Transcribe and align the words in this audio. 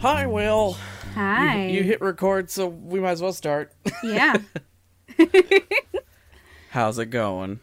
Hi, 0.00 0.26
Wil. 0.26 0.76
Hi. 1.14 1.66
You, 1.66 1.78
you 1.78 1.82
hit 1.82 2.00
record, 2.00 2.50
so 2.50 2.68
we 2.68 3.00
might 3.00 3.12
as 3.12 3.22
well 3.22 3.32
start. 3.32 3.72
yeah. 4.02 4.36
How's 6.70 6.98
it 6.98 7.06
going? 7.06 7.60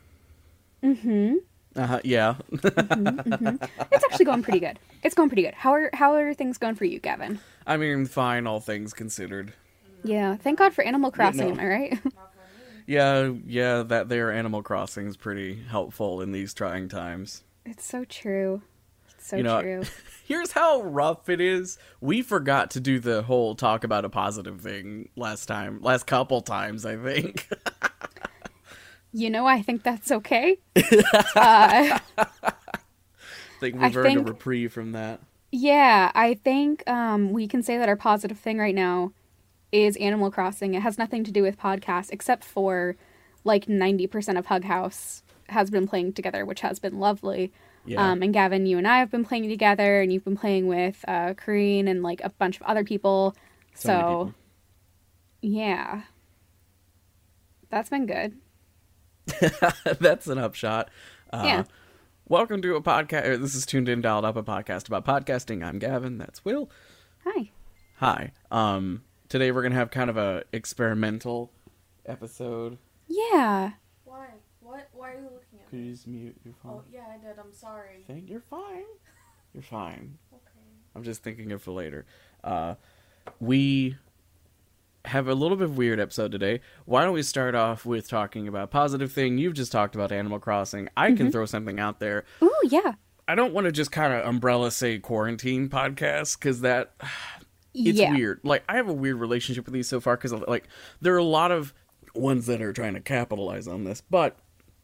Mm-hmm. 0.83 1.35
Uh-huh, 1.77 1.99
yeah. 2.03 2.35
It's 2.51 4.03
actually 4.03 4.25
going 4.25 4.43
pretty 4.43 4.59
good. 4.59 4.79
It's 5.03 5.15
going 5.15 5.29
pretty 5.29 5.43
good. 5.43 5.53
How 5.53 5.73
are 5.73 5.89
how 5.93 6.13
are 6.13 6.33
things 6.33 6.57
going 6.57 6.75
for 6.75 6.85
you, 6.85 6.99
Gavin? 6.99 7.39
I 7.67 7.77
mean, 7.77 8.05
fine, 8.05 8.47
all 8.47 8.59
things 8.59 8.93
considered. 8.93 9.53
Yeah. 10.03 10.35
Thank 10.35 10.59
God 10.59 10.73
for 10.73 10.83
Animal 10.83 11.11
Crossing, 11.11 11.47
no. 11.47 11.53
am 11.53 11.59
I 11.59 11.67
right? 11.67 11.99
Yeah, 12.87 13.31
yeah, 13.47 13.81
that 13.81 14.09
there 14.09 14.31
Animal 14.31 14.61
Crossing 14.61 15.07
is 15.07 15.17
pretty 15.17 15.55
helpful 15.69 16.21
in 16.21 16.31
these 16.31 16.53
trying 16.53 16.87
times. 16.87 17.43
it's 17.65 17.83
so 17.83 18.05
true. 18.05 18.61
So 19.25 19.37
You 19.37 19.43
know, 19.43 19.61
true. 19.61 19.83
Here's 20.25 20.51
how 20.51 20.81
rough 20.81 21.29
it 21.29 21.41
is. 21.41 21.77
We 21.99 22.21
forgot 22.21 22.71
to 22.71 22.79
do 22.79 22.99
the 22.99 23.23
whole 23.23 23.55
talk 23.55 23.83
about 23.83 24.05
a 24.05 24.09
positive 24.09 24.61
thing 24.61 25.09
last 25.15 25.47
time, 25.47 25.81
last 25.81 26.05
couple 26.05 26.41
times, 26.41 26.85
I 26.85 26.95
think. 26.95 27.49
You 29.17 29.29
know, 29.29 29.45
I 29.45 29.61
think 29.61 29.81
that's 29.83 30.11
okay. 30.11 30.57
I 30.75 32.01
think 33.61 33.79
we've 33.79 33.95
I 33.95 33.99
earned 34.01 34.17
a 34.17 34.23
reprieve 34.23 34.73
from 34.73 34.91
that. 34.91 35.21
Yeah, 35.53 36.11
I 36.13 36.33
think 36.33 36.83
um, 36.85 37.31
we 37.31 37.47
can 37.47 37.63
say 37.63 37.77
that 37.77 37.87
our 37.87 37.95
positive 37.95 38.37
thing 38.37 38.57
right 38.57 38.75
now 38.75 39.13
is 39.71 39.95
Animal 39.95 40.31
Crossing. 40.31 40.73
It 40.73 40.81
has 40.81 40.97
nothing 40.97 41.23
to 41.23 41.31
do 41.31 41.43
with 41.43 41.57
podcasts, 41.57 42.11
except 42.11 42.43
for 42.43 42.97
like 43.45 43.67
90% 43.67 44.37
of 44.37 44.47
Hug 44.47 44.65
House 44.65 45.23
has 45.47 45.69
been 45.69 45.87
playing 45.87 46.11
together, 46.11 46.45
which 46.45 46.59
has 46.59 46.79
been 46.79 46.99
lovely. 46.99 47.53
Yeah. 47.85 48.11
Um, 48.11 48.21
and 48.23 48.33
Gavin, 48.33 48.65
you 48.65 48.77
and 48.77 48.87
I 48.87 48.99
have 48.99 49.11
been 49.11 49.23
playing 49.25 49.47
together, 49.49 50.01
and 50.01 50.11
you've 50.11 50.23
been 50.25 50.37
playing 50.37 50.67
with 50.67 51.03
uh, 51.07 51.33
Kareen 51.35 51.87
and 51.87 52.01
like 52.03 52.21
a 52.23 52.29
bunch 52.29 52.57
of 52.57 52.63
other 52.63 52.83
people. 52.83 53.35
So 53.75 53.87
So, 53.89 53.97
people. 53.97 54.33
yeah, 55.41 56.01
that's 57.69 57.89
been 57.89 58.05
good. 58.05 58.33
That's 59.99 60.27
an 60.27 60.37
upshot. 60.37 60.89
Uh, 61.33 61.41
Yeah. 61.45 61.63
Welcome 62.27 62.61
to 62.63 62.75
a 62.75 62.81
podcast. 62.81 63.39
This 63.41 63.53
is 63.55 63.65
Tuned 63.65 63.87
In 63.89 64.01
Dialed 64.01 64.25
Up, 64.25 64.35
a 64.35 64.43
podcast 64.43 64.87
about 64.87 65.05
podcasting. 65.05 65.63
I'm 65.63 65.77
Gavin. 65.79 66.17
That's 66.17 66.43
Wil. 66.45 66.69
Hi. 67.23 67.51
Hi. 67.97 68.31
Um, 68.51 69.03
today 69.29 69.51
we're 69.51 69.61
gonna 69.63 69.75
have 69.75 69.91
kind 69.91 70.09
of 70.09 70.17
a 70.17 70.43
experimental 70.53 71.51
episode. 72.05 72.77
Yeah. 73.07 73.71
Why? 74.05 74.27
What? 74.61 74.89
Why 74.93 75.11
are 75.11 75.15
you 75.15 75.23
looking 75.23 75.39
at 75.75 75.77
Could 75.77 75.81
me? 75.81 75.85
you 75.87 75.91
just 75.93 76.07
mute 76.07 76.35
your 76.43 76.53
phone? 76.63 76.71
Oh 76.73 76.83
yeah, 76.91 77.05
I 77.13 77.17
did. 77.17 77.37
I'm 77.39 77.51
sorry. 77.53 78.03
Think 78.07 78.29
you're 78.29 78.41
fine. 78.41 78.83
You're 79.53 79.63
fine. 79.63 80.17
Okay. 80.33 80.41
I'm 80.95 81.03
just 81.03 81.23
thinking 81.23 81.53
of 81.53 81.61
for 81.61 81.71
later. 81.71 82.05
Uh, 82.43 82.75
we 83.39 83.95
have 85.05 85.29
a 85.29 85.33
little 85.33 85.55
bit 85.55 85.63
of 85.65 85.77
weird 85.77 85.97
episode 85.97 86.31
today. 86.33 86.59
Why 86.83 87.03
don't 87.05 87.13
we 87.13 87.21
start 87.23 87.55
off 87.55 87.85
with 87.85 88.09
talking 88.09 88.49
about 88.49 88.69
positive 88.69 89.13
thing? 89.13 89.37
You've 89.37 89.53
just 89.53 89.71
talked 89.71 89.95
about 89.95 90.11
Animal 90.11 90.39
Crossing. 90.39 90.89
I 90.97 91.07
Mm-hmm. 91.07 91.15
can 91.17 91.31
throw 91.31 91.45
something 91.45 91.79
out 91.79 91.99
there. 92.01 92.25
Ooh, 92.43 92.51
yeah. 92.65 92.95
I 93.29 93.35
don't 93.35 93.53
want 93.53 93.63
to 93.65 93.71
just 93.71 93.93
kind 93.93 94.11
of 94.13 94.25
umbrella 94.25 94.71
say 94.71 94.99
quarantine 94.99 95.69
podcast 95.69 96.37
because 96.37 96.59
that 96.59 96.93
it's 97.73 97.97
yeah. 97.97 98.11
weird. 98.11 98.41
Like 98.43 98.63
I 98.67 98.75
have 98.75 98.89
a 98.89 98.93
weird 98.93 99.15
relationship 99.17 99.63
with 99.65 99.73
these 99.73 99.87
so 99.87 100.01
far 100.01 100.17
because 100.17 100.33
like 100.33 100.67
there 100.99 101.13
are 101.13 101.17
a 101.19 101.23
lot 101.23 101.51
of 101.51 101.73
ones 102.13 102.45
that 102.47 102.61
are 102.61 102.73
trying 102.73 102.95
to 102.95 102.99
capitalize 103.01 103.67
on 103.69 103.85
this, 103.85 104.01
but 104.01 104.35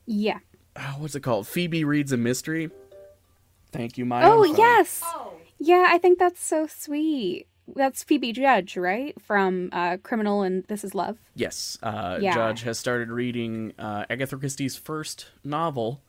Yeah. 0.05 0.39
Uh, 0.75 0.93
what's 0.97 1.15
it 1.15 1.21
called? 1.21 1.47
Phoebe 1.47 1.83
reads 1.83 2.11
a 2.11 2.17
mystery. 2.17 2.69
Thank 3.71 3.97
you, 3.97 4.05
Maya. 4.05 4.29
Oh, 4.29 4.43
yes. 4.43 5.01
Oh. 5.03 5.33
Yeah, 5.59 5.85
I 5.89 5.97
think 5.97 6.19
that's 6.19 6.43
so 6.43 6.67
sweet. 6.67 7.47
That's 7.73 8.03
Phoebe 8.03 8.33
Judge, 8.33 8.75
right? 8.75 9.19
From 9.21 9.69
uh, 9.71 9.97
Criminal 10.03 10.41
and 10.41 10.63
This 10.65 10.83
Is 10.83 10.93
Love. 10.95 11.17
Yes, 11.35 11.77
uh, 11.83 12.17
Yeah. 12.19 12.33
Judge 12.33 12.63
has 12.63 12.77
started 12.79 13.09
reading 13.09 13.73
uh, 13.79 14.05
Agatha 14.09 14.35
Christie's 14.37 14.75
first 14.75 15.27
novel, 15.43 16.01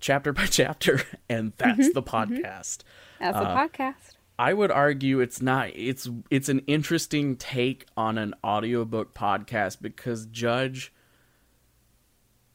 chapter 0.00 0.32
by 0.32 0.46
chapter, 0.50 1.02
and 1.28 1.56
Mm-hmm. 1.56 1.80
that's 1.80 1.92
the 1.94 2.02
podcast. 2.02 2.78
That's 3.20 3.36
Uh, 3.36 3.40
a 3.40 3.68
podcast. 3.68 4.16
I 4.38 4.52
would 4.54 4.70
argue 4.70 5.20
it's 5.20 5.40
not 5.40 5.70
it's 5.74 6.08
it's 6.30 6.48
an 6.50 6.58
interesting 6.66 7.36
take 7.36 7.86
on 7.96 8.18
an 8.18 8.34
audiobook 8.44 9.14
podcast 9.14 9.80
because 9.80 10.26
Judge 10.26 10.92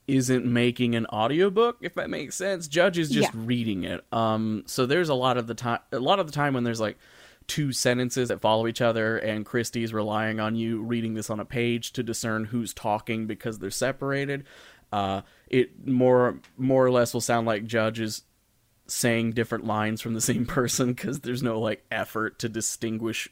isn't 0.07 0.45
making 0.45 0.95
an 0.95 1.06
audiobook 1.07 1.78
if 1.81 1.94
that 1.95 2.09
makes 2.09 2.35
sense. 2.35 2.67
Judge 2.67 2.97
is 2.97 3.09
just 3.09 3.34
Yeah. 3.34 3.41
reading 3.45 3.84
it. 3.84 4.03
Um 4.12 4.63
so 4.66 4.85
there's 4.85 5.09
a 5.09 5.13
lot 5.13 5.38
of 5.38 5.47
the 5.47 5.53
time 5.53 5.79
a 5.91 6.00
lot 6.00 6.19
of 6.19 6.25
the 6.28 6.34
time 6.34 6.53
when 6.53 6.63
there's 6.63 6.81
like 6.81 6.97
two 7.47 7.72
sentences 7.72 8.29
that 8.29 8.40
follow 8.41 8.67
each 8.67 8.81
other 8.81 9.17
and 9.17 9.45
Christie's 9.45 9.94
relying 9.94 10.40
on 10.40 10.56
you 10.56 10.81
reading 10.81 11.13
this 11.13 11.29
on 11.29 11.40
a 11.40 11.45
page 11.45 11.91
to 11.94 12.03
discern 12.03 12.45
who's 12.45 12.73
talking 12.73 13.28
because 13.28 13.59
they're 13.59 13.69
separated. 13.69 14.44
Uh 14.91 15.22
it 15.47 15.88
more 15.88 16.40
more 16.57 16.85
or 16.85 16.91
less 16.91 17.13
will 17.13 17.22
sound 17.22 17.47
like 17.47 17.66
Judge 17.66 18.00
is 18.00 18.23
saying 18.88 19.31
different 19.31 19.66
lines 19.66 20.01
from 20.01 20.13
the 20.13 20.22
same 20.22 20.45
person 20.57 20.94
because 20.94 21.22
there's 21.22 21.44
no 21.44 21.59
like 21.59 21.85
effort 21.91 22.40
to 22.40 22.50
distinguish 22.50 23.29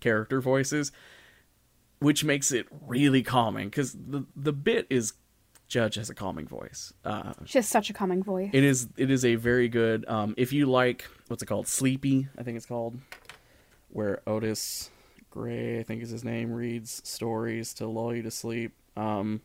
character 0.00 0.40
voices 0.40 0.90
which 1.98 2.24
makes 2.24 2.52
it 2.52 2.66
really 2.86 3.22
calming 3.22 3.68
because 3.68 3.92
the 3.92 4.24
the 4.34 4.52
bit 4.52 4.86
is 4.90 5.12
judge 5.68 5.96
has 5.96 6.08
a 6.10 6.14
calming 6.14 6.46
voice. 6.46 6.92
Uh 7.04 7.32
She 7.44 7.58
has 7.58 7.68
such 7.68 7.90
a 7.90 7.92
calming 7.92 8.22
voice. 8.22 8.50
it 8.52 8.62
is 8.64 8.88
it 8.96 9.10
is 9.10 9.24
a 9.24 9.34
very 9.34 9.68
good 9.68 10.04
um 10.08 10.34
if 10.36 10.52
you 10.52 10.66
like 10.66 11.06
what's 11.28 11.42
it 11.42 11.46
called? 11.46 11.66
Sleepy 11.68 12.28
i 12.38 12.42
think 12.42 12.56
it's 12.56 12.66
called 12.66 12.98
where 13.88 14.20
otis 14.26 14.90
gray 15.30 15.78
i 15.80 15.82
think 15.82 16.02
is 16.02 16.10
his 16.10 16.24
name 16.24 16.52
reads 16.52 17.00
stories 17.08 17.74
to 17.74 17.86
lull 17.86 18.14
you 18.14 18.22
to 18.22 18.30
sleep. 18.30 18.72
Um 18.96 19.40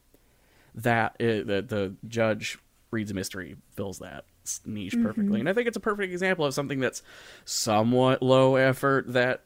that 0.75 1.15
it, 1.19 1.47
the 1.47 1.61
the 1.61 1.95
judge 2.07 2.57
reads 2.91 3.11
a 3.11 3.13
mystery 3.13 3.55
fills 3.75 3.99
that 3.99 4.25
niche 4.65 4.95
perfectly. 5.01 5.39
And 5.39 5.47
i 5.49 5.53
think 5.53 5.67
it's 5.67 5.77
a 5.77 5.81
perfect 5.81 6.11
example 6.13 6.45
of 6.45 6.53
something 6.53 6.79
that's 6.79 7.03
somewhat 7.45 8.21
low 8.21 8.55
effort 8.55 9.11
that 9.13 9.43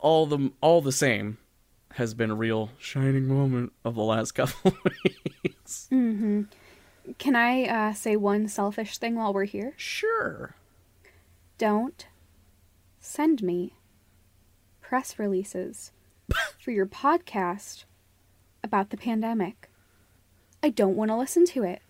all 0.00 0.26
the 0.26 0.52
all 0.60 0.80
the 0.82 0.92
same 0.92 1.38
has 1.94 2.14
been 2.14 2.30
a 2.30 2.34
real 2.34 2.70
shining 2.78 3.26
moment 3.26 3.72
of 3.84 3.94
the 3.94 4.02
last 4.02 4.32
couple 4.34 4.72
of 4.72 4.92
weeks 5.42 5.88
Can 5.90 7.36
I 7.36 7.64
uh, 7.64 7.92
say 7.92 8.16
one 8.16 8.48
selfish 8.48 8.98
thing 8.98 9.16
while 9.16 9.32
we're 9.32 9.44
here? 9.44 9.74
sure 9.76 10.56
Don't 11.58 12.06
send 13.00 13.42
me 13.42 13.74
press 14.80 15.18
releases 15.18 15.92
for 16.58 16.70
your 16.70 16.86
podcast 16.86 17.84
about 18.62 18.90
the 18.90 18.96
pandemic. 18.96 19.70
I 20.62 20.70
don't 20.70 20.96
want 20.96 21.10
to 21.10 21.16
listen 21.16 21.44
to 21.46 21.62
it. 21.62 21.82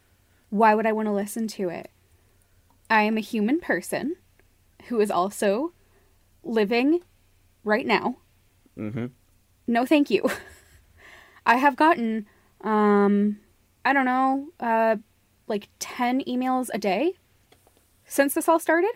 Why 0.50 0.74
would 0.74 0.86
I 0.86 0.92
want 0.92 1.06
to 1.06 1.12
listen 1.12 1.46
to 1.48 1.68
it? 1.68 1.90
I 2.90 3.02
am 3.02 3.16
a 3.16 3.20
human 3.20 3.60
person 3.60 4.16
who 4.88 5.00
is 5.00 5.10
also 5.10 5.72
living 6.42 7.00
right 7.64 7.86
now. 7.86 8.18
mm-hmm 8.76 9.06
No, 9.66 9.86
thank 9.86 10.10
you. 10.10 10.28
I 11.46 11.56
have 11.56 11.76
gotten, 11.76 12.26
um, 12.62 13.38
I 13.84 13.92
don't 13.92 14.04
know, 14.06 14.48
uh, 14.60 14.96
like 15.46 15.68
10 15.78 16.22
emails 16.24 16.68
a 16.72 16.78
day 16.78 17.14
since 18.06 18.34
this 18.34 18.48
all 18.48 18.58
started 18.58 18.92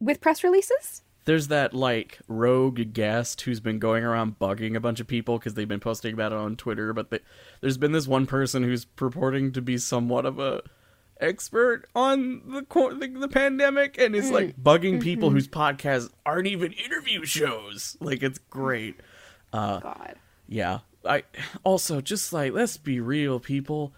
with 0.00 0.20
press 0.20 0.42
releases. 0.42 1.02
there's 1.24 1.46
that 1.48 1.72
like 1.72 2.18
rogue 2.26 2.92
guest 2.92 3.42
who's 3.42 3.60
been 3.60 3.78
going 3.78 4.02
around 4.02 4.38
bugging 4.40 4.74
a 4.74 4.80
bunch 4.80 4.98
of 4.98 5.06
people 5.06 5.38
because 5.38 5.54
they've 5.54 5.68
been 5.68 5.78
posting 5.78 6.12
about 6.12 6.32
it 6.32 6.38
on 6.38 6.56
Twitter. 6.56 6.92
But 6.92 7.10
they, 7.10 7.20
there's 7.60 7.78
been 7.78 7.92
this 7.92 8.08
one 8.08 8.26
person 8.26 8.64
who's 8.64 8.84
purporting 8.84 9.52
to 9.52 9.62
be 9.62 9.78
somewhat 9.78 10.26
of 10.26 10.38
a 10.40 10.62
expert 11.22 11.88
on 11.94 12.42
the 12.46 12.66
the, 12.98 13.06
the 13.20 13.28
pandemic 13.28 13.98
and 13.98 14.14
is 14.14 14.30
like 14.30 14.48
mm-hmm. 14.48 14.62
bugging 14.62 15.02
people 15.02 15.28
mm-hmm. 15.28 15.36
whose 15.36 15.48
podcasts 15.48 16.10
aren't 16.26 16.48
even 16.48 16.72
interview 16.72 17.24
shows. 17.24 17.96
Like 18.00 18.22
it's 18.22 18.38
great. 18.38 18.96
Uh, 19.52 19.80
God. 19.80 20.16
Yeah. 20.48 20.80
I 21.04 21.24
also 21.64 22.00
just 22.00 22.32
like 22.32 22.52
let's 22.52 22.76
be 22.76 23.00
real, 23.00 23.40
people. 23.40 23.94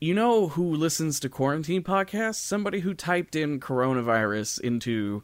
You 0.00 0.14
know 0.14 0.48
who 0.48 0.74
listens 0.74 1.20
to 1.20 1.28
quarantine 1.28 1.82
podcasts? 1.82 2.36
Somebody 2.36 2.80
who 2.80 2.94
typed 2.94 3.34
in 3.34 3.60
coronavirus 3.60 4.60
into 4.60 5.22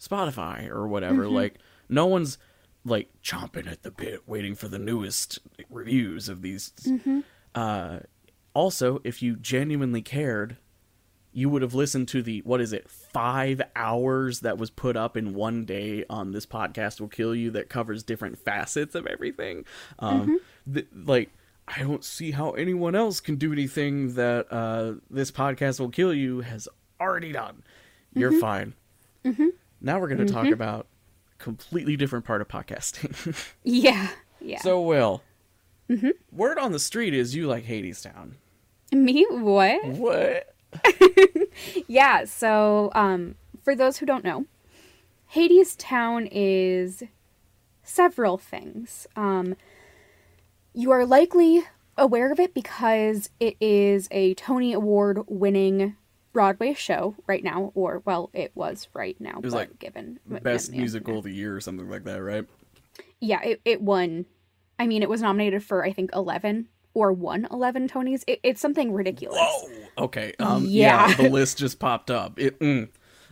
Spotify 0.00 0.68
or 0.68 0.86
whatever. 0.88 1.24
Mm-hmm. 1.24 1.34
Like 1.34 1.58
no 1.88 2.06
one's 2.06 2.38
like 2.84 3.10
chomping 3.22 3.70
at 3.70 3.82
the 3.82 3.90
bit 3.90 4.26
waiting 4.26 4.54
for 4.54 4.68
the 4.68 4.78
newest 4.78 5.38
reviews 5.68 6.28
of 6.28 6.42
these. 6.42 6.72
Uh 7.54 8.00
also, 8.54 9.00
if 9.04 9.22
you 9.22 9.36
genuinely 9.36 10.02
cared, 10.02 10.56
you 11.32 11.48
would 11.48 11.62
have 11.62 11.74
listened 11.74 12.08
to 12.08 12.22
the 12.22 12.40
what 12.40 12.60
is 12.60 12.72
it 12.72 12.88
five 12.90 13.62
hours 13.76 14.40
that 14.40 14.58
was 14.58 14.70
put 14.70 14.96
up 14.96 15.16
in 15.16 15.34
one 15.34 15.64
day 15.64 16.04
on 16.10 16.32
this 16.32 16.44
podcast 16.46 17.00
will 17.00 17.08
kill 17.08 17.34
you 17.34 17.50
that 17.52 17.68
covers 17.68 18.02
different 18.02 18.36
facets 18.36 18.96
of 18.96 19.06
everything 19.06 19.64
um 20.00 20.40
th- 20.72 20.88
like 20.92 21.30
i 21.68 21.78
don't 21.82 22.02
see 22.04 22.32
how 22.32 22.50
anyone 22.52 22.96
else 22.96 23.20
can 23.20 23.36
do 23.36 23.52
anything 23.52 24.14
that 24.14 24.44
uh 24.52 24.94
this 25.08 25.30
podcast 25.30 25.78
will 25.78 25.88
kill 25.88 26.12
you 26.12 26.40
has 26.40 26.68
already 27.00 27.30
done 27.30 27.62
you're 28.12 28.32
fine 28.40 28.74
now 29.80 30.00
we're 30.00 30.08
going 30.08 30.26
to 30.26 30.32
talk 30.32 30.46
about 30.52 30.88
completely 31.38 31.96
different 31.96 32.24
part 32.24 32.40
of 32.40 32.48
podcasting. 32.48 33.34
Yeah. 33.64 34.08
Yeah. 34.40 34.60
so, 34.60 34.80
Wil, 34.80 35.22
word 36.32 36.58
on 36.58 36.72
the 36.72 36.78
street 36.78 37.14
is 37.14 37.34
you 37.34 37.46
like 37.46 37.64
Hadestown. 37.66 38.32
me 38.92 39.26
what? 39.30 39.84
What? 39.84 40.54
Yeah, 41.88 42.24
so 42.24 42.90
um, 42.94 43.34
for 43.62 43.74
those 43.74 43.98
who 43.98 44.06
don't 44.06 44.24
know, 44.24 44.46
Hadestown 45.34 46.28
is 46.30 47.02
several 47.82 48.38
things. 48.38 49.06
Um, 49.16 49.56
you 50.72 50.92
are 50.92 51.04
likely 51.04 51.64
aware 51.96 52.30
of 52.32 52.38
it 52.38 52.54
because 52.54 53.30
it 53.40 53.56
is 53.60 54.08
a 54.10 54.34
Tony 54.34 54.72
Award 54.72 55.20
winning 55.26 55.96
Broadway 56.32 56.74
show 56.74 57.16
right 57.26 57.42
now, 57.42 57.72
or 57.74 58.02
well, 58.04 58.30
it 58.32 58.52
was 58.54 58.88
right 58.94 59.20
now. 59.20 59.38
It 59.38 59.44
was 59.44 59.52
but 59.52 59.58
like 59.58 59.78
given 59.80 60.20
Best 60.26 60.72
yeah, 60.72 60.78
musical 60.78 61.18
of 61.18 61.24
the 61.24 61.32
year 61.32 61.56
or 61.56 61.60
something 61.60 61.88
like 61.90 62.04
that, 62.04 62.22
right? 62.22 62.46
Yeah, 63.18 63.42
it, 63.42 63.60
it 63.64 63.82
won. 63.82 64.26
I 64.80 64.86
mean, 64.86 65.02
it 65.02 65.08
was 65.08 65.22
nominated 65.22 65.62
for 65.62 65.84
I 65.84 65.92
think 65.92 66.10
eleven 66.14 66.66
or 66.94 67.12
won 67.12 67.46
eleven 67.50 67.88
Tonys. 67.88 68.24
It, 68.26 68.40
it's 68.42 68.60
something 68.60 68.92
ridiculous. 68.92 69.38
Whoa. 69.40 70.04
Okay. 70.04 70.32
Um, 70.40 70.64
yeah. 70.66 71.08
Yeah. 71.10 71.14
the 71.14 71.28
list 71.30 71.58
just 71.58 71.78
popped 71.78 72.10
up. 72.10 72.38
It, 72.38 72.58
mm. 72.58 72.88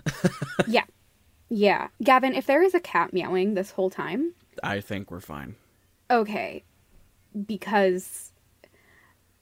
Yeah, 0.68 0.84
yeah. 1.48 1.88
Gavin, 2.02 2.34
if 2.34 2.46
there 2.46 2.62
is 2.62 2.74
a 2.74 2.80
cat 2.80 3.12
meowing 3.12 3.54
this 3.54 3.72
whole 3.72 3.90
time, 3.90 4.34
I 4.62 4.80
think 4.80 5.10
we're 5.10 5.20
fine. 5.20 5.56
okay 6.10 6.62
because 7.46 8.32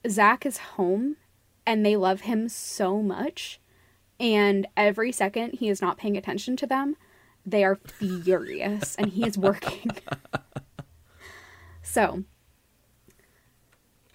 Zach 0.09 0.45
is 0.47 0.59
home 0.59 1.17
and 1.67 1.85
they 1.85 1.97
love 1.97 2.23
him 2.23 2.49
so 2.49 3.03
much, 3.03 3.61
and 4.21 4.67
every 4.77 5.13
second 5.13 5.55
he 5.55 5.69
is 5.69 5.83
not 5.83 5.99
paying 5.99 6.17
attention 6.17 6.57
to 6.59 6.67
them, 6.67 6.97
they 7.45 7.65
are 7.65 7.77
furious 7.77 8.95
and 8.97 9.13
he 9.13 9.27
is 9.27 9.37
working. 9.37 9.91
so, 11.97 12.25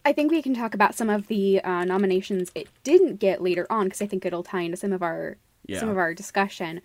I 0.05 0.13
think 0.13 0.31
we 0.31 0.41
can 0.41 0.53
talk 0.53 0.73
about 0.73 0.95
some 0.95 1.09
of 1.09 1.27
the 1.27 1.61
uh, 1.61 1.83
nominations 1.83 2.51
it 2.55 2.67
didn't 2.83 3.17
get 3.17 3.41
later 3.41 3.67
on 3.69 3.85
because 3.85 4.01
I 4.01 4.07
think 4.07 4.25
it'll 4.25 4.43
tie 4.43 4.61
into 4.61 4.77
some 4.77 4.93
of 4.93 5.03
our 5.03 5.37
some 5.79 5.89
of 5.89 5.97
our 5.97 6.13
discussion. 6.13 6.81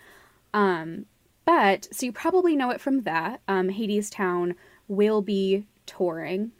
Um, 0.54 1.06
but 1.44 1.88
so 1.92 2.06
you 2.06 2.12
probably 2.12 2.56
know 2.56 2.70
it 2.70 2.80
from 2.80 3.02
that. 3.02 3.40
Um, 3.48 3.68
Hadestown 3.68 4.54
will 4.88 5.22
be 5.22 5.66
touring. 5.86 6.52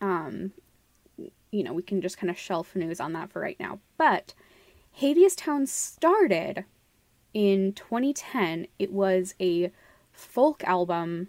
Um, 0.00 0.52
you 1.50 1.62
know, 1.62 1.72
we 1.72 1.82
can 1.82 2.00
just 2.00 2.16
kind 2.16 2.30
of 2.30 2.38
shelf 2.38 2.74
news 2.74 3.00
on 3.00 3.12
that 3.12 3.30
for 3.30 3.40
right 3.40 3.58
now. 3.60 3.80
But 3.98 4.34
Hadestown 5.00 5.68
started 5.68 6.64
in 7.34 7.72
2010. 7.72 8.66
It 8.78 8.92
was 8.92 9.34
a 9.40 9.70
folk 10.12 10.64
album, 10.64 11.28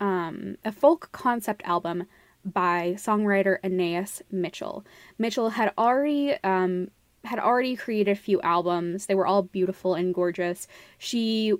um, 0.00 0.56
a 0.64 0.72
folk 0.72 1.10
concept 1.12 1.62
album 1.64 2.06
by 2.44 2.94
songwriter 2.96 3.58
Anais 3.62 4.22
Mitchell. 4.30 4.84
Mitchell 5.18 5.50
had 5.50 5.72
already 5.76 6.32
um, 6.42 6.90
had 7.24 7.38
already 7.38 7.76
created 7.76 8.12
a 8.12 8.16
few 8.16 8.40
albums. 8.40 9.06
They 9.06 9.14
were 9.14 9.26
all 9.26 9.42
beautiful 9.42 9.94
and 9.94 10.14
gorgeous. 10.14 10.66
She 10.98 11.52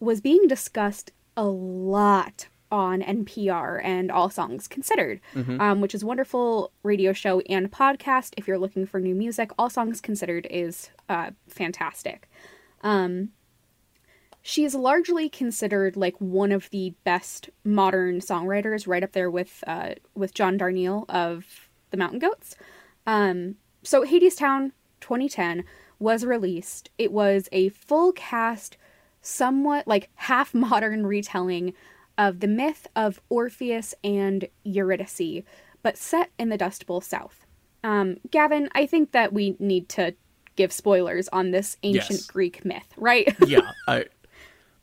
was 0.00 0.20
being 0.20 0.46
discussed 0.48 1.12
a 1.36 1.44
lot 1.44 2.48
on 2.72 3.02
NPR 3.02 3.80
and 3.84 4.10
All 4.10 4.28
Songs 4.28 4.66
Considered, 4.66 5.20
um, 5.60 5.80
which 5.80 5.94
is 5.94 6.02
a 6.02 6.06
wonderful 6.06 6.72
radio 6.82 7.12
show 7.12 7.38
and 7.42 7.70
podcast. 7.70 8.34
If 8.36 8.48
you're 8.48 8.58
looking 8.58 8.86
for 8.86 8.98
new 8.98 9.14
music, 9.14 9.52
All 9.56 9.70
Songs 9.70 10.00
Considered 10.00 10.48
is 10.50 10.90
uh, 11.08 11.30
fantastic. 11.48 12.28
Um, 12.82 13.30
she 14.46 14.66
is 14.66 14.74
largely 14.74 15.30
considered 15.30 15.96
like 15.96 16.14
one 16.18 16.52
of 16.52 16.68
the 16.68 16.92
best 17.02 17.48
modern 17.64 18.20
songwriters, 18.20 18.86
right 18.86 19.02
up 19.02 19.12
there 19.12 19.30
with 19.30 19.64
uh, 19.66 19.94
with 20.14 20.34
John 20.34 20.58
Darnielle 20.58 21.06
of 21.08 21.70
the 21.90 21.96
Mountain 21.96 22.18
Goats. 22.18 22.54
Um, 23.06 23.54
so 23.82 24.04
Hadestown 24.04 24.72
2010 25.00 25.64
was 25.98 26.26
released. 26.26 26.90
It 26.98 27.10
was 27.10 27.48
a 27.52 27.70
full 27.70 28.12
cast, 28.12 28.76
somewhat 29.22 29.88
like 29.88 30.10
half 30.16 30.52
modern 30.54 31.06
retelling 31.06 31.72
of 32.18 32.40
the 32.40 32.46
myth 32.46 32.86
of 32.94 33.22
Orpheus 33.30 33.94
and 34.04 34.46
Eurydice, 34.62 35.42
but 35.82 35.96
set 35.96 36.30
in 36.38 36.50
the 36.50 36.58
Dust 36.58 36.84
Bowl 36.84 37.00
South. 37.00 37.46
Um, 37.82 38.18
Gavin, 38.30 38.68
I 38.74 38.84
think 38.84 39.12
that 39.12 39.32
we 39.32 39.56
need 39.58 39.88
to 39.90 40.14
give 40.56 40.70
spoilers 40.70 41.28
on 41.28 41.50
this 41.50 41.78
ancient 41.82 42.18
Yes. 42.20 42.26
Greek 42.26 42.62
myth, 42.64 42.92
right? 42.98 43.34
yeah, 43.46 43.72
I 43.88 44.04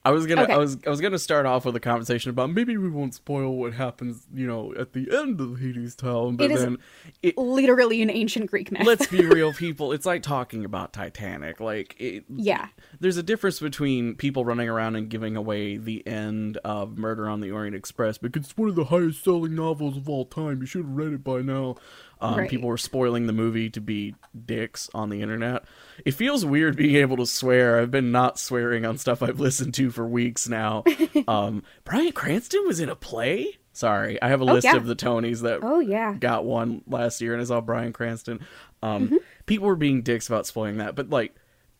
I 0.03 0.09
was 0.11 0.25
gonna 0.25 0.43
Okay. 0.43 0.53
I 0.53 0.57
was 0.57 0.77
I 0.85 0.89
was 0.89 0.99
gonna 0.99 1.19
start 1.19 1.45
off 1.45 1.63
with 1.65 1.75
a 1.75 1.79
conversation 1.79 2.31
about 2.31 2.49
maybe 2.51 2.75
we 2.75 2.89
won't 2.89 3.13
spoil 3.13 3.55
what 3.55 3.73
happens, 3.73 4.25
you 4.33 4.47
know, 4.47 4.73
at 4.75 4.93
the 4.93 5.07
end 5.15 5.39
of 5.39 5.59
Hadestown, 5.59 6.37
but 6.37 6.45
It 6.45 6.51
is- 6.51 6.61
then 6.63 6.77
it, 7.21 7.37
Literally 7.37 8.01
an 8.01 8.09
ancient 8.09 8.49
Greek 8.49 8.71
myth. 8.71 8.85
let's 8.85 9.05
be 9.07 9.25
real, 9.27 9.53
people. 9.53 9.91
It's 9.91 10.05
like 10.07 10.23
talking 10.23 10.65
about 10.65 10.91
Titanic. 10.93 11.59
Like, 11.59 11.95
it, 11.99 12.23
yeah. 12.29 12.69
there's 12.99 13.17
a 13.17 13.23
difference 13.23 13.59
between 13.59 14.15
people 14.15 14.43
running 14.43 14.69
around 14.69 14.95
and 14.95 15.07
giving 15.09 15.35
away 15.35 15.77
the 15.77 16.05
end 16.07 16.57
of 16.63 16.97
Murder 16.97 17.29
on 17.29 17.41
the 17.41 17.51
Orient 17.51 17.75
Express 17.75 18.17
because 18.17 18.45
it's 18.45 18.57
one 18.57 18.69
of 18.69 18.75
the 18.75 18.85
highest 18.85 19.23
selling 19.23 19.53
novels 19.55 19.97
of 19.97 20.09
all 20.09 20.25
time. 20.25 20.61
You 20.61 20.65
should 20.65 20.85
have 20.85 20.95
read 20.95 21.13
it 21.13 21.23
by 21.23 21.41
now. 21.41 21.75
Um, 22.21 22.37
Right. 22.37 22.49
People 22.49 22.69
were 22.69 22.77
spoiling 22.77 23.27
the 23.27 23.33
movie 23.33 23.69
to 23.71 23.81
be 23.81 24.15
dicks 24.45 24.89
on 24.93 25.09
the 25.09 25.21
internet. 25.21 25.63
It 26.05 26.11
feels 26.11 26.45
weird 26.45 26.75
being 26.77 26.95
able 26.95 27.17
to 27.17 27.25
swear. 27.25 27.79
I've 27.79 27.91
been 27.91 28.11
not 28.11 28.39
swearing 28.39 28.85
on 28.85 28.97
stuff 28.97 29.23
I've 29.23 29.39
listened 29.39 29.73
to 29.75 29.89
for 29.89 30.07
weeks 30.07 30.47
now. 30.47 30.83
um, 31.27 31.63
Bryan 31.83 32.11
Cranston 32.11 32.65
was 32.65 32.79
in 32.79 32.89
a 32.89 32.95
play. 32.95 33.57
Sorry, 33.73 34.21
I 34.21 34.27
have 34.27 34.41
a 34.41 34.45
list 34.45 34.65
yeah. 34.65 34.75
of 34.75 34.85
the 34.85 34.95
Tonys 34.95 35.41
that 35.41 35.59
Oh 35.63 35.79
yeah. 35.79 36.13
got 36.19 36.43
one 36.45 36.83
last 36.87 37.21
year, 37.21 37.33
and 37.33 37.41
I 37.41 37.45
saw 37.45 37.61
Bryan 37.61 37.93
Cranston. 37.93 38.39
Um, 38.83 39.07
Mm-hmm. 39.07 39.15
People 39.45 39.67
were 39.67 39.75
being 39.75 40.01
dicks 40.01 40.27
about 40.27 40.45
spoiling 40.45 40.77
that, 40.77 40.95
but 40.95 41.09
like, 41.09 41.35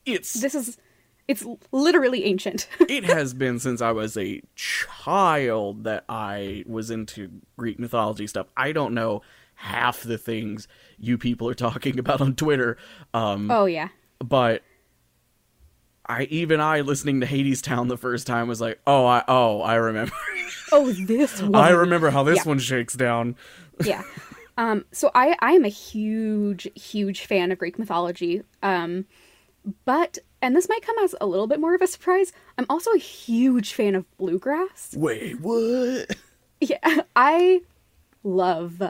it's 0.05 0.33
This 0.33 0.55
is 0.55 0.77
it's 1.27 1.45
literally 1.71 2.25
ancient. 2.25 2.67
it 2.81 3.03
has 3.05 3.33
been 3.33 3.59
since 3.59 3.81
I 3.81 3.91
was 3.91 4.17
a 4.17 4.41
child 4.55 5.85
that 5.85 6.03
I 6.09 6.63
was 6.67 6.91
into 6.91 7.29
Greek 7.57 7.79
mythology 7.79 8.27
stuff. 8.27 8.47
I 8.57 8.71
don't 8.71 8.93
know 8.93 9.21
half 9.61 10.01
the 10.01 10.17
things 10.17 10.67
you 10.97 11.17
people 11.17 11.47
are 11.49 11.53
talking 11.53 11.99
about 11.99 12.19
on 12.21 12.35
Twitter, 12.35 12.77
um, 13.13 13.49
oh 13.51 13.65
yeah. 13.65 13.89
but 14.19 14.63
I 16.05 16.23
even 16.23 16.59
I 16.59 16.81
listening 16.81 17.21
to 17.21 17.27
Hadestown 17.27 17.87
the 17.87 17.97
first 17.97 18.27
time 18.27 18.47
was 18.47 18.59
like, 18.59 18.79
oh, 18.87 19.05
I 19.05 19.23
oh 19.27 19.61
I 19.61 19.75
remember, 19.75 20.13
Oh, 20.71 20.91
this 20.91 21.41
one. 21.41 21.55
I 21.55 21.69
remember 21.69 22.09
how 22.09 22.23
this 22.23 22.37
Yeah. 22.37 22.43
one 22.49 22.59
shakes 22.59 22.95
down. 22.95 23.35
yeah. 23.85 24.03
Um, 24.57 24.85
so 24.91 25.11
I 25.15 25.35
I 25.39 25.51
am 25.53 25.63
a 25.63 25.69
huge 25.69 26.67
huge 26.75 27.25
fan 27.25 27.51
of 27.51 27.57
Greek 27.59 27.77
mythology. 27.79 28.41
Um, 28.63 29.05
but 29.85 30.17
and 30.41 30.55
this 30.55 30.67
might 30.67 30.81
come 30.81 30.97
as 31.03 31.13
a 31.21 31.27
little 31.27 31.47
bit 31.47 31.59
more 31.59 31.75
of 31.75 31.81
a 31.81 31.87
surprise. 31.87 32.33
I'm 32.57 32.65
also 32.69 32.91
a 32.91 32.97
huge 32.97 33.73
fan 33.73 33.95
of 33.95 34.05
bluegrass. 34.17 34.95
Wait, 34.97 35.39
what? 35.39 36.15
Yeah, 36.59 37.01
I 37.15 37.61
love 38.23 38.81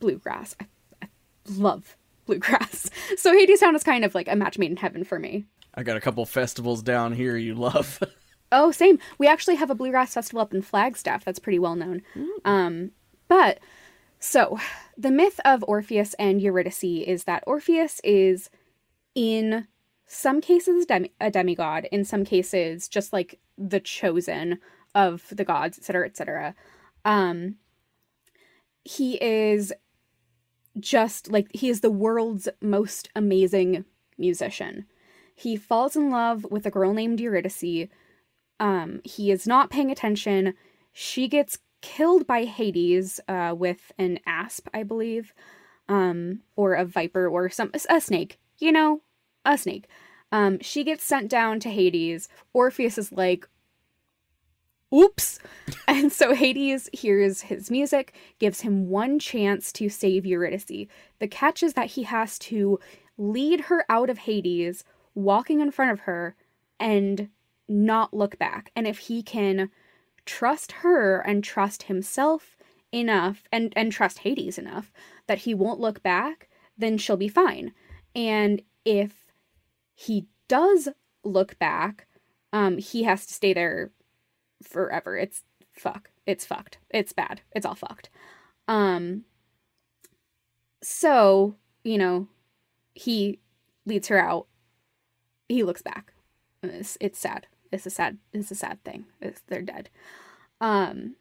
bluegrass. 0.00 0.54
I, 0.60 0.66
I 1.02 1.08
love 1.50 1.96
bluegrass. 2.26 2.90
So 3.18 3.32
Hadestown 3.34 3.74
is 3.74 3.84
kind 3.84 4.04
of 4.04 4.14
like 4.14 4.28
a 4.28 4.36
match 4.36 4.58
made 4.58 4.70
in 4.70 4.76
heaven 4.76 5.04
for 5.04 5.18
me. 5.18 5.44
I 5.74 5.82
got 5.82 5.96
a 5.96 6.00
couple 6.00 6.24
festivals 6.26 6.82
down 6.82 7.12
here 7.12 7.36
you 7.36 7.54
love. 7.54 8.02
Oh, 8.52 8.70
same. 8.70 9.00
We 9.18 9.26
actually 9.26 9.56
have 9.56 9.70
a 9.70 9.74
bluegrass 9.74 10.14
festival 10.14 10.40
up 10.40 10.54
in 10.54 10.62
Flagstaff 10.62 11.24
that's 11.24 11.40
pretty 11.40 11.58
well 11.58 11.74
known. 11.74 12.02
Um, 12.44 12.92
but 13.26 13.58
so 14.20 14.58
the 14.96 15.10
myth 15.10 15.40
of 15.44 15.64
Orpheus 15.66 16.14
and 16.20 16.40
Eurydice 16.40 16.84
is 16.84 17.24
that 17.24 17.42
Orpheus 17.48 18.00
is 18.04 18.50
in 19.16 19.66
some 20.06 20.40
cases 20.40 20.86
demi- 20.86 21.12
a 21.20 21.32
demigod, 21.32 21.88
in 21.90 22.04
some 22.04 22.24
cases 22.24 22.86
just 22.86 23.12
like 23.12 23.40
the 23.58 23.80
chosen 23.80 24.60
of 24.94 25.24
the 25.32 25.44
gods, 25.44 25.76
etc., 25.76 26.06
etc. 26.06 26.54
Um, 27.04 27.56
he 28.84 29.14
is 29.20 29.72
just 30.78 31.30
like 31.30 31.48
he 31.54 31.68
is 31.68 31.80
the 31.80 31.90
world's 31.90 32.48
most 32.60 33.08
amazing 33.14 33.84
musician. 34.18 34.86
He 35.34 35.56
falls 35.56 35.96
in 35.96 36.10
love 36.10 36.46
with 36.50 36.66
a 36.66 36.70
girl 36.70 36.92
named 36.92 37.20
Eurydice. 37.20 37.88
Um, 38.60 39.00
he 39.04 39.30
is 39.30 39.46
not 39.46 39.70
paying 39.70 39.90
attention. 39.90 40.54
She 40.92 41.28
gets 41.28 41.58
killed 41.82 42.26
by 42.26 42.44
Hades 42.44 43.20
uh, 43.28 43.54
with 43.56 43.92
an 43.98 44.20
asp, 44.26 44.68
I 44.72 44.84
believe, 44.84 45.34
um, 45.88 46.40
or 46.56 46.74
a 46.74 46.84
viper 46.84 47.28
or 47.28 47.50
some 47.50 47.70
a 47.74 48.00
snake. 48.00 48.38
You 48.58 48.72
know, 48.72 49.02
a 49.44 49.58
snake. 49.58 49.88
Um, 50.30 50.58
she 50.60 50.84
gets 50.84 51.04
sent 51.04 51.28
down 51.28 51.60
to 51.60 51.68
Hades. 51.68 52.28
Orpheus 52.52 52.98
is 52.98 53.12
like, 53.12 53.48
oops. 54.94 55.38
And 55.86 56.12
so 56.12 56.34
Hades 56.34 56.88
hears 56.92 57.42
his 57.42 57.70
music, 57.70 58.14
gives 58.38 58.62
him 58.62 58.88
one 58.88 59.18
chance 59.18 59.72
to 59.72 59.88
save 59.88 60.26
Eurydice. 60.26 60.88
The 61.18 61.28
catch 61.28 61.62
is 61.62 61.74
that 61.74 61.90
he 61.92 62.04
has 62.04 62.38
to 62.40 62.78
lead 63.16 63.62
her 63.62 63.84
out 63.88 64.10
of 64.10 64.18
Hades, 64.18 64.84
walking 65.14 65.60
in 65.60 65.70
front 65.70 65.92
of 65.92 66.00
her, 66.00 66.36
and 66.80 67.28
not 67.68 68.14
look 68.14 68.38
back. 68.38 68.70
And 68.76 68.86
if 68.86 68.98
he 68.98 69.22
can 69.22 69.70
trust 70.26 70.72
her 70.72 71.20
and 71.20 71.44
trust 71.44 71.84
himself 71.84 72.56
enough 72.92 73.44
and 73.52 73.72
and 73.76 73.92
trust 73.92 74.18
Hades 74.18 74.58
enough 74.58 74.92
that 75.26 75.38
he 75.38 75.54
won't 75.54 75.80
look 75.80 76.02
back, 76.02 76.48
then 76.76 76.98
she'll 76.98 77.16
be 77.16 77.28
fine. 77.28 77.72
And 78.14 78.62
if 78.84 79.32
he 79.94 80.26
does 80.48 80.88
look 81.24 81.58
back, 81.58 82.06
um 82.52 82.78
he 82.78 83.02
has 83.04 83.26
to 83.26 83.34
stay 83.34 83.52
there 83.52 83.90
forever. 84.62 85.16
It's 85.16 85.42
fuck. 85.72 86.10
It's 86.26 86.44
fucked. 86.44 86.78
It's 86.90 87.12
bad. 87.12 87.42
It's 87.52 87.66
all 87.66 87.74
fucked. 87.74 88.10
Um 88.68 89.24
so, 90.82 91.56
you 91.82 91.98
know, 91.98 92.28
he 92.94 93.40
leads 93.86 94.08
her 94.08 94.18
out. 94.18 94.46
He 95.48 95.62
looks 95.62 95.82
back. 95.82 96.12
It's, 96.62 96.98
it's 97.00 97.18
sad. 97.18 97.46
It's 97.72 97.86
a 97.86 97.90
sad. 97.90 98.18
It's 98.32 98.50
a 98.50 98.54
sad 98.54 98.82
thing. 98.84 99.06
It's, 99.20 99.42
they're 99.48 99.62
dead. 99.62 99.90
Um. 100.60 101.16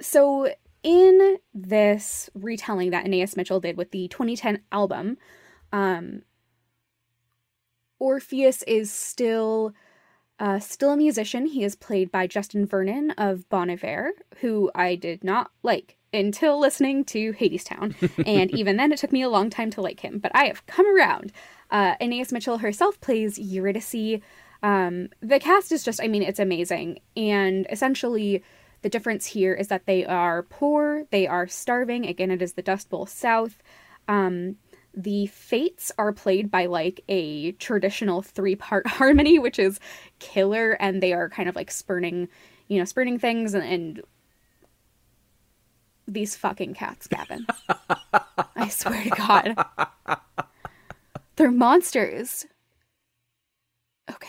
So 0.00 0.48
in 0.82 1.38
this 1.52 2.30
retelling 2.34 2.90
that 2.90 3.04
Anais 3.04 3.28
Mitchell 3.36 3.60
did 3.60 3.76
with 3.76 3.90
the 3.90 4.08
2010 4.08 4.60
album, 4.70 5.16
um, 5.72 6.22
Orpheus 7.98 8.62
is 8.64 8.92
still 8.92 9.72
uh, 10.38 10.58
still 10.58 10.92
a 10.92 10.96
musician. 10.96 11.46
He 11.46 11.64
is 11.64 11.74
played 11.74 12.10
by 12.10 12.26
Justin 12.26 12.66
Vernon 12.66 13.12
of 13.12 13.48
Bon 13.48 13.70
Iver, 13.70 14.12
who 14.40 14.70
I 14.74 14.94
did 14.94 15.24
not 15.24 15.50
like 15.62 15.96
until 16.12 16.58
listening 16.58 17.04
to 17.06 17.32
Hadestown. 17.32 17.94
and 18.26 18.50
even 18.52 18.76
then, 18.76 18.92
it 18.92 18.98
took 18.98 19.12
me 19.12 19.22
a 19.22 19.28
long 19.28 19.50
time 19.50 19.70
to 19.70 19.80
like 19.80 20.00
him, 20.00 20.18
but 20.18 20.32
I 20.34 20.46
have 20.46 20.66
come 20.66 20.86
around. 20.86 21.32
Uh, 21.70 21.94
Anais 22.00 22.26
Mitchell 22.32 22.58
herself 22.58 23.00
plays 23.00 23.38
Eurydice. 23.38 24.20
Um, 24.62 25.08
the 25.20 25.40
cast 25.40 25.72
is 25.72 25.84
just, 25.84 26.02
I 26.02 26.08
mean, 26.08 26.22
it's 26.22 26.38
amazing. 26.38 27.00
And 27.16 27.66
essentially, 27.70 28.42
the 28.82 28.88
difference 28.88 29.26
here 29.26 29.54
is 29.54 29.68
that 29.68 29.86
they 29.86 30.04
are 30.04 30.42
poor, 30.44 31.04
they 31.10 31.26
are 31.26 31.46
starving. 31.46 32.06
Again, 32.06 32.30
it 32.30 32.42
is 32.42 32.54
the 32.54 32.62
Dust 32.62 32.88
Bowl 32.88 33.06
South. 33.06 33.62
Um, 34.08 34.56
the 34.96 35.26
fates 35.26 35.92
are 35.98 36.12
played 36.12 36.50
by 36.50 36.64
like 36.66 37.02
a 37.08 37.52
traditional 37.52 38.22
three 38.22 38.56
part 38.56 38.86
harmony, 38.86 39.38
which 39.38 39.58
is 39.58 39.78
killer, 40.18 40.72
and 40.80 41.02
they 41.02 41.12
are 41.12 41.28
kind 41.28 41.48
of 41.48 41.54
like 41.54 41.70
spurning, 41.70 42.28
you 42.68 42.78
know, 42.78 42.84
spurning 42.84 43.18
things 43.18 43.54
and, 43.54 43.64
and 43.64 44.02
these 46.08 46.34
fucking 46.34 46.74
cats, 46.74 47.06
Gavin. 47.06 47.46
I 48.56 48.68
swear 48.68 49.02
to 49.04 49.10
God. 49.10 50.18
They're 51.36 51.50
monsters. 51.50 52.46
Okay. 54.10 54.28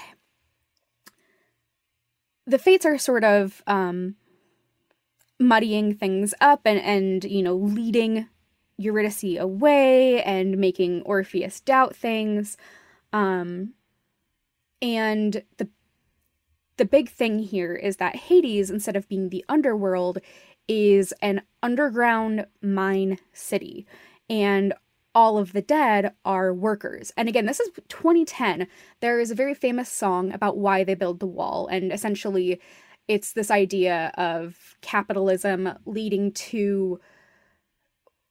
The 2.46 2.58
fates 2.58 2.86
are 2.86 2.98
sort 2.98 3.24
of 3.24 3.62
um, 3.68 4.16
muddying 5.40 5.96
things 5.96 6.34
up 6.42 6.62
and, 6.66 6.80
and, 6.80 7.24
you 7.24 7.44
know, 7.44 7.56
leading 7.56 8.28
Eurydice 8.78 9.38
away 9.40 10.22
and 10.24 10.58
making 10.58 11.02
Orpheus 11.04 11.60
doubt 11.60 11.96
things. 11.96 12.58
Um, 13.14 13.74
and 14.82 15.44
the 15.58 15.68
the 16.78 16.86
big 16.86 17.10
thing 17.10 17.40
here 17.40 17.74
is 17.74 17.98
that 17.98 18.16
Hades, 18.16 18.70
instead 18.70 18.96
of 18.96 19.10
being 19.10 19.30
the 19.30 19.44
underworld, 19.50 20.20
is 20.68 21.12
an 21.22 21.42
underground 21.64 22.46
mine 22.62 23.18
city. 23.34 23.88
And 24.30 24.74
all 25.16 25.40
of 25.40 25.54
the 25.54 25.62
dead 25.64 26.14
are 26.24 26.54
workers. 26.54 27.12
And 27.18 27.28
again, 27.28 27.48
this 27.48 27.60
is 27.60 27.70
2010. 27.88 28.68
There 29.00 29.20
is 29.20 29.32
a 29.32 29.36
very 29.36 29.56
famous 29.56 29.90
song 29.90 30.32
about 30.32 30.58
why 30.58 30.84
they 30.84 30.94
build 30.94 31.20
the 31.20 31.26
wall. 31.26 31.66
And 31.66 31.92
essentially, 31.92 32.62
it's 33.08 33.34
this 33.34 33.50
idea 33.50 34.12
of 34.16 34.76
capitalism 34.82 35.74
leading 35.86 36.32
to 36.34 37.00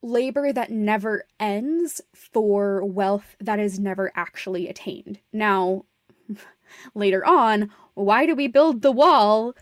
labor 0.07 0.53
that 0.53 0.71
never 0.71 1.25
ends 1.39 2.01
for 2.15 2.85
wealth 2.85 3.37
that 3.41 3.59
is 3.59 3.79
never 3.79 4.13
actually 4.15 4.69
attained. 4.69 5.19
Now, 5.33 5.85
later 6.95 7.25
on, 7.27 7.71
why 7.95 8.27
do 8.27 8.35
we 8.35 8.47
build 8.47 8.83
the 8.83 8.93
wall? 8.93 9.55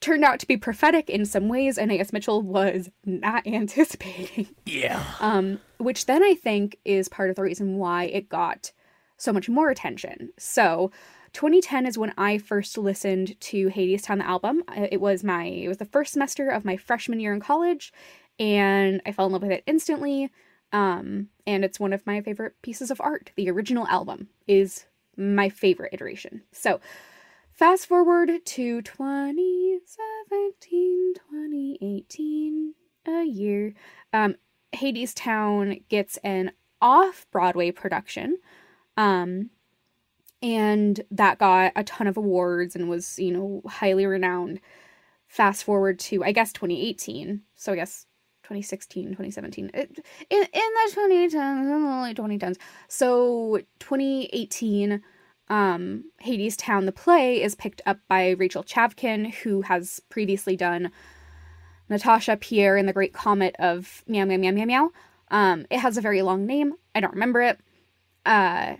Turned 0.00 0.24
out 0.24 0.40
to 0.40 0.48
be 0.48 0.56
prophetic 0.56 1.08
in 1.08 1.24
some 1.24 1.48
ways, 1.48 1.78
and 1.78 1.90
Anais 1.90 2.06
Mitchell 2.12 2.42
was 2.42 2.90
not 3.04 3.46
anticipating. 3.46 4.48
Yeah. 4.66 5.04
Um, 5.20 5.60
which 5.78 6.06
then 6.06 6.24
I 6.24 6.34
think 6.34 6.78
is 6.84 7.08
part 7.08 7.30
of 7.30 7.36
the 7.36 7.42
reason 7.42 7.76
why 7.76 8.04
it 8.04 8.28
got 8.28 8.72
so 9.16 9.32
much 9.32 9.48
more 9.48 9.70
attention. 9.70 10.30
So, 10.38 10.90
2010 11.32 11.86
is 11.86 11.96
when 11.96 12.12
I 12.18 12.38
first 12.38 12.76
listened 12.76 13.40
to 13.40 13.68
Hades 13.68 14.04
Hadestown 14.04 14.18
the 14.18 14.26
album. 14.26 14.62
It 14.76 15.00
was 15.00 15.24
my 15.24 15.44
it 15.44 15.68
was 15.68 15.78
the 15.78 15.86
first 15.86 16.12
semester 16.12 16.50
of 16.50 16.64
my 16.64 16.76
freshman 16.76 17.20
year 17.20 17.32
in 17.32 17.40
college, 17.40 17.92
and 18.38 19.00
I 19.06 19.12
fell 19.12 19.26
in 19.26 19.32
love 19.32 19.42
with 19.42 19.52
it 19.52 19.64
instantly. 19.66 20.30
Um, 20.72 21.28
and 21.46 21.64
it's 21.64 21.78
one 21.78 21.92
of 21.92 22.04
my 22.06 22.22
favorite 22.22 22.54
pieces 22.62 22.90
of 22.90 23.00
art. 23.00 23.30
The 23.36 23.50
original 23.50 23.86
album 23.86 24.28
is 24.46 24.86
my 25.16 25.48
favorite 25.48 25.92
iteration. 25.92 26.42
So, 26.52 26.80
fast 27.52 27.86
forward 27.86 28.30
to 28.44 28.82
2017, 28.82 31.14
2018, 31.14 32.74
a 33.06 33.24
year. 33.24 33.74
Um, 34.12 34.36
Hadestown 34.74 35.82
gets 35.88 36.16
an 36.18 36.52
off 36.80 37.26
Broadway 37.30 37.70
production. 37.70 38.38
Um, 38.96 39.50
and 40.42 41.00
that 41.10 41.38
got 41.38 41.72
a 41.76 41.84
ton 41.84 42.06
of 42.06 42.16
awards 42.16 42.74
and 42.74 42.88
was, 42.88 43.18
you 43.18 43.32
know, 43.32 43.62
highly 43.66 44.06
renowned. 44.06 44.60
Fast 45.28 45.64
forward 45.64 45.98
to, 46.00 46.24
I 46.24 46.32
guess, 46.32 46.52
2018. 46.52 47.42
So 47.54 47.72
I 47.72 47.76
guess 47.76 48.06
2016, 48.52 49.04
2017. 49.08 49.70
It, 49.72 50.04
in, 50.28 50.42
in 50.42 50.46
the 50.52 50.92
2010s, 50.94 51.32
in 51.32 51.86
early 51.86 52.14
2010s. 52.14 52.58
So 52.88 53.60
2018, 53.78 55.02
um, 55.48 56.04
Hadestown, 56.22 56.84
the 56.84 56.92
play, 56.92 57.42
is 57.42 57.54
picked 57.54 57.80
up 57.86 57.98
by 58.08 58.30
Rachel 58.30 58.62
Chavkin, 58.62 59.32
who 59.32 59.62
has 59.62 60.00
previously 60.10 60.56
done 60.56 60.90
Natasha 61.88 62.36
Pierre 62.36 62.76
in 62.76 62.86
The 62.86 62.92
Great 62.92 63.14
Comet 63.14 63.56
of 63.58 64.04
Meow 64.06 64.26
Meow 64.26 64.36
Meow 64.36 64.52
Meow 64.52 64.66
Meow. 64.66 64.90
Um, 65.30 65.66
it 65.70 65.78
has 65.78 65.96
a 65.96 66.02
very 66.02 66.20
long 66.20 66.44
name. 66.44 66.74
I 66.94 67.00
don't 67.00 67.14
remember 67.14 67.40
it. 67.40 67.58
Uh, 68.26 68.76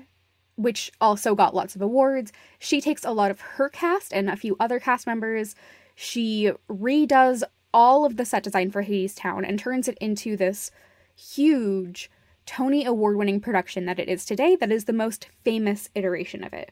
which 0.57 0.93
also 1.01 1.35
got 1.35 1.55
lots 1.55 1.75
of 1.75 1.81
awards. 1.81 2.31
She 2.59 2.83
takes 2.83 3.05
a 3.05 3.11
lot 3.11 3.31
of 3.31 3.41
her 3.41 3.71
cast 3.71 4.13
and 4.13 4.29
a 4.29 4.37
few 4.37 4.55
other 4.61 4.79
cast 4.79 5.07
members. 5.07 5.55
She 5.95 6.53
redoes 6.69 7.43
all 7.73 8.05
of 8.05 8.17
the 8.17 8.25
set 8.25 8.43
design 8.43 8.71
for 8.71 8.85
Hadestown 8.85 9.47
and 9.47 9.59
turns 9.59 9.89
it 9.89 9.99
into 10.01 10.37
this 10.37 10.71
huge 11.17 12.11
Tony 12.47 12.85
Award 12.85 13.17
winning 13.17 13.41
production 13.41 13.87
that 13.87 13.99
it 13.99 14.09
is 14.09 14.25
today, 14.25 14.57
that 14.57 14.73
is 14.73 14.85
the 14.85 14.93
most 14.93 15.29
famous 15.45 15.89
iteration 15.95 16.43
of 16.45 16.53
it. 16.53 16.71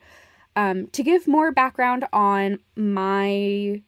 Um, 0.57 0.89
to 0.89 1.03
give 1.03 1.29
more 1.29 1.53
background 1.53 2.07
on 2.13 2.59
my 2.77 3.83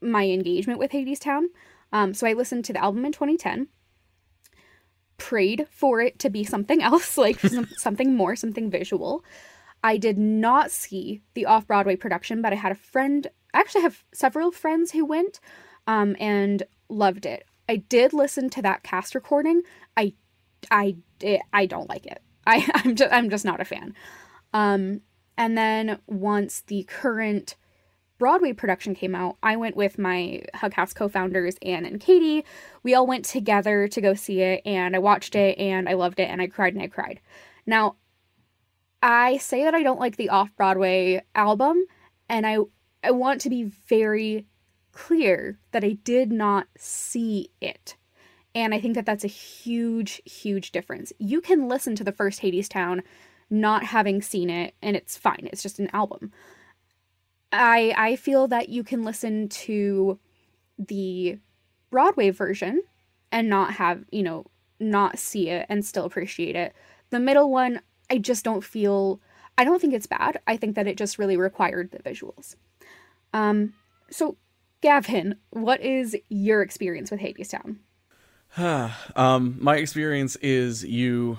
my 0.00 0.26
engagement 0.26 0.80
with 0.80 0.90
Hadestown, 0.90 1.44
um, 1.92 2.12
so 2.14 2.26
I 2.26 2.32
listened 2.32 2.64
to 2.64 2.72
the 2.72 2.82
album 2.82 3.04
in 3.04 3.12
2010 3.12 3.68
prayed 5.22 5.66
for 5.70 6.00
it 6.00 6.18
to 6.18 6.28
be 6.28 6.42
something 6.42 6.82
else, 6.82 7.16
like 7.26 7.38
something 7.76 8.16
more, 8.16 8.34
something 8.34 8.70
visual. 8.70 9.24
I 9.84 9.96
did 9.96 10.18
not 10.18 10.70
see 10.70 11.22
the 11.34 11.46
off 11.46 11.66
Broadway 11.66 11.96
production, 11.96 12.42
but 12.42 12.52
I 12.52 12.56
had 12.56 12.72
a 12.72 12.76
friend, 12.76 13.28
I 13.54 13.60
actually 13.60 13.82
have 13.82 14.04
several 14.12 14.50
friends 14.50 14.90
who 14.90 15.04
went 15.04 15.40
um, 15.86 16.16
and 16.20 16.62
loved 16.88 17.26
it. 17.26 17.44
I 17.68 17.76
did 17.76 18.12
listen 18.12 18.50
to 18.50 18.62
that 18.62 18.82
cast 18.82 19.14
recording. 19.14 19.62
I, 19.96 20.14
I, 20.70 20.96
I 21.52 21.66
don't 21.66 21.88
like 21.88 22.06
it. 22.06 22.22
I, 22.46 22.68
I'm 22.74 22.96
just, 22.96 23.12
I'm 23.12 23.30
just 23.30 23.44
not 23.44 23.60
a 23.60 23.64
fan. 23.64 23.94
Um, 24.52 25.00
and 25.36 25.56
then 25.56 25.98
once 26.06 26.62
the 26.62 26.84
current 26.84 27.56
Broadway 28.18 28.52
production 28.52 28.94
came 28.94 29.14
out, 29.14 29.36
I 29.42 29.56
went 29.56 29.76
with 29.76 29.98
my 29.98 30.42
Hug 30.54 30.74
House 30.74 30.92
co 30.92 31.08
founders, 31.08 31.56
Anne 31.62 31.84
and 31.84 31.98
Katie. 31.98 32.44
We 32.84 32.94
all 32.94 33.06
went 33.06 33.24
together 33.24 33.88
to 33.88 34.00
go 34.00 34.14
see 34.14 34.42
it, 34.42 34.62
and 34.64 34.94
I 34.94 35.00
watched 35.00 35.34
it, 35.34 35.58
and 35.58 35.88
I 35.88 35.94
loved 35.94 36.20
it, 36.20 36.28
and 36.28 36.40
I 36.40 36.46
cried 36.46 36.74
and 36.74 36.82
I 36.82 36.86
cried. 36.86 37.20
Now, 37.66 37.96
I 39.02 39.38
say 39.38 39.64
that 39.64 39.74
I 39.74 39.82
don't 39.82 39.98
like 39.98 40.16
the 40.16 40.28
off 40.28 40.54
Broadway 40.54 41.22
album, 41.34 41.84
and 42.28 42.46
I, 42.46 42.58
I 43.02 43.10
want 43.10 43.40
to 43.40 43.50
be 43.50 43.64
very 43.64 44.46
clear 44.92 45.58
that 45.72 45.84
I 45.84 45.98
did 46.04 46.30
not 46.30 46.66
see 46.76 47.50
it. 47.60 47.96
And 48.54 48.74
I 48.74 48.80
think 48.80 48.94
that 48.94 49.06
that's 49.06 49.24
a 49.24 49.28
huge, 49.28 50.20
huge 50.24 50.72
difference. 50.72 51.12
You 51.18 51.40
can 51.40 51.68
listen 51.68 51.96
to 51.96 52.04
the 52.04 52.12
first 52.12 52.42
Hadestown 52.42 53.02
not 53.48 53.84
having 53.84 54.22
seen 54.22 54.50
it, 54.50 54.74
and 54.82 54.96
it's 54.96 55.16
fine. 55.16 55.48
It's 55.52 55.62
just 55.62 55.78
an 55.78 55.90
album. 55.92 56.32
I 57.52 57.94
I 57.96 58.16
feel 58.16 58.48
that 58.48 58.68
you 58.68 58.82
can 58.82 59.02
listen 59.02 59.48
to 59.48 60.18
the 60.78 61.38
Broadway 61.90 62.30
version 62.30 62.82
and 63.30 63.48
not 63.48 63.74
have, 63.74 64.04
you 64.10 64.22
know, 64.22 64.46
not 64.80 65.18
see 65.18 65.48
it 65.50 65.66
and 65.68 65.84
still 65.84 66.04
appreciate 66.04 66.56
it. 66.56 66.74
The 67.10 67.20
middle 67.20 67.50
one, 67.50 67.80
I 68.10 68.18
just 68.18 68.44
don't 68.44 68.64
feel 68.64 69.20
I 69.58 69.64
don't 69.64 69.80
think 69.80 69.94
it's 69.94 70.06
bad. 70.06 70.40
I 70.46 70.56
think 70.56 70.76
that 70.76 70.86
it 70.86 70.96
just 70.96 71.18
really 71.18 71.36
required 71.36 71.90
the 71.90 71.98
visuals. 71.98 72.56
Um 73.32 73.74
So, 74.10 74.36
Gavin, 74.82 75.36
what 75.50 75.80
is 75.80 76.16
your 76.28 76.60
experience 76.60 77.10
with 77.10 77.20
Hadestown? 77.20 77.76
um, 79.16 79.56
my 79.60 79.76
experience 79.76 80.36
is 80.36 80.84
you 80.84 81.38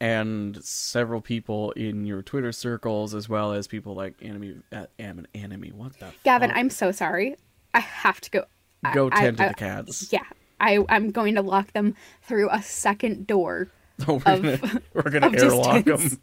and 0.00 0.62
several 0.62 1.20
people 1.22 1.70
in 1.72 2.04
your 2.04 2.20
Twitter 2.22 2.52
circles, 2.52 3.14
as 3.14 3.28
well 3.28 3.52
as 3.52 3.66
people 3.66 3.94
like 3.94 4.14
Enemy, 4.20 4.56
uh, 4.72 4.86
Am- 4.98 5.26
Enemy. 5.34 5.70
What 5.74 5.98
the? 6.00 6.12
Gavin, 6.24 6.50
fuck? 6.50 6.58
I'm 6.58 6.68
so 6.70 6.90
sorry. 6.92 7.36
I 7.72 7.80
have 7.80 8.20
to 8.22 8.30
go. 8.30 8.44
go 8.92 9.08
I- 9.12 9.20
tend 9.20 9.36
to 9.38 9.44
I- 9.44 9.48
the 9.48 9.54
cats. 9.54 10.12
Yeah, 10.12 10.24
I, 10.60 10.84
I'm 10.88 11.10
going 11.12 11.36
to 11.36 11.42
lock 11.42 11.72
them 11.72 11.94
through 12.22 12.50
a 12.50 12.60
second 12.62 13.26
door. 13.26 13.68
we're 14.06 14.14
Of- 14.16 14.24
gonna 14.24 14.58
we're 14.92 15.02
gonna 15.10 15.30
airlock 15.38 15.84
distance. 15.84 16.10
them. 16.10 16.20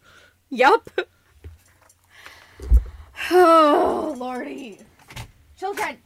Yup. 0.50 0.90
Oh, 3.30 4.16
lordy. 4.18 4.80
Children. 5.62 6.00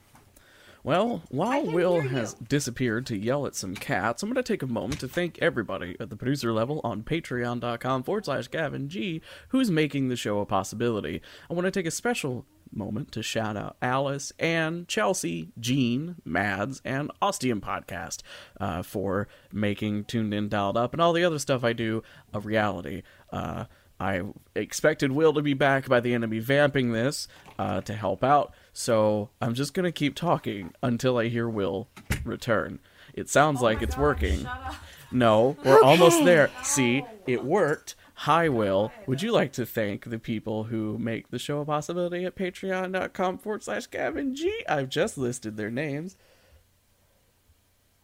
Well, 0.83 1.23
while 1.29 1.65
Wil 1.65 2.01
has 2.01 2.33
disappeared 2.33 3.05
to 3.05 3.15
yell 3.15 3.45
at 3.45 3.55
some 3.55 3.73
cats, 3.73 4.21
I'm 4.21 4.27
going 4.27 4.35
to 4.35 4.43
take 4.43 4.61
a 4.61 4.67
moment 4.67 4.99
to 4.99 5.07
thank 5.07 5.39
everybody 5.41 5.95
at 5.97 6.09
the 6.09 6.17
producer 6.17 6.51
level 6.51 6.81
on 6.83 7.03
patreon.com 7.03 8.03
forward 8.03 8.25
slash 8.25 8.49
Gavin 8.49 8.89
G, 8.89 9.21
who's 9.47 9.71
making 9.71 10.09
the 10.09 10.17
show 10.17 10.39
a 10.39 10.45
possibility. 10.45 11.21
I 11.49 11.53
want 11.53 11.63
to 11.67 11.71
take 11.71 11.85
a 11.85 11.91
special 11.91 12.45
moment 12.69 13.13
to 13.13 13.23
shout 13.23 13.55
out 13.55 13.77
Alice, 13.81 14.33
and 14.39 14.89
Chelsea, 14.89 15.53
Jean, 15.57 16.15
Mads, 16.25 16.81
and 16.83 17.09
Ostium 17.21 17.61
Podcast 17.61 18.23
uh, 18.59 18.83
for 18.83 19.29
making 19.53 20.03
Tuned 20.03 20.33
In, 20.33 20.49
Dialed 20.49 20.75
Up, 20.75 20.91
and 20.91 21.01
all 21.01 21.13
the 21.13 21.23
other 21.23 21.39
stuff 21.39 21.63
I 21.63 21.71
do 21.71 22.03
a 22.33 22.41
reality. 22.41 23.03
Uh, 23.31 23.65
I 23.99 24.23
expected 24.55 25.13
Wil 25.13 25.33
to 25.33 25.41
be 25.41 25.53
back 25.53 25.87
by 25.87 26.01
the 26.01 26.13
end 26.13 26.23
of 26.25 26.29
me 26.29 26.39
vamping 26.39 26.91
this 26.91 27.27
uh, 27.57 27.81
to 27.81 27.93
help 27.93 28.23
out, 28.23 28.53
so 28.77 29.29
I'm 29.41 29.53
just 29.53 29.73
gonna 29.73 29.93
keep 29.93 30.15
talking 30.15 30.73
until 30.83 31.17
I 31.17 31.29
hear 31.29 31.47
Wil 31.47 31.87
return. 32.25 32.79
It 33.13 33.29
sounds 33.29 33.61
like 33.61 33.81
it's 33.81 33.97
working. 33.97 34.39
Shut 34.39 34.47
up. 34.47 34.75
No, 35.11 35.55
we're 35.63 35.81
almost 35.81 36.25
there. 36.25 36.51
See, 36.61 37.05
it 37.25 37.45
worked. 37.45 37.95
Hi, 38.15 38.49
Wil. 38.49 38.91
Would 39.07 39.21
you 39.21 39.31
like 39.31 39.53
to 39.53 39.65
thank 39.65 40.09
the 40.09 40.19
people 40.19 40.65
who 40.65 40.97
make 40.97 41.29
the 41.29 41.39
show 41.39 41.61
a 41.61 41.65
possibility 41.65 42.25
at 42.25 42.35
patreon.com 42.35 43.37
forward 43.37 43.63
slash 43.63 43.87
Gavin 43.87 44.35
G? 44.35 44.63
I've 44.67 44.89
just 44.89 45.17
listed 45.17 45.55
their 45.55 45.71
names. 45.71 46.17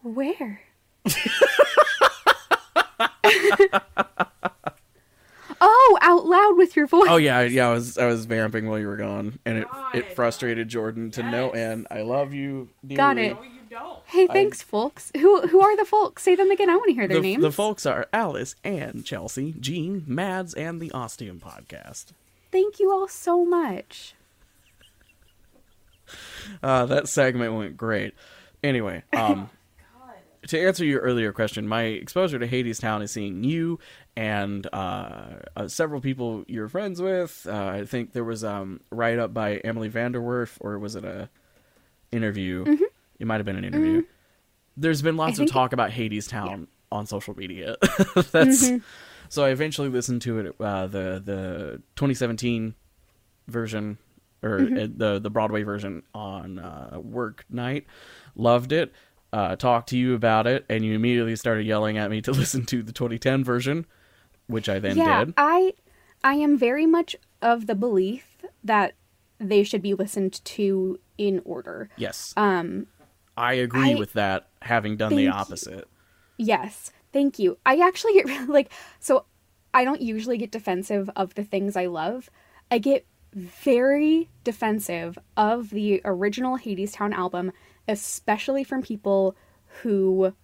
Where? 0.00 0.62
oh, 5.64 5.98
out 6.02 6.26
loud 6.26 6.56
with 6.58 6.76
your 6.76 6.86
voice. 6.86 7.08
Oh 7.08 7.16
yeah, 7.16 7.40
yeah. 7.42 7.68
I 7.68 7.72
was 7.72 7.96
I 7.96 8.06
was 8.06 8.26
vamping 8.26 8.68
while 8.68 8.78
you 8.78 8.86
were 8.88 8.96
gone, 8.96 9.38
and 9.46 9.58
it 9.58 9.66
it 9.94 10.14
frustrated 10.14 10.68
Jordan 10.68 11.10
to 11.12 11.22
no 11.22 11.46
Yes. 11.54 11.56
end. 11.56 11.86
I 11.90 12.02
love 12.02 12.34
you. 12.34 12.68
Dearly. 12.84 12.96
Got 12.96 13.18
it. 13.18 13.34
No, 13.34 13.42
you 13.42 13.50
don't. 13.70 13.98
Hey, 14.06 14.26
thanks, 14.26 14.60
folks. 14.60 15.10
Who 15.16 15.46
who 15.46 15.60
are 15.62 15.76
the 15.76 15.84
folks? 15.86 16.22
Say 16.24 16.34
them 16.34 16.50
again. 16.50 16.68
I 16.68 16.74
want 16.76 16.88
to 16.88 16.94
hear 16.94 17.08
their 17.08 17.16
The, 17.18 17.22
names. 17.22 17.42
the 17.42 17.52
folks 17.52 17.86
are 17.86 18.06
Alice 18.12 18.54
and 18.64 19.04
Chelsea, 19.04 19.54
Jean, 19.60 20.04
Mads, 20.06 20.52
and 20.54 20.80
the 20.80 20.90
Ostium 20.92 21.40
podcast. 21.40 22.06
Thank 22.50 22.78
you 22.80 22.92
all 22.92 23.08
so 23.08 23.44
much. 23.46 24.14
Uh, 26.62 26.84
that 26.86 27.08
segment 27.08 27.54
went 27.54 27.76
great. 27.76 28.14
Anyway, 28.62 29.02
um, 29.12 29.34
God. 29.34 29.48
To 30.48 30.60
answer 30.60 30.84
your 30.84 31.00
earlier 31.00 31.32
question, 31.32 31.68
my 31.68 31.82
exposure 31.84 32.38
to 32.38 32.48
Hadestown 32.48 33.02
is 33.02 33.12
seeing 33.12 33.44
you 33.44 33.78
and 34.16 34.66
uh, 34.72 35.36
uh, 35.56 35.68
several 35.68 36.00
people 36.00 36.44
you're 36.48 36.68
friends 36.68 37.00
with. 37.00 37.46
Uh, 37.48 37.66
I 37.66 37.84
think 37.84 38.12
there 38.12 38.24
was 38.24 38.42
um, 38.42 38.80
write 38.90 39.18
up 39.20 39.32
by 39.32 39.56
Emily 39.58 39.88
VanDerWerff, 39.88 40.56
or 40.60 40.78
was 40.80 40.96
it 40.96 41.04
a 41.04 41.28
interview? 42.10 42.64
It 43.20 43.26
might 43.26 43.36
have 43.36 43.46
been 43.46 43.56
an 43.56 43.64
interview. 43.64 44.02
There's 44.76 45.00
been 45.02 45.16
lots 45.16 45.38
of 45.38 45.48
talk 45.50 45.72
about 45.72 45.90
Hadestown 45.90 46.66
on 46.90 47.06
social 47.06 47.36
media. 47.36 47.76
That's 48.32 48.70
so 49.28 49.44
I 49.44 49.50
eventually 49.50 49.88
listened 49.88 50.22
to 50.22 50.38
it. 50.40 50.54
Uh, 50.58 50.86
the 50.88 51.22
the 51.24 51.82
2017 51.96 52.74
version 53.48 53.98
or 54.42 54.60
uh, 54.60 54.86
the 54.94 55.20
the 55.22 55.30
Broadway 55.30 55.62
version 55.62 56.02
on 56.14 56.58
uh, 56.58 56.98
work 57.00 57.44
night. 57.48 57.86
Loved 58.34 58.72
it. 58.72 58.92
Uh, 59.32 59.56
talked 59.56 59.88
to 59.88 59.96
you 59.96 60.14
about 60.14 60.46
it, 60.46 60.64
and 60.68 60.84
you 60.84 60.94
immediately 60.94 61.34
started 61.36 61.64
yelling 61.66 61.96
at 61.96 62.10
me 62.10 62.20
to 62.20 62.32
listen 62.42 62.66
to 62.66 62.82
the 62.82 62.92
2010 62.92 63.42
version, 63.42 63.86
which 64.46 64.68
I 64.68 64.78
then 64.78 64.96
yeah, 64.98 65.24
did. 65.24 65.34
I 65.38 65.72
I 66.22 66.34
am 66.34 66.58
very 66.58 66.84
much 66.86 67.16
of 67.40 67.66
the 67.66 67.74
belief 67.74 68.36
that 68.62 68.92
they 69.38 69.62
should 69.64 69.80
be 69.82 69.94
listened 69.94 70.44
to 70.44 71.00
in 71.16 71.40
order. 71.44 71.88
Yes, 71.96 72.34
Um 72.36 72.86
I 73.36 73.54
agree 73.54 73.92
I- 73.94 73.98
with 73.98 74.12
that. 74.12 74.48
Having 74.62 74.98
done 74.98 75.10
the 75.10 75.16
Thank 75.24 75.26
you. 75.26 75.32
opposite. 75.32 75.88
Yes, 76.36 76.92
thank 77.12 77.38
you. 77.38 77.56
I 77.64 77.78
actually 77.78 78.12
get 78.14 78.26
really 78.32 78.46
like 78.46 78.70
so 79.00 79.24
I 79.72 79.84
don't 79.84 80.02
usually 80.02 80.36
get 80.36 80.50
defensive 80.50 81.08
of 81.16 81.34
the 81.34 81.44
things 81.44 81.74
I 81.76 81.86
love. 81.86 82.28
I 82.70 82.76
get 82.78 83.06
very 83.32 84.28
defensive 84.44 85.18
of 85.38 85.70
the 85.70 86.02
original 86.04 86.58
Hadestown 86.58 87.14
album, 87.14 87.50
especially 87.88 88.64
from 88.64 88.82
people 88.82 89.36
who 89.82 90.34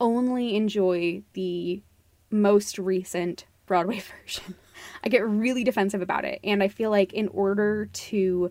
only 0.00 0.56
enjoy 0.56 1.22
the 1.32 1.82
most 2.30 2.78
recent 2.78 3.46
Broadway 3.66 4.02
version. 4.22 4.54
I 5.02 5.08
get 5.08 5.26
really 5.26 5.64
defensive 5.64 6.02
about 6.02 6.24
it, 6.24 6.40
and 6.44 6.62
I 6.62 6.68
feel 6.68 6.90
like 6.90 7.12
in 7.12 7.28
order 7.28 7.86
to 7.86 8.50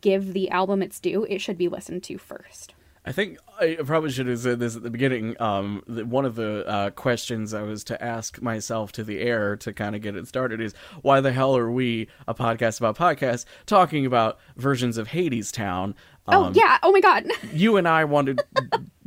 give 0.00 0.32
the 0.32 0.50
album 0.50 0.82
its 0.82 1.00
due, 1.00 1.24
it 1.24 1.40
should 1.40 1.58
be 1.58 1.68
listened 1.68 2.02
to 2.04 2.18
first. 2.18 2.74
I 3.06 3.12
think 3.12 3.38
I 3.60 3.76
probably 3.84 4.10
should 4.10 4.28
have 4.28 4.38
said 4.38 4.60
this 4.60 4.76
at 4.76 4.82
the 4.82 4.88
beginning. 4.88 5.40
Um, 5.40 5.82
that 5.88 6.06
one 6.06 6.24
of 6.24 6.36
the 6.36 6.66
uh, 6.66 6.90
questions 6.90 7.52
I 7.52 7.62
was 7.62 7.84
to 7.84 8.02
ask 8.02 8.40
myself 8.40 8.92
to 8.92 9.04
the 9.04 9.20
air 9.20 9.56
to 9.56 9.74
kind 9.74 9.94
of 9.94 10.00
get 10.00 10.16
it 10.16 10.26
started 10.26 10.60
is 10.62 10.74
why 11.02 11.20
the 11.20 11.32
hell 11.32 11.54
are 11.54 11.70
we 11.70 12.08
a 12.26 12.34
podcast 12.34 12.80
about 12.80 12.96
podcasts 12.96 13.44
talking 13.66 14.06
about 14.06 14.38
versions 14.56 14.96
of 14.96 15.08
Hadestown? 15.08 15.94
Oh 16.26 16.44
Um, 16.44 16.52
yeah! 16.54 16.78
Oh 16.82 16.90
my 16.92 17.00
god! 17.00 17.26
you 17.52 17.76
and 17.76 17.86
I 17.86 18.04
wanted 18.04 18.42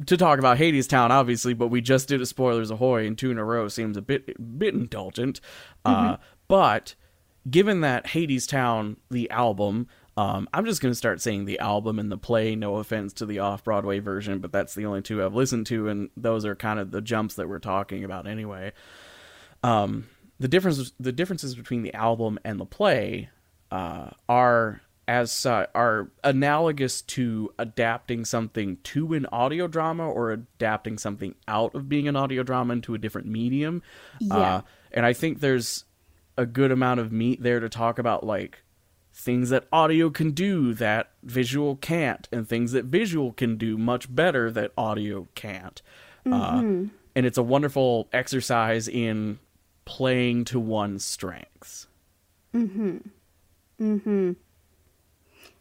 to 0.06 0.18
talk 0.18 0.40
about 0.40 0.58
Hadestown, 0.58 1.10
obviously, 1.10 1.54
but 1.54 1.68
we 1.68 1.82
just 1.82 2.08
did 2.08 2.22
a 2.22 2.26
spoilers 2.26 2.70
ahoy, 2.70 3.08
and 3.08 3.18
two 3.18 3.32
in 3.32 3.38
a 3.38 3.44
row 3.44 3.68
seems 3.68 3.98
a 3.98 4.02
bit 4.02 4.60
bit 4.60 4.74
indulgent. 4.74 5.42
Uh, 5.84 6.18
but 6.48 6.96
given 7.50 7.82
that 7.82 8.06
Hadestown, 8.08 8.98
the 9.10 9.30
album, 9.32 9.88
um, 10.16 10.48
I'm 10.54 10.66
just 10.66 10.82
gonna 10.82 10.94
start 10.96 11.22
saying 11.22 11.46
the 11.46 11.60
album 11.60 11.98
and 11.98 12.12
the 12.12 12.18
play. 12.18 12.56
No 12.56 12.76
offense 12.78 13.14
to 13.14 13.26
the 13.26 13.40
off 13.40 13.64
Broadway 13.64 14.00
version, 14.00 14.40
but 14.40 14.52
that's 14.52 14.76
the 14.76 14.86
only 14.86 15.02
two 15.02 15.24
I've 15.24 15.34
listened 15.34 15.66
to, 15.68 15.88
and 15.88 16.10
those 16.16 16.46
are 16.46 16.56
kind 16.56 16.80
of 16.80 16.92
the 16.92 17.02
jumps 17.02 17.34
that 17.36 17.50
we're 17.50 17.60
talking 17.60 18.04
about 18.04 18.28
anyway. 18.28 18.74
Um, 19.64 20.08
the 20.40 20.48
difference 20.48 20.92
the 21.00 21.12
differences 21.12 21.56
between 21.56 21.82
the 21.82 21.94
album 21.96 22.38
and 22.46 22.60
the 22.60 22.66
play 22.66 23.30
uh, 23.72 24.12
are 24.30 24.82
as 25.08 25.46
uh, 25.46 25.68
are 25.74 26.12
analogous 26.24 27.02
to 27.02 27.54
adapting 27.58 28.26
something 28.26 28.78
to 28.84 29.14
an 29.14 29.26
audio 29.28 29.68
drama 29.68 30.10
or 30.10 30.32
adapting 30.32 30.98
something 30.98 31.34
out 31.48 31.74
of 31.74 31.88
being 31.88 32.08
an 32.08 32.16
audio 32.16 32.44
drama 32.44 32.74
into 32.74 32.94
a 32.94 32.98
different 32.98 33.28
medium. 33.28 33.82
Yeah. 34.20 34.36
Uh, 34.36 34.62
and 34.92 35.06
I 35.06 35.14
think 35.14 35.40
there's 35.40 35.86
a 36.38 36.46
good 36.46 36.72
amount 36.72 37.00
of 37.00 37.12
meat 37.12 37.42
there 37.42 37.60
to 37.60 37.70
talk 37.70 38.00
about 38.00 38.26
like 38.26 38.60
things 39.14 39.50
that 39.50 39.66
audio 39.72 40.10
can 40.10 40.32
do 40.32 40.74
that 40.76 41.12
visual 41.24 41.76
can't 41.78 42.28
and 42.32 42.48
things 42.48 42.72
that 42.74 42.86
visual 42.86 43.32
can 43.34 43.58
do 43.58 43.78
much 43.78 44.14
better 44.14 44.52
that 44.52 44.72
audio 44.78 45.28
can't. 45.34 45.82
Uh, 46.26 46.60
and 47.16 47.26
it's 47.26 47.38
a 47.38 47.44
wonderful 47.44 48.10
exercise 48.12 48.88
in 48.88 49.40
playing 49.86 50.44
to 50.46 50.60
one's 50.60 51.06
strengths. 51.06 51.88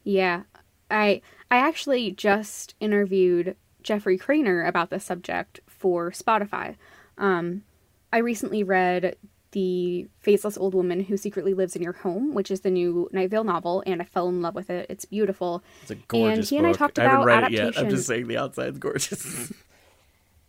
Yeah, 0.07 0.43
I 0.89 1.21
I 1.51 1.57
actually 1.57 2.13
just 2.13 2.77
interviewed 2.79 3.57
Jeffrey 3.83 4.17
Cranor 4.17 4.67
about 4.67 4.91
this 4.91 5.05
subject 5.05 5.59
for 5.67 6.13
Spotify. 6.13 6.77
Um, 7.19 7.65
I 8.13 8.19
recently 8.19 8.63
read 8.63 9.17
the 9.51 10.07
Faceless 10.21 10.57
Old 10.57 10.75
Woman 10.75 11.01
Who 11.01 11.17
Secretly 11.17 11.55
Lives 11.55 11.75
in 11.75 11.83
Your 11.83 11.95
Home, 11.95 12.35
which 12.35 12.53
is 12.53 12.61
the 12.61 12.71
new 12.71 13.09
Night 13.13 13.31
Vale 13.31 13.43
novel, 13.43 13.83
and 13.85 14.01
I 14.01 14.05
fell 14.05 14.29
in 14.29 14.43
love 14.43 14.55
with 14.55 14.71
it. 14.71 14.87
It's 14.89 15.05
beautiful. 15.05 15.65
It's 15.83 15.91
a 15.91 15.95
gorgeous 15.97 16.39
and 16.39 16.47
he 16.49 16.57
and 16.59 16.67
I 16.67 16.71
book. 16.71 16.79
talked 16.79 16.99
I 17.01 17.03
haven't 17.03 17.17
about 17.19 17.27
read 17.27 17.39
adaptation. 17.45 17.67
it 17.69 17.75
yet. 17.75 17.83
I'm 17.85 17.91
just 17.91 18.07
saying 18.07 18.29
the 18.29 18.39
outside's 18.39 18.79
gorgeous. 18.79 19.53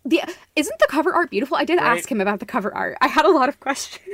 The, 0.04 0.22
isn't 0.56 0.78
the 0.78 0.86
cover 0.88 1.12
art 1.12 1.28
beautiful? 1.30 1.58
I 1.58 1.64
did 1.66 1.76
Right. 1.80 1.98
ask 1.98 2.10
him 2.10 2.20
about 2.22 2.40
the 2.40 2.46
cover 2.46 2.72
art. 2.74 2.96
I 3.02 3.08
had 3.08 3.26
a 3.26 3.30
lot 3.30 3.50
of 3.50 3.60
questions 3.66 4.06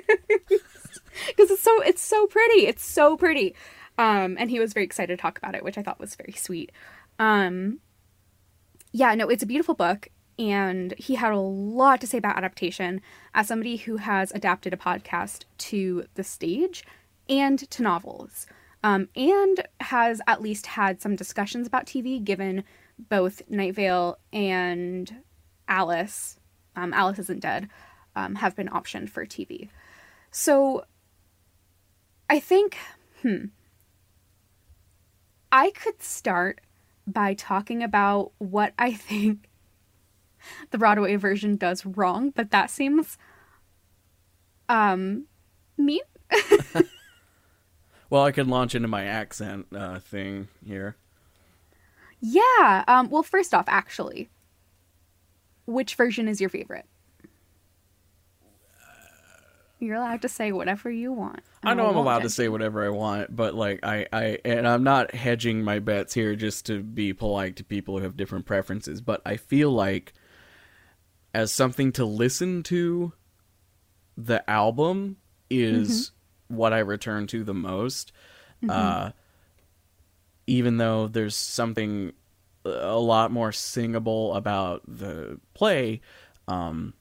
because 1.28 1.50
it's 1.50 1.62
so 1.62 1.80
it's 1.82 2.02
so 2.02 2.26
pretty. 2.26 2.66
It's 2.66 2.84
so 2.84 3.16
pretty, 3.16 3.54
um, 3.98 4.36
and 4.38 4.50
he 4.50 4.58
was 4.60 4.72
very 4.72 4.84
excited 4.84 5.16
to 5.16 5.20
talk 5.20 5.38
about 5.38 5.54
it, 5.54 5.64
which 5.64 5.78
I 5.78 5.82
thought 5.82 6.00
was 6.00 6.14
very 6.14 6.32
sweet. 6.32 6.72
Um, 7.18 7.80
yeah, 8.92 9.14
no, 9.14 9.28
it's 9.28 9.42
a 9.42 9.46
beautiful 9.46 9.74
book, 9.74 10.08
and 10.38 10.94
he 10.98 11.14
had 11.14 11.32
a 11.32 11.38
lot 11.38 12.00
to 12.00 12.06
say 12.06 12.18
about 12.18 12.36
adaptation 12.36 13.00
as 13.34 13.46
somebody 13.48 13.76
who 13.76 13.96
has 13.98 14.32
adapted 14.32 14.72
a 14.72 14.76
podcast 14.76 15.44
to 15.58 16.06
the 16.14 16.24
stage 16.24 16.84
and 17.28 17.58
to 17.70 17.82
novels. 17.82 18.46
um, 18.84 19.08
and 19.16 19.66
has 19.80 20.20
at 20.26 20.42
least 20.42 20.66
had 20.66 21.00
some 21.00 21.16
discussions 21.16 21.66
about 21.66 21.86
TV, 21.86 22.22
given 22.22 22.62
both 23.08 23.40
Night 23.48 23.74
Vale 23.74 24.18
and 24.30 25.22
Alice, 25.66 26.38
um, 26.76 26.92
Alice 26.92 27.18
isn't 27.18 27.40
dead, 27.40 27.70
um, 28.14 28.34
have 28.36 28.54
been 28.54 28.68
optioned 28.68 29.08
for 29.08 29.24
TV. 29.24 29.70
So 30.30 30.84
I 32.28 32.38
think, 32.40 32.76
hmm, 33.22 33.46
I 35.54 35.70
could 35.70 36.02
start 36.02 36.60
by 37.06 37.34
talking 37.34 37.84
about 37.84 38.32
what 38.38 38.74
I 38.76 38.92
think 38.92 39.48
the 40.72 40.78
Broadway 40.78 41.14
version 41.14 41.54
does 41.54 41.86
wrong, 41.86 42.30
but 42.30 42.50
that 42.50 42.70
seems 42.70 43.16
um 44.68 45.26
mean. 45.78 46.02
Well, 48.10 48.22
I 48.22 48.32
can 48.32 48.48
launch 48.48 48.76
into 48.76 48.86
my 48.86 49.04
accent 49.06 49.66
uh, 49.74 49.98
thing 49.98 50.46
here. 50.64 50.94
Yeah. 52.20 52.84
Um 52.86 53.10
well 53.10 53.22
first 53.22 53.54
off, 53.54 53.64
actually, 53.66 54.30
which 55.66 55.94
version 55.94 56.28
is 56.28 56.40
your 56.40 56.50
favorite? 56.50 56.86
You're 59.84 59.96
allowed 59.96 60.22
to 60.22 60.28
say 60.28 60.52
whatever 60.52 60.90
you 60.90 61.12
want. 61.12 61.40
I 61.62 61.74
know 61.74 61.88
I'm 61.88 61.96
allowed 61.96 62.22
to 62.22 62.30
say 62.30 62.48
whatever 62.48 62.84
I 62.84 62.88
want, 62.88 63.34
but 63.34 63.54
like 63.54 63.80
I, 63.84 64.06
I 64.12 64.38
and 64.44 64.66
I'm 64.66 64.82
not 64.82 65.14
hedging 65.14 65.62
my 65.62 65.78
bets 65.78 66.14
here 66.14 66.34
just 66.36 66.66
to 66.66 66.82
be 66.82 67.12
polite 67.12 67.56
to 67.56 67.64
people 67.64 67.98
who 67.98 68.04
have 68.04 68.16
different 68.16 68.46
preferences, 68.46 69.00
but 69.00 69.20
I 69.26 69.36
feel 69.36 69.70
like 69.70 70.12
as 71.34 71.52
something 71.52 71.92
to 71.92 72.04
listen 72.04 72.62
to 72.64 73.12
the 74.16 74.48
album 74.48 75.16
is 75.50 76.12
what 76.48 76.72
I 76.72 76.78
return 76.78 77.26
to 77.28 77.44
the 77.44 77.54
most. 77.54 78.12
Uh 78.68 79.10
even 80.46 80.76
though 80.76 81.08
there's 81.08 81.36
something 81.36 82.12
a 82.64 82.98
lot 82.98 83.30
more 83.30 83.50
singable 83.52 84.34
about 84.34 84.82
the 84.86 85.40
play, 85.54 86.00
um 86.48 86.94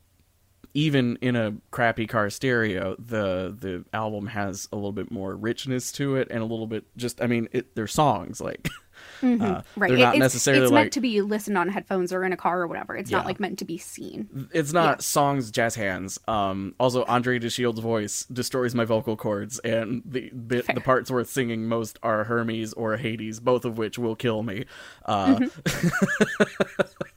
even 0.74 1.16
in 1.20 1.36
a 1.36 1.54
crappy 1.70 2.06
car 2.06 2.28
stereo, 2.30 2.96
the 2.98 3.56
the 3.58 3.84
album 3.92 4.26
has 4.26 4.68
a 4.72 4.76
little 4.76 4.92
bit 4.92 5.10
more 5.10 5.34
richness 5.36 5.92
to 5.92 6.16
it 6.16 6.28
and 6.30 6.40
a 6.40 6.44
little 6.46 6.66
bit 6.66 6.84
just 6.96 7.22
I 7.22 7.26
mean, 7.28 7.48
it 7.52 7.74
they're 7.76 7.86
songs 7.86 8.40
like 8.40 8.68
uh, 9.22 9.62
Right. 9.76 9.88
they're 9.88 9.98
not 9.98 10.14
it's, 10.14 10.18
necessarily 10.20 10.64
it's 10.64 10.72
like 10.72 10.84
meant 10.84 10.92
to 10.94 11.00
be 11.00 11.20
listened 11.20 11.56
on 11.58 11.68
headphones 11.68 12.12
or 12.12 12.24
in 12.24 12.32
a 12.32 12.36
car 12.36 12.60
or 12.62 12.66
whatever. 12.66 12.96
It's 12.96 13.10
Yeah. 13.10 13.18
not 13.18 13.26
like 13.26 13.38
meant 13.40 13.58
to 13.60 13.64
be 13.64 13.78
seen. 13.78 14.48
it's 14.52 14.72
not 14.72 14.98
Yeah. 14.98 15.02
songs 15.02 15.50
jazz 15.52 15.76
hands. 15.76 16.18
Um 16.26 16.74
also 16.80 17.04
Andre 17.04 17.38
De 17.38 17.48
Shields' 17.50 17.78
voice 17.80 18.24
destroys 18.26 18.74
my 18.74 18.84
vocal 18.84 19.16
cords 19.16 19.60
and 19.60 20.02
the 20.04 20.30
Fair. 20.30 20.74
the 20.74 20.80
parts 20.80 21.10
worth 21.10 21.30
singing 21.30 21.68
most 21.68 21.98
are 22.02 22.24
Hermes 22.24 22.72
or 22.72 22.96
Hades, 22.96 23.38
both 23.40 23.64
of 23.64 23.78
which 23.78 23.96
will 23.98 24.16
kill 24.16 24.42
me. 24.42 24.64
Uh 25.04 25.36
Mm-hmm. 25.36 26.82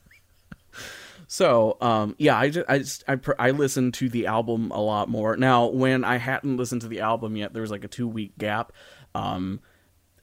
So, 1.28 1.78
um, 1.82 2.16
yeah, 2.18 2.38
I 2.38 2.50
just, 2.50 2.70
I 2.70 2.78
just, 2.78 3.04
I, 3.08 3.16
pr- 3.18 3.34
I 3.38 3.52
listened 3.52 3.94
to 3.96 4.08
the 4.08 4.28
album 4.28 4.72
a 4.72 4.82
lot 4.82 5.10
more. 5.10 5.36
Now, 5.36 5.66
when 5.68 6.06
I 6.06 6.18
hadn't 6.18 6.56
listened 6.56 6.82
to 6.82 6.88
the 6.88 7.02
album 7.02 7.36
yet, 7.36 7.54
there 7.54 7.62
was 7.62 7.72
like 7.72 7.84
a 7.84 7.90
two 7.90 8.08
week 8.08 8.38
gap, 8.38 8.72
um, 9.14 9.60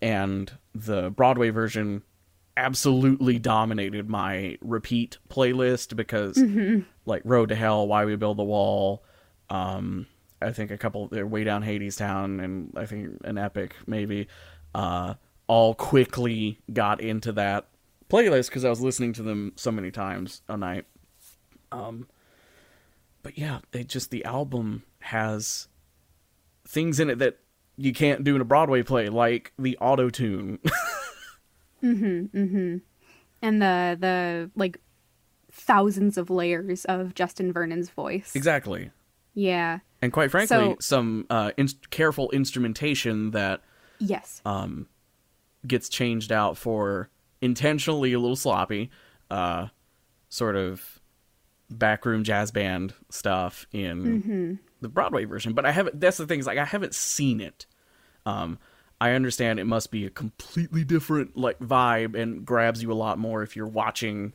and 0.01 0.51
the 0.75 1.11
Broadway 1.11 1.51
version 1.51 2.03
absolutely 2.57 3.39
dominated 3.39 4.09
my 4.09 4.57
repeat 4.63 5.19
playlist 5.29 5.95
because, 5.95 6.39
like, 7.05 7.23
Road 7.25 7.51
to 7.51 7.55
Hell, 7.55 7.87
Why 7.87 8.05
We 8.05 8.17
Build 8.17 8.39
the 8.39 8.45
Wall, 8.45 9.05
um, 9.51 10.07
I 10.41 10.53
think 10.53 10.71
a 10.71 10.79
couple, 10.79 11.09
they're 11.09 11.27
way 11.27 11.45
down 11.45 11.63
Hadestown, 11.63 12.43
and 12.43 12.73
I 12.77 12.87
think 12.87 13.19
an 13.25 13.39
epic 13.39 13.75
maybe, 13.87 14.29
uh, 14.75 15.15
all 15.49 15.75
quickly 15.75 16.61
got 16.73 17.01
into 17.01 17.33
that 17.33 17.67
playlist 18.09 18.49
because 18.49 18.65
I 18.65 18.71
was 18.71 18.81
listening 18.81 19.13
to 19.15 19.23
them 19.23 19.53
so 19.57 19.71
many 19.71 19.91
times 19.91 20.43
a 20.49 20.57
night. 20.57 20.87
Um, 21.75 22.07
but 23.23 23.37
yeah, 23.39 23.59
they 23.73 23.85
just 23.85 24.11
the 24.11 24.25
album 24.25 24.83
has 25.01 25.69
things 26.67 27.01
in 27.01 27.11
it 27.11 27.19
that 27.19 27.39
you 27.77 27.93
can't 27.93 28.23
do 28.25 28.35
in 28.37 28.41
a 28.41 28.45
Broadway 28.45 28.83
play, 28.83 29.09
like 29.09 29.53
the 29.59 29.77
auto 29.79 30.09
tune. 30.11 30.59
Mm-hmm, 31.83 32.77
and 33.43 33.63
the 33.63 33.97
the 34.01 34.51
like 34.57 34.81
thousands 35.53 36.17
of 36.17 36.31
layers 36.31 36.85
of 36.87 37.15
Justin 37.15 37.53
Vernon's 37.53 37.91
voice. 37.91 38.35
exactly, 38.35 38.91
Yeah. 39.35 39.81
and 40.01 40.13
quite 40.13 40.31
frankly, 40.31 40.57
So- 40.57 40.77
some 40.81 41.27
uh, 41.31 41.53
in- 41.59 41.69
careful 41.91 42.31
instrumentation 42.31 43.33
that 43.33 43.61
Yes. 43.99 44.41
um, 44.47 44.89
gets 45.67 45.89
changed 45.91 46.33
out 46.33 46.57
for 46.57 47.11
intentionally 47.43 48.13
a 48.15 48.19
little 48.19 48.35
sloppy, 48.37 48.91
uh, 49.31 49.69
sort 50.31 50.57
of 50.57 50.94
backroom 51.71 52.25
jazz 52.25 52.51
band 52.51 52.95
stuff 53.11 53.67
in 53.73 54.59
the 54.81 54.89
Broadway 54.89 55.25
version. 55.25 55.53
But 55.55 55.67
I 55.67 55.73
haven't. 55.73 56.01
That's 56.01 56.17
the 56.19 56.27
thing 56.27 56.41
is 56.41 56.47
like 56.47 56.59
I 56.59 56.65
haven't 56.65 56.95
seen 56.95 57.41
it. 57.41 57.67
Um, 58.27 58.59
I 59.01 59.11
understand 59.13 59.59
it 59.59 59.65
must 59.65 59.91
be 59.91 60.07
a 60.07 60.11
completely 60.11 60.85
different 60.85 61.37
like 61.37 61.59
vibe 61.59 62.15
and 62.21 62.45
grabs 62.47 62.83
you 62.83 62.91
a 62.93 62.95
lot 62.95 63.19
more 63.19 63.43
if 63.43 63.57
you're 63.57 63.67
watching 63.67 64.33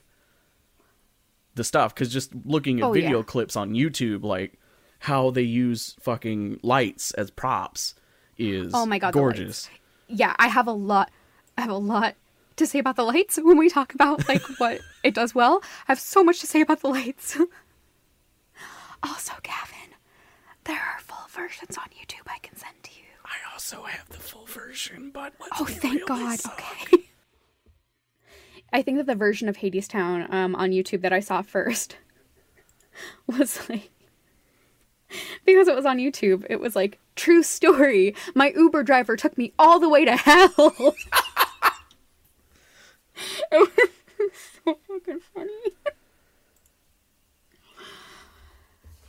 the 1.54 1.64
stuff 1.64 1.94
because 1.94 2.12
just 2.12 2.32
looking 2.44 2.80
at 2.80 2.84
Oh, 2.86 2.92
video 2.92 3.18
yeah. 3.18 3.24
clips 3.24 3.56
on 3.56 3.72
YouTube, 3.72 4.22
like 4.22 4.58
how 5.00 5.30
they 5.30 5.42
use 5.42 5.96
fucking 6.00 6.60
lights 6.62 7.10
as 7.12 7.30
props 7.30 7.94
is 8.38 8.72
Oh 8.74 8.86
my 8.86 8.98
God, 8.98 9.12
gorgeous. 9.12 9.68
yeah, 10.06 10.34
I 10.38 10.48
have 10.48 10.66
a 10.68 10.72
lot 10.72 11.10
I 11.58 11.62
have 11.62 11.70
a 11.70 11.74
lot 11.76 12.14
to 12.60 12.66
say 12.66 12.78
about 12.78 12.96
the 12.96 13.02
lights 13.04 13.38
when 13.42 13.58
we 13.58 13.68
talk 13.68 13.92
about 13.94 14.28
like 14.28 14.42
what 14.58 14.80
it 15.02 15.14
does 15.14 15.34
well. 15.34 15.60
I 15.88 15.92
have 15.92 16.00
so 16.00 16.22
much 16.24 16.40
to 16.40 16.46
say 16.46 16.60
about 16.60 16.80
the 16.80 16.88
lights. 16.88 17.36
also, 19.02 19.32
Gavin, 19.42 19.94
there 20.64 20.76
are 20.80 21.00
full 21.00 21.26
versions 21.28 21.76
on 21.76 21.84
YouTube 21.86 22.26
I 22.26 22.38
can 22.38 22.56
send 22.56 22.74
to 22.84 22.90
you. 22.92 23.06
I 23.24 23.52
also 23.52 23.82
have 23.82 24.08
the 24.08 24.18
full 24.18 24.46
version, 24.46 25.10
but 25.12 25.32
let's 25.40 25.60
Oh, 25.60 25.64
thank 25.64 26.06
God. 26.06 26.38
suck. 26.40 26.62
Okay. 26.82 27.04
I 28.72 28.82
think 28.82 28.98
that 28.98 29.06
the 29.06 29.14
version 29.16 29.48
of 29.48 29.56
Hadestown 29.58 30.32
um, 30.32 30.54
on 30.54 30.70
YouTube 30.70 31.00
that 31.02 31.12
I 31.12 31.20
saw 31.20 31.42
first 31.42 31.96
was 33.26 33.68
like 33.68 33.90
because 35.44 35.66
it 35.66 35.74
was 35.74 35.86
on 35.86 35.98
YouTube, 35.98 36.46
it 36.48 36.60
was 36.60 36.76
like 36.76 36.98
true 37.16 37.42
story. 37.42 38.14
My 38.34 38.52
Uber 38.56 38.84
driver 38.84 39.16
took 39.16 39.36
me 39.36 39.52
all 39.58 39.80
the 39.80 39.88
way 39.88 40.04
to 40.04 40.14
hell. 40.16 40.94
it 43.52 43.70
was 44.18 44.32
so 44.64 44.78
fucking 44.86 45.20
funny. 45.34 45.72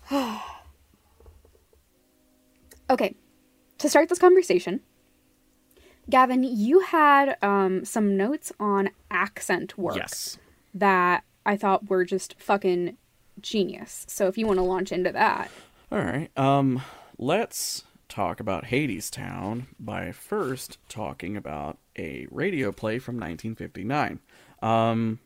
okay, 2.89 3.15
to 3.77 3.89
start 3.89 4.09
this 4.09 4.19
conversation, 4.19 4.81
Gavin, 6.09 6.43
you 6.43 6.81
had 6.81 7.37
um, 7.41 7.85
some 7.85 8.17
notes 8.17 8.51
on 8.59 8.89
accent 9.09 9.77
work 9.77 9.95
Yes. 9.95 10.37
that 10.73 11.23
I 11.45 11.55
thought 11.57 11.89
were 11.89 12.03
just 12.05 12.35
fucking 12.39 12.97
genius. 13.39 14.05
So 14.09 14.27
if 14.27 14.37
you 14.37 14.45
want 14.45 14.57
to 14.59 14.63
launch 14.63 14.91
into 14.91 15.11
that. 15.11 15.49
All 15.91 15.99
right. 15.99 16.29
Um, 16.37 16.81
let's 17.17 17.83
talk 18.11 18.39
about 18.39 18.65
Hadestown 18.65 19.67
by 19.79 20.11
first 20.11 20.77
talking 20.89 21.37
about 21.37 21.77
a 21.97 22.27
radio 22.29 22.71
play 22.71 22.99
from 22.99 23.15
1959. 23.15 24.19
Um, 24.61 25.19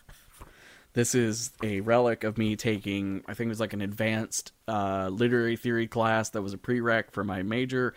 this 0.94 1.14
is 1.14 1.52
a 1.62 1.80
relic 1.80 2.24
of 2.24 2.38
me 2.38 2.56
taking, 2.56 3.22
I 3.28 3.34
think 3.34 3.46
it 3.46 3.50
was 3.50 3.60
like 3.60 3.74
an 3.74 3.82
advanced 3.82 4.52
uh, 4.66 5.08
literary 5.12 5.56
theory 5.56 5.86
class 5.86 6.30
that 6.30 6.42
was 6.42 6.54
a 6.54 6.58
prereq 6.58 7.12
for 7.12 7.22
my 7.22 7.42
major. 7.42 7.94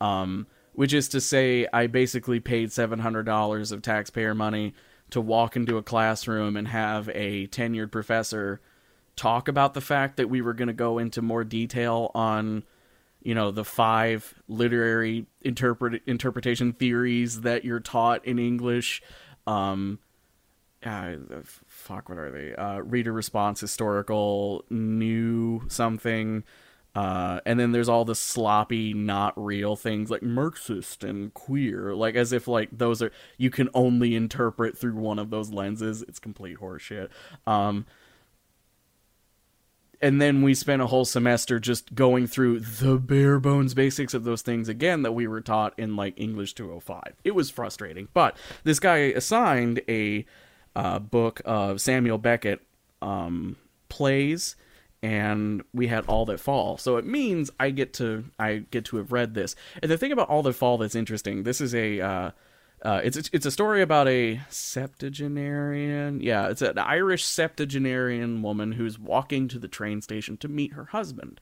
Um, 0.00 0.46
which 0.74 0.92
is 0.92 1.08
to 1.08 1.22
say, 1.22 1.66
I 1.72 1.86
basically 1.86 2.38
paid 2.38 2.68
$700 2.68 3.72
of 3.72 3.80
taxpayer 3.80 4.34
money 4.34 4.74
to 5.08 5.22
walk 5.22 5.56
into 5.56 5.78
a 5.78 5.82
classroom 5.82 6.54
and 6.54 6.68
have 6.68 7.08
a 7.14 7.46
tenured 7.46 7.90
professor 7.90 8.60
talk 9.16 9.48
about 9.48 9.72
the 9.72 9.80
fact 9.80 10.18
that 10.18 10.28
we 10.28 10.42
were 10.42 10.52
going 10.52 10.68
to 10.68 10.74
go 10.74 10.98
into 10.98 11.22
more 11.22 11.44
detail 11.44 12.10
on 12.14 12.62
you 13.26 13.34
know 13.34 13.50
the 13.50 13.64
five 13.64 14.34
literary 14.46 15.26
interpret 15.42 16.00
interpretation 16.06 16.72
theories 16.72 17.40
that 17.40 17.64
you're 17.64 17.80
taught 17.80 18.24
in 18.24 18.38
English 18.38 19.02
um 19.48 19.98
uh, 20.84 21.14
fuck 21.66 22.08
what 22.08 22.18
are 22.18 22.30
they? 22.30 22.54
Uh 22.54 22.78
reader 22.78 23.12
response 23.12 23.60
historical 23.60 24.64
new 24.70 25.62
something 25.66 26.44
uh 26.94 27.40
and 27.44 27.58
then 27.58 27.72
there's 27.72 27.88
all 27.88 28.04
the 28.04 28.14
sloppy 28.14 28.94
not 28.94 29.34
real 29.36 29.74
things 29.74 30.08
like 30.08 30.22
marxist 30.22 31.02
and 31.02 31.34
queer 31.34 31.96
like 31.96 32.14
as 32.14 32.32
if 32.32 32.46
like 32.46 32.68
those 32.70 33.02
are 33.02 33.10
you 33.38 33.50
can 33.50 33.68
only 33.74 34.14
interpret 34.14 34.78
through 34.78 34.94
one 34.94 35.18
of 35.18 35.30
those 35.30 35.50
lenses. 35.50 36.02
It's 36.02 36.20
complete 36.20 36.58
horseshit. 36.58 37.08
Um 37.44 37.86
and 40.00 40.20
then 40.20 40.42
we 40.42 40.54
spent 40.54 40.82
a 40.82 40.86
whole 40.86 41.04
semester 41.04 41.58
just 41.58 41.94
going 41.94 42.26
through 42.26 42.60
the 42.60 42.98
bare 42.98 43.38
bones 43.40 43.74
basics 43.74 44.14
of 44.14 44.24
those 44.24 44.42
things 44.42 44.68
again 44.68 45.02
that 45.02 45.12
we 45.12 45.26
were 45.26 45.40
taught 45.40 45.74
in 45.78 45.96
like 45.96 46.14
English 46.16 46.54
205. 46.54 47.14
It 47.24 47.34
was 47.34 47.50
frustrating, 47.50 48.08
but 48.12 48.36
this 48.64 48.80
guy 48.80 48.96
assigned 48.96 49.80
a 49.88 50.26
uh, 50.74 50.98
book 50.98 51.40
of 51.44 51.80
Samuel 51.80 52.18
Beckett 52.18 52.60
um, 53.00 53.56
plays, 53.88 54.56
and 55.02 55.62
we 55.72 55.86
had 55.86 56.04
All 56.06 56.24
That 56.26 56.40
Fall. 56.40 56.76
So 56.76 56.96
it 56.96 57.06
means 57.06 57.50
I 57.58 57.70
get 57.70 57.92
to 57.94 58.24
I 58.38 58.64
get 58.70 58.84
to 58.86 58.98
have 58.98 59.12
read 59.12 59.34
this. 59.34 59.56
And 59.82 59.90
the 59.90 59.98
thing 59.98 60.12
about 60.12 60.28
All 60.28 60.42
That 60.42 60.52
Fall 60.52 60.78
that's 60.78 60.94
interesting, 60.94 61.44
this 61.44 61.60
is 61.60 61.74
a 61.74 62.00
uh, 62.00 62.30
uh, 62.86 63.00
it's 63.02 63.16
it's 63.32 63.46
a 63.46 63.50
story 63.50 63.82
about 63.82 64.06
a 64.06 64.40
septuagenarian. 64.48 66.20
Yeah, 66.20 66.46
it's 66.46 66.62
an 66.62 66.78
Irish 66.78 67.24
septuagenarian 67.24 68.42
woman 68.42 68.70
who's 68.70 68.96
walking 68.96 69.48
to 69.48 69.58
the 69.58 69.66
train 69.66 70.00
station 70.02 70.36
to 70.36 70.46
meet 70.46 70.74
her 70.74 70.84
husband, 70.84 71.40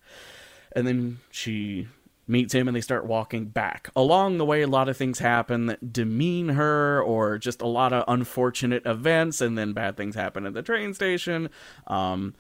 and 0.75 0.87
then 0.87 1.19
she 1.31 1.87
meets 2.27 2.55
him 2.55 2.67
and 2.67 2.75
they 2.75 2.81
start 2.81 3.05
walking 3.05 3.45
back. 3.45 3.91
Along 3.95 4.39
the 4.39 4.47
way, 4.47 4.63
a 4.63 4.67
lot 4.67 4.89
of 4.89 4.97
things 4.97 5.19
happen 5.19 5.67
that 5.67 5.93
demean 5.93 6.49
her, 6.49 7.03
or 7.03 7.37
just 7.37 7.61
a 7.61 7.67
lot 7.67 7.93
of 7.93 8.05
unfortunate 8.09 8.87
events, 8.87 9.43
and 9.43 9.59
then 9.59 9.75
bad 9.75 9.99
things 9.99 10.15
happen 10.15 10.47
at 10.47 10.55
the 10.55 10.63
train 10.63 10.95
station. 10.95 11.51
Um, 11.87 12.35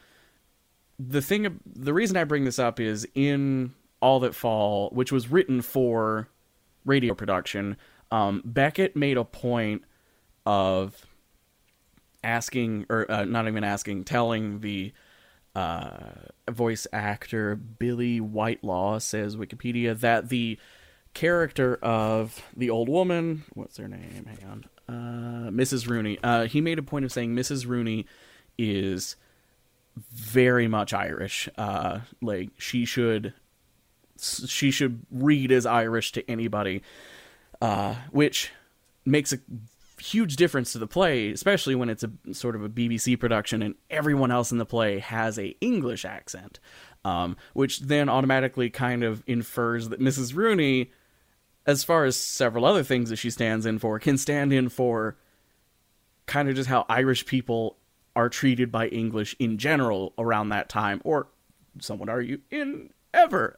the 0.98 1.20
thing, 1.20 1.60
the 1.66 1.92
reason 1.92 2.16
I 2.16 2.24
bring 2.24 2.46
this 2.46 2.58
up 2.58 2.80
is 2.80 3.06
in 3.14 3.74
All 4.00 4.20
That 4.20 4.34
Fall, 4.34 4.88
which 4.94 5.12
was 5.12 5.30
written 5.30 5.60
for 5.60 6.26
radio 6.86 7.12
production 7.12 7.76
um, 8.10 8.42
Beckett 8.44 8.96
made 8.96 9.16
a 9.16 9.24
point 9.24 9.82
of 10.46 11.06
asking, 12.22 12.86
or 12.88 13.10
uh, 13.10 13.24
not 13.24 13.46
even 13.46 13.64
asking, 13.64 14.04
telling 14.04 14.60
the 14.60 14.92
uh, 15.54 15.98
voice 16.50 16.86
actor 16.92 17.54
Billie 17.54 18.20
Whitelaw, 18.20 18.98
says 18.98 19.36
Wikipedia, 19.36 19.98
that 20.00 20.28
the 20.28 20.58
character 21.12 21.76
of 21.76 22.42
the 22.56 22.70
old 22.70 22.88
woman, 22.88 23.44
what's 23.54 23.76
her 23.76 23.88
name? 23.88 24.26
Hang 24.26 24.50
on. 24.50 24.64
Uh, 24.86 25.50
Mrs. 25.50 25.88
Rooney. 25.88 26.18
Uh, 26.22 26.46
he 26.46 26.60
made 26.60 26.78
a 26.78 26.82
point 26.82 27.04
of 27.04 27.12
saying 27.12 27.34
Mrs. 27.34 27.66
Rooney 27.66 28.06
is 28.58 29.16
very 29.96 30.66
much 30.66 30.92
Irish. 30.92 31.48
Uh, 31.56 32.00
like 32.20 32.50
she 32.58 32.84
should, 32.84 33.32
she 34.18 34.70
should 34.70 35.06
read 35.10 35.52
as 35.52 35.66
Irish 35.66 36.12
to 36.12 36.28
anybody 36.30 36.82
uh, 37.60 37.94
which 38.10 38.50
makes 39.04 39.32
a 39.32 39.38
huge 40.00 40.36
difference 40.36 40.72
to 40.72 40.78
the 40.78 40.86
play, 40.86 41.30
especially 41.30 41.74
when 41.74 41.88
it's 41.88 42.04
a 42.04 42.10
sort 42.32 42.56
of 42.56 42.62
a 42.62 42.68
BBC 42.68 43.18
production 43.18 43.62
and 43.62 43.74
everyone 43.90 44.30
else 44.30 44.52
in 44.52 44.58
the 44.58 44.66
play 44.66 44.98
has 44.98 45.38
a 45.38 45.56
English 45.60 46.04
accent, 46.04 46.60
um, 47.04 47.36
which 47.52 47.80
then 47.80 48.08
automatically 48.08 48.70
kind 48.70 49.02
of 49.04 49.22
infers 49.26 49.88
that 49.88 50.00
Mrs. 50.00 50.34
Rooney, 50.34 50.90
as 51.66 51.84
far 51.84 52.04
as 52.04 52.16
several 52.16 52.64
other 52.64 52.82
things 52.82 53.10
that 53.10 53.16
she 53.16 53.30
stands 53.30 53.66
in 53.66 53.78
for, 53.78 53.98
can 53.98 54.18
stand 54.18 54.52
in 54.52 54.68
for 54.68 55.16
kind 56.26 56.48
of 56.48 56.54
just 56.54 56.68
how 56.68 56.84
Irish 56.88 57.26
people 57.26 57.76
are 58.16 58.28
treated 58.28 58.70
by 58.70 58.88
English 58.88 59.34
in 59.38 59.58
general 59.58 60.12
around 60.18 60.50
that 60.50 60.68
time, 60.68 61.00
or 61.04 61.28
some 61.80 61.98
would 61.98 62.08
argue 62.08 62.40
in 62.50 62.90
ever. 63.12 63.54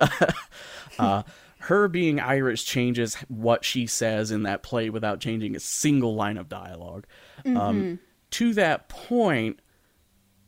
uh, 0.99 1.23
her 1.67 1.89
being 1.89 2.21
Irish 2.21 2.65
changes 2.65 3.17
what 3.27 3.65
she 3.65 3.87
says 3.87 4.31
in 4.31 4.45
that 4.45 4.63
play 4.63 4.89
without 4.89 5.19
changing 5.21 5.57
a 5.57 5.61
single 5.61 6.15
line 6.15 6.37
of 6.37 6.49
dialog 6.49 7.05
um, 7.45 7.55
Mm-hmm. 7.55 7.57
Um, 7.57 7.99
to 8.33 8.55
that 8.55 8.89
point, 8.89 9.61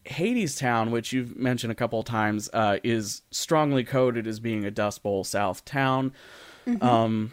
Hadestown, 0.07 0.91
which 0.91 1.13
you've 1.13 1.37
mentioned 1.37 1.71
a 1.71 1.75
couple 1.75 2.01
of 2.01 2.05
times, 2.07 2.51
uh, 2.53 2.79
is 2.83 3.23
strongly 3.31 3.85
coded 3.85 4.27
as 4.27 4.41
being 4.41 4.65
a 4.65 4.71
Dust 4.71 5.03
Bowl 5.03 5.23
South 5.25 5.65
town, 5.65 6.13
um, 6.81 7.33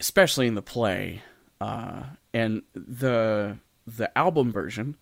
especially 0.00 0.46
in 0.46 0.54
the 0.54 0.62
play. 0.62 1.22
Uh, 1.60 2.02
and 2.34 2.62
the 2.74 3.58
the 3.86 4.16
album 4.18 4.52
version, 4.52 4.96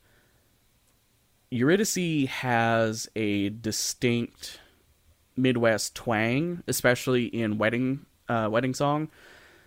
Eurydice 1.51 2.29
has 2.29 3.09
a 3.17 3.49
distinct 3.49 4.61
Midwest 5.37 5.95
twang, 5.95 6.63
especially 6.67 7.27
in 7.27 7.59
wedding 7.59 8.07
uh, 8.29 8.49
wedding 8.51 8.75
song. 8.75 9.09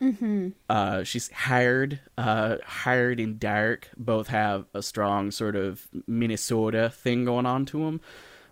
Mm-hmm. 0.02 0.50
Uh, 0.70 1.04
she's 1.04 1.32
hired, 1.32 2.00
uh, 2.18 2.58
hired 2.64 3.20
and 3.20 3.40
Dark 3.40 3.90
both 3.98 4.28
have 4.28 4.66
a 4.74 4.84
strong 4.84 5.32
sort 5.32 5.56
of 5.56 5.88
Minnesota 6.06 6.90
thing 6.90 7.26
going 7.26 7.46
on 7.46 7.66
to 7.68 7.80
them, 7.80 8.02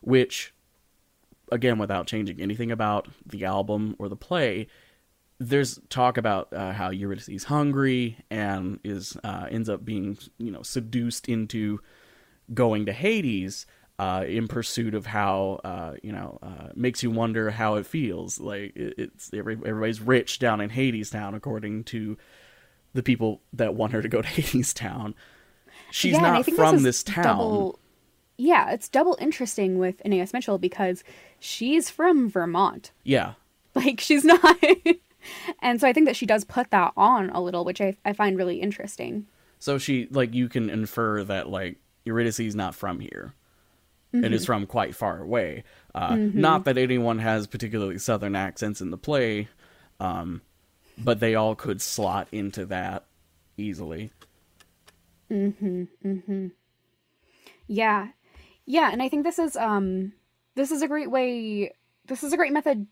which, 0.01 0.54
again, 1.51 1.78
without 1.78 2.08
changing 2.08 2.41
anything 2.41 2.71
about 2.71 3.08
the 3.25 3.45
album 3.45 3.95
or 3.99 4.10
the 4.10 4.15
play, 4.15 4.67
there's 5.39 5.80
talk 5.89 6.17
about 6.17 6.51
uh, 6.54 6.71
how 6.71 6.89
Eurydice 6.89 7.30
is 7.30 7.43
hungry 7.43 8.17
and 8.32 8.80
is 8.84 9.17
uh, 9.23 9.47
ends 9.49 9.69
up 9.69 9.84
being 9.84 10.17
you 10.38 10.49
know 10.49 10.62
seduced 10.62 11.28
into 11.28 11.80
going 12.54 12.86
to 12.86 12.93
Hades 12.93 13.65
uh, 13.98 14.26
in 14.28 14.48
pursuit 14.48 14.94
of 14.94 15.06
how 15.06 15.62
uh, 15.64 15.94
you 16.04 16.12
know 16.12 16.38
uh, 16.44 16.70
makes 16.76 17.02
you 17.04 17.12
wonder 17.12 17.52
how 17.52 17.76
it 17.76 17.86
feels. 17.86 18.40
Like 18.40 18.76
it, 18.76 18.94
it's 18.98 19.32
every, 19.34 19.56
everybody's 19.56 20.02
rich 20.02 20.40
down 20.40 20.62
in 20.62 20.70
Hadestown, 20.70 21.36
according 21.36 21.84
to 21.86 22.18
the 22.94 23.04
people 23.04 23.42
that 23.54 23.76
want 23.76 23.94
her 23.94 24.02
to 24.02 24.08
go 24.08 24.22
to 24.22 24.28
Hadestown. 24.42 25.14
She's 25.92 26.14
Yeah, 26.14 26.22
not 26.22 26.46
from 26.46 26.76
is 26.76 26.84
this 26.84 27.04
town. 27.04 27.24
double- 27.24 27.80
yeah, 28.38 28.72
it's 28.72 28.90
double 28.90 29.18
interesting 29.22 29.78
with 29.78 30.02
Anais 30.06 30.28
Mitchell 30.34 30.58
because 30.58 31.04
she's 31.40 31.90
from 31.90 32.30
Vermont. 32.30 32.92
Yeah, 33.04 33.34
Like 33.76 34.02
she's 34.02 34.26
not. 34.26 34.42
and 35.62 35.80
so 35.80 35.88
I 35.88 35.94
think 35.94 36.06
that 36.08 36.16
she 36.18 36.26
does 36.26 36.44
put 36.44 36.70
that 36.72 36.92
on 36.98 37.30
a 37.30 37.42
little, 37.42 37.64
which 37.64 37.80
I, 37.80 37.96
I 38.04 38.12
find 38.14 38.38
really 38.38 38.60
interesting. 38.62 39.26
so 39.60 39.78
she 39.78 40.08
like 40.12 40.34
you 40.34 40.50
can 40.50 40.70
infer 40.70 41.24
that 41.24 41.50
like 41.50 41.78
Eurydice 42.04 42.40
is 42.42 42.56
not 42.56 42.76
from 42.76 43.00
here. 43.00 43.34
It 44.23 44.34
is 44.34 44.45
from 44.45 44.65
quite 44.65 44.95
far 44.95 45.19
away. 45.21 45.63
Uh, 45.93 46.15
Not 46.17 46.65
that 46.65 46.78
anyone 46.78 47.19
has 47.19 47.47
particularly 47.47 47.97
southern 47.97 48.36
accents 48.36 48.82
in 48.82 48.91
the 48.91 48.97
play, 48.97 49.47
um, 49.99 50.41
but 50.97 51.19
they 51.19 51.36
all 51.36 51.56
could 51.56 51.82
slot 51.82 52.28
into 52.32 52.65
that 52.67 53.06
easily. 53.58 54.12
Hmm. 55.30 55.49
Hmm. 56.01 56.47
Yeah. 57.67 58.10
Yeah, 58.65 58.91
and 58.91 59.01
I 59.01 59.10
think 59.10 59.23
this 59.23 59.39
is 59.39 59.56
um 59.56 60.13
this 60.56 60.71
is 60.71 60.82
a 60.82 60.88
great 60.88 61.10
way 61.12 61.71
this 62.06 62.23
is 62.23 62.34
a 62.34 62.38
great 62.38 62.54
method 62.54 62.88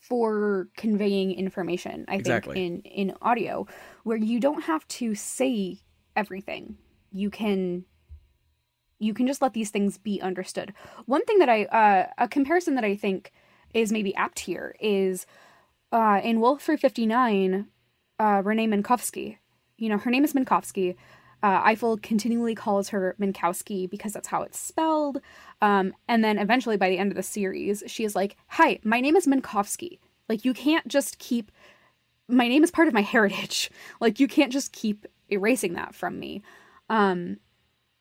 for 0.00 0.68
conveying 0.76 1.32
information, 1.32 2.04
I 2.08 2.16
Exactly. 2.16 2.54
think 2.54 2.84
in 2.86 3.08
in 3.10 3.16
audio 3.22 3.66
where 4.04 4.16
you 4.16 4.40
don't 4.40 4.62
have 4.62 4.86
to 4.88 5.14
say 5.14 5.80
everything. 6.16 6.76
You 7.12 7.30
can 7.30 7.84
you 9.00 9.12
can 9.14 9.26
just 9.26 9.42
let 9.42 9.54
these 9.54 9.70
things 9.70 9.98
be 9.98 10.20
understood. 10.20 10.72
One 11.06 11.24
thing 11.24 11.38
that 11.40 11.48
I 11.48 11.64
uh 11.64 12.06
a 12.18 12.28
comparison 12.28 12.76
that 12.76 12.84
I 12.84 12.94
think 12.94 13.32
is 13.74 13.90
maybe 13.90 14.14
apt 14.14 14.38
here 14.40 14.76
is 14.78 15.26
uh 15.90 16.20
in 16.22 16.40
Wolf 16.40 16.62
359 16.62 17.66
uh 18.20 18.42
Renee 18.44 18.68
Minkowski. 18.68 19.38
You 19.78 19.88
know, 19.88 19.98
her 19.98 20.10
name 20.10 20.24
is 20.24 20.34
Minkowski. 20.34 20.94
Uh, 21.42 21.62
Eiffel 21.64 21.96
continually 21.96 22.54
calls 22.54 22.90
her 22.90 23.16
Minkowski 23.18 23.88
because 23.88 24.12
that's 24.12 24.28
how 24.28 24.42
it's 24.42 24.58
spelled. 24.58 25.22
Um, 25.62 25.94
and 26.06 26.22
then 26.22 26.36
eventually, 26.38 26.76
by 26.76 26.90
the 26.90 26.98
end 26.98 27.10
of 27.10 27.16
the 27.16 27.22
series, 27.22 27.82
she 27.86 28.04
is 28.04 28.14
like, 28.14 28.36
"Hi, 28.48 28.78
my 28.84 29.00
name 29.00 29.16
is 29.16 29.26
Minkowski. 29.26 30.00
Like, 30.28 30.44
you 30.44 30.52
can't 30.52 30.86
just 30.86 31.18
keep. 31.18 31.50
My 32.28 32.46
name 32.46 32.62
is 32.62 32.70
part 32.70 32.88
of 32.88 32.94
my 32.94 33.00
heritage. 33.02 33.70
Like, 34.00 34.20
you 34.20 34.28
can't 34.28 34.52
just 34.52 34.72
keep 34.72 35.06
erasing 35.30 35.72
that 35.74 35.94
from 35.94 36.18
me." 36.20 36.42
Um, 36.90 37.38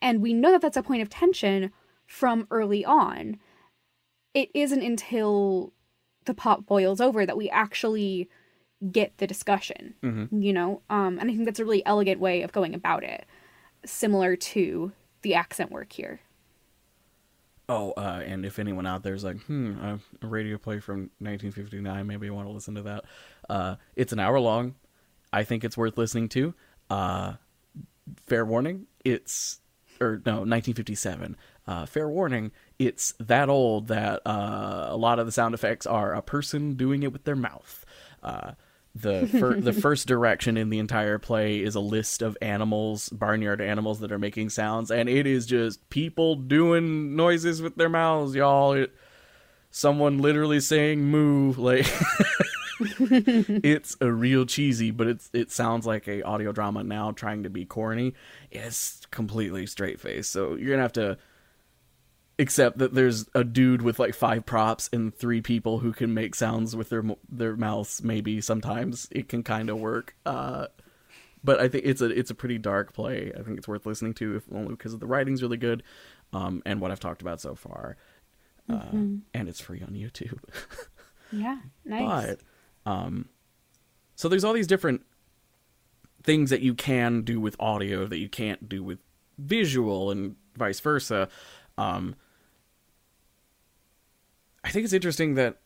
and 0.01 0.21
we 0.21 0.33
know 0.33 0.51
that 0.51 0.61
that's 0.61 0.77
a 0.77 0.83
point 0.83 1.01
of 1.01 1.09
tension 1.09 1.71
from 2.05 2.47
early 2.51 2.83
on. 2.85 3.37
It 4.33 4.49
isn't 4.53 4.81
until 4.81 5.73
the 6.25 6.33
pot 6.33 6.65
boils 6.65 7.01
over 7.01 7.25
that 7.25 7.37
we 7.37 7.49
actually 7.49 8.29
get 8.91 9.17
the 9.17 9.27
discussion 9.27 9.95
you 10.31 10.53
know 10.53 10.81
um 10.89 11.19
and 11.19 11.29
i 11.29 11.33
think 11.33 11.43
that's 11.43 11.59
a 11.59 11.65
really 11.65 11.85
elegant 11.85 12.19
way 12.19 12.43
of 12.43 12.51
going 12.53 12.73
about 12.73 13.03
it 13.03 13.25
similar 13.85 14.37
to 14.37 14.93
the 15.21 15.33
accent 15.33 15.71
work 15.71 15.91
here 15.91 16.21
Oh, 17.71 17.91
uh, 17.91 18.23
and 18.25 18.47
if 18.47 18.57
anyone 18.57 18.87
out 18.87 19.03
there's 19.03 19.23
like, 19.23 19.39
hmm, 19.43 19.79
a, 19.79 19.99
a 20.23 20.27
radio 20.27 20.57
play 20.57 20.79
from 20.79 21.11
1959, 21.19 22.07
maybe 22.07 22.27
I 22.27 22.31
want 22.31 22.47
to 22.47 22.51
listen 22.51 22.73
to 22.73 22.81
that. 22.81 23.05
Uh, 23.47 23.75
it's 23.95 24.11
an 24.11 24.19
hour 24.19 24.39
long. 24.39 24.73
I 25.31 25.43
think 25.43 25.63
it's 25.63 25.77
worth 25.77 25.95
listening 25.95 26.29
to. 26.29 26.55
Uh, 26.89 27.33
fair 28.25 28.43
warning, 28.43 28.87
it's 29.05 29.61
or 30.01 30.21
no, 30.25 30.43
1957. 30.45 31.35
Uh, 31.67 31.85
fair 31.85 32.09
warning, 32.09 32.51
it's 32.77 33.13
that 33.19 33.49
old 33.49 33.87
that 33.87 34.21
uh, 34.25 34.87
a 34.89 34.97
lot 34.97 35.19
of 35.19 35.25
the 35.25 35.31
sound 35.31 35.53
effects 35.53 35.85
are 35.85 36.13
a 36.13 36.21
person 36.21 36.73
doing 36.73 37.03
it 37.03 37.13
with 37.13 37.23
their 37.25 37.35
mouth. 37.35 37.85
Uh, 38.23 38.51
the 38.95 39.27
fir- 39.27 39.59
the 39.59 39.73
first 39.81 40.07
direction 40.07 40.57
in 40.57 40.69
the 40.69 40.79
entire 40.79 41.19
play 41.19 41.59
is 41.59 41.75
a 41.75 41.79
list 41.79 42.21
of 42.21 42.37
animals, 42.41 43.09
barnyard 43.09 43.61
animals 43.61 43.99
that 43.99 44.11
are 44.11 44.19
making 44.19 44.49
sounds, 44.49 44.89
and 44.89 45.07
it 45.07 45.27
is 45.27 45.45
just 45.45 45.89
people 45.89 46.35
doing 46.35 47.15
noises 47.15 47.61
with 47.61 47.75
their 47.75 47.89
mouths, 47.89 48.35
y'all. 48.35 48.73
It, 48.73 48.91
someone 49.71 50.17
literally 50.17 50.59
saying 50.59 51.03
"moo," 51.03 51.53
like 51.53 51.85
it's 52.79 53.95
a 54.01 54.11
real 54.11 54.45
cheesy, 54.45 54.91
but 54.91 55.07
it's 55.07 55.29
it 55.33 55.51
sounds 55.51 55.85
like 55.85 56.07
a 56.07 56.21
audio 56.23 56.51
drama 56.51 56.83
now 56.83 57.11
trying 57.11 57.43
to 57.43 57.49
be 57.49 57.65
corny. 57.65 58.13
It's 58.51 59.05
completely 59.11 59.65
straight 59.65 59.99
face, 59.99 60.27
so 60.27 60.55
you're 60.55 60.69
gonna 60.71 60.81
have 60.83 60.93
to 60.93 61.17
accept 62.37 62.77
that 62.77 62.93
there's 62.93 63.27
a 63.35 63.43
dude 63.43 63.81
with 63.81 63.99
like 63.99 64.15
five 64.15 64.45
props 64.45 64.89
and 64.93 65.13
three 65.13 65.41
people 65.41 65.79
who 65.79 65.91
can 65.91 66.13
make 66.13 66.33
sounds 66.35 66.73
with 66.75 66.87
their 66.89 67.03
their 67.29 67.57
mouths 67.57 68.01
maybe 68.01 68.39
sometimes 68.39 69.09
it 69.11 69.27
can 69.27 69.43
kind 69.43 69.69
of 69.69 69.77
work 69.77 70.15
uh 70.25 70.65
but 71.43 71.59
i 71.59 71.67
think 71.67 71.83
it's 71.85 71.99
a 71.99 72.05
it's 72.05 72.31
a 72.31 72.35
pretty 72.35 72.57
dark 72.57 72.93
play 72.93 73.33
i 73.37 73.43
think 73.43 73.57
it's 73.57 73.67
worth 73.67 73.85
listening 73.85 74.13
to 74.13 74.37
if 74.37 74.43
only 74.53 74.69
because 74.69 74.97
the 74.99 75.05
writing's 75.05 75.41
really 75.41 75.57
good 75.57 75.83
um 76.31 76.63
and 76.65 76.79
what 76.79 76.91
i've 76.91 76.99
talked 77.01 77.21
about 77.21 77.41
so 77.41 77.55
far 77.55 77.97
uh 78.69 78.73
Mm-hmm. 78.83 79.17
and 79.33 79.49
it's 79.49 79.59
free 79.59 79.81
on 79.81 79.89
youtube 79.89 80.39
Yeah, 81.33 81.57
nice. 81.83 82.25
but 82.25 82.39
um 82.89 83.29
so 84.15 84.27
there's 84.27 84.43
all 84.43 84.53
these 84.53 84.67
different 84.67 85.01
things 86.23 86.49
that 86.49 86.61
you 86.61 86.73
can 86.73 87.21
do 87.21 87.39
with 87.39 87.55
audio 87.59 88.05
that 88.05 88.17
you 88.17 88.27
can't 88.27 88.67
do 88.67 88.83
with 88.83 88.99
visual 89.37 90.11
and 90.11 90.35
vice 90.57 90.79
versa 90.79 91.29
um 91.77 92.15
i 94.63 94.69
think 94.69 94.83
it's 94.83 94.93
interesting 94.93 95.35
that 95.35 95.59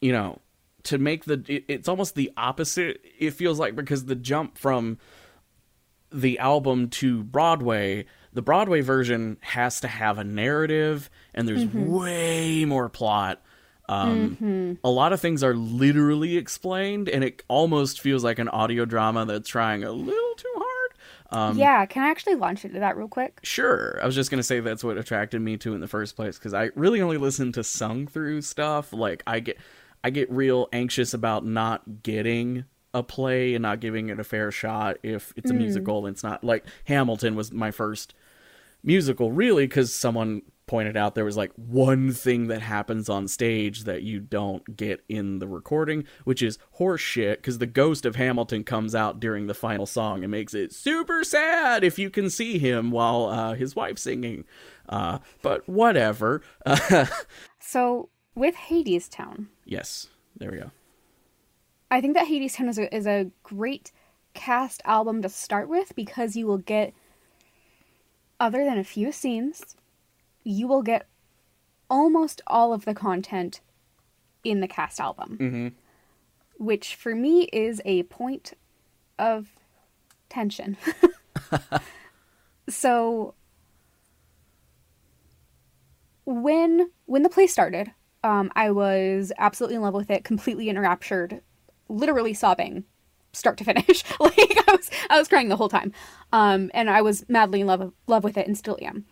you 0.00 0.12
know 0.12 0.38
to 0.82 0.96
make 0.96 1.24
the 1.24 1.44
it, 1.48 1.64
it's 1.68 1.88
almost 1.88 2.14
the 2.14 2.32
opposite 2.36 3.00
it 3.18 3.32
feels 3.32 3.58
like 3.58 3.74
because 3.76 4.06
the 4.06 4.14
jump 4.14 4.56
from 4.56 4.98
the 6.10 6.38
album 6.38 6.88
to 6.88 7.22
Broadway, 7.22 8.06
the 8.32 8.42
Broadway 8.42 8.80
version 8.80 9.36
has 9.40 9.80
to 9.80 9.88
have 9.88 10.18
a 10.18 10.24
narrative 10.24 11.10
and 11.34 11.46
there's 11.46 11.66
way 11.66 12.64
more 12.64 12.88
plot. 12.88 13.42
Um, 13.88 14.78
A 14.84 14.90
lot 14.90 15.12
of 15.12 15.20
things 15.20 15.42
are 15.42 15.54
literally 15.54 16.36
explained, 16.36 17.08
and 17.08 17.24
it 17.24 17.42
almost 17.48 18.00
feels 18.00 18.22
like 18.22 18.38
an 18.38 18.48
audio 18.48 18.84
drama 18.84 19.24
that's 19.24 19.48
trying 19.48 19.84
a 19.84 19.92
little 19.92 20.34
too 20.36 20.52
hard. 20.54 20.68
Um, 21.30 21.58
yeah, 21.58 21.84
can 21.86 22.04
I 22.04 22.08
actually 22.08 22.36
launch 22.36 22.64
into 22.64 22.80
that 22.80 22.96
real 22.96 23.08
quick? 23.08 23.40
Sure. 23.42 23.98
I 24.02 24.06
was 24.06 24.14
just 24.14 24.30
going 24.30 24.38
to 24.38 24.42
say 24.44 24.60
that's 24.60 24.84
what 24.84 24.96
attracted 24.96 25.40
me 25.40 25.56
to 25.58 25.74
in 25.74 25.80
the 25.80 25.88
first 25.88 26.16
place 26.16 26.38
because 26.38 26.54
I 26.54 26.70
really 26.74 27.02
only 27.02 27.18
listen 27.18 27.52
to 27.52 27.64
sung 27.64 28.06
through 28.06 28.42
stuff. 28.42 28.92
Like 28.92 29.22
I 29.26 29.40
get 29.40 29.58
I 30.02 30.10
get 30.10 30.30
real 30.30 30.68
anxious 30.72 31.12
about 31.12 31.44
not 31.44 32.02
getting 32.02 32.64
a 32.94 33.02
play 33.02 33.54
and 33.54 33.62
not 33.62 33.80
giving 33.80 34.08
it 34.08 34.18
a 34.18 34.24
fair 34.24 34.50
shot 34.50 34.96
if 35.02 35.34
it's 35.36 35.50
a 35.50 35.54
musical 35.54 36.06
and 36.06 36.14
it's 36.14 36.22
not 36.24 36.42
like 36.42 36.64
Hamilton 36.86 37.34
was 37.34 37.52
my 37.52 37.70
first 37.70 38.14
musical 38.82 39.30
really 39.30 39.68
cuz 39.68 39.92
someone 39.92 40.40
pointed 40.68 40.96
out 40.96 41.14
there 41.14 41.24
was 41.24 41.36
like 41.36 41.52
one 41.56 42.12
thing 42.12 42.46
that 42.48 42.62
happens 42.62 43.08
on 43.08 43.26
stage 43.26 43.84
that 43.84 44.02
you 44.02 44.20
don't 44.20 44.76
get 44.76 45.02
in 45.08 45.38
the 45.40 45.48
recording 45.48 46.04
which 46.24 46.42
is 46.42 46.58
horse 46.72 47.00
shit 47.00 47.42
cuz 47.42 47.58
the 47.58 47.66
ghost 47.66 48.06
of 48.06 48.16
Hamilton 48.16 48.62
comes 48.62 48.94
out 48.94 49.18
during 49.18 49.46
the 49.46 49.54
final 49.54 49.86
song 49.86 50.22
and 50.22 50.30
makes 50.30 50.54
it 50.54 50.72
super 50.72 51.24
sad 51.24 51.82
if 51.82 51.98
you 51.98 52.10
can 52.10 52.30
see 52.30 52.58
him 52.58 52.90
while 52.90 53.26
uh, 53.26 53.54
his 53.54 53.74
wife's 53.74 54.02
singing. 54.02 54.44
Uh, 54.88 55.18
but 55.42 55.68
whatever. 55.68 56.42
So 57.68 58.08
with 58.34 58.54
Hadestown, 58.54 59.48
yes. 59.66 60.08
There 60.38 60.50
we 60.50 60.56
go. 60.56 60.70
I 61.90 62.00
think 62.00 62.14
that 62.14 62.26
Hadestown 62.26 62.70
is 62.70 62.78
a, 62.78 62.96
is 62.96 63.06
a 63.06 63.30
great 63.42 63.92
cast 64.32 64.80
album 64.86 65.20
to 65.20 65.28
start 65.28 65.68
with 65.68 65.94
because 65.94 66.34
you 66.34 66.46
will 66.46 66.56
get, 66.56 66.94
other 68.40 68.64
than 68.64 68.78
a 68.78 68.84
few 68.84 69.12
scenes, 69.12 69.76
you 70.44 70.66
will 70.66 70.82
get 70.82 71.06
almost 71.90 72.40
all 72.46 72.72
of 72.72 72.84
the 72.84 72.94
content 72.94 73.60
in 74.44 74.60
the 74.60 74.68
cast 74.68 75.00
album. 75.00 75.36
Mhm. 75.38 75.72
Which 76.58 76.94
for 76.94 77.14
me 77.14 77.44
is 77.52 77.80
a 77.84 78.02
point 78.04 78.54
of 79.18 79.56
tension. 80.28 80.76
so 82.68 83.34
when 86.24 86.90
when 87.06 87.22
the 87.22 87.28
play 87.28 87.46
started, 87.46 87.92
um, 88.22 88.50
I 88.54 88.70
was 88.70 89.32
absolutely 89.38 89.76
in 89.76 89.82
love 89.82 89.94
with 89.94 90.10
it, 90.10 90.24
completely 90.24 90.68
enraptured, 90.68 91.40
literally 91.88 92.34
sobbing, 92.34 92.84
start 93.32 93.56
to 93.58 93.64
finish. 93.64 94.04
like 94.20 94.34
I 94.36 94.72
was, 94.72 94.90
I 95.08 95.18
was 95.18 95.28
crying 95.28 95.48
the 95.48 95.56
whole 95.56 95.68
time, 95.68 95.92
um, 96.32 96.70
and 96.74 96.90
I 96.90 97.02
was 97.02 97.24
madly 97.28 97.60
in 97.60 97.66
love 97.66 97.92
love 98.06 98.24
with 98.24 98.36
it, 98.36 98.46
and 98.46 98.58
still 98.58 98.78
am. 98.82 99.06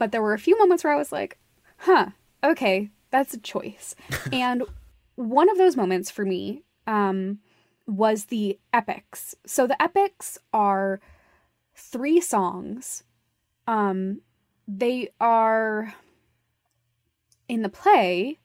But 0.00 0.12
there 0.12 0.22
were 0.22 0.32
a 0.32 0.38
few 0.38 0.56
moments 0.58 0.82
where 0.82 0.94
I 0.94 0.96
was 0.96 1.12
like, 1.12 1.36
"Huh, 1.76 2.06
okay, 2.42 2.88
that's 3.10 3.34
a 3.34 3.38
choice." 3.38 3.94
and 4.32 4.62
one 5.16 5.50
of 5.50 5.58
those 5.58 5.76
moments 5.76 6.10
for 6.10 6.24
me 6.24 6.62
um, 6.86 7.40
was 7.86 8.24
the 8.24 8.58
epics. 8.72 9.34
So 9.46 9.66
the 9.66 9.80
epics 9.80 10.38
are 10.54 11.00
three 11.74 12.18
songs. 12.18 13.04
Um, 13.66 14.22
they 14.66 15.10
are 15.20 15.94
in 17.46 17.60
the 17.60 17.68
play 17.68 18.38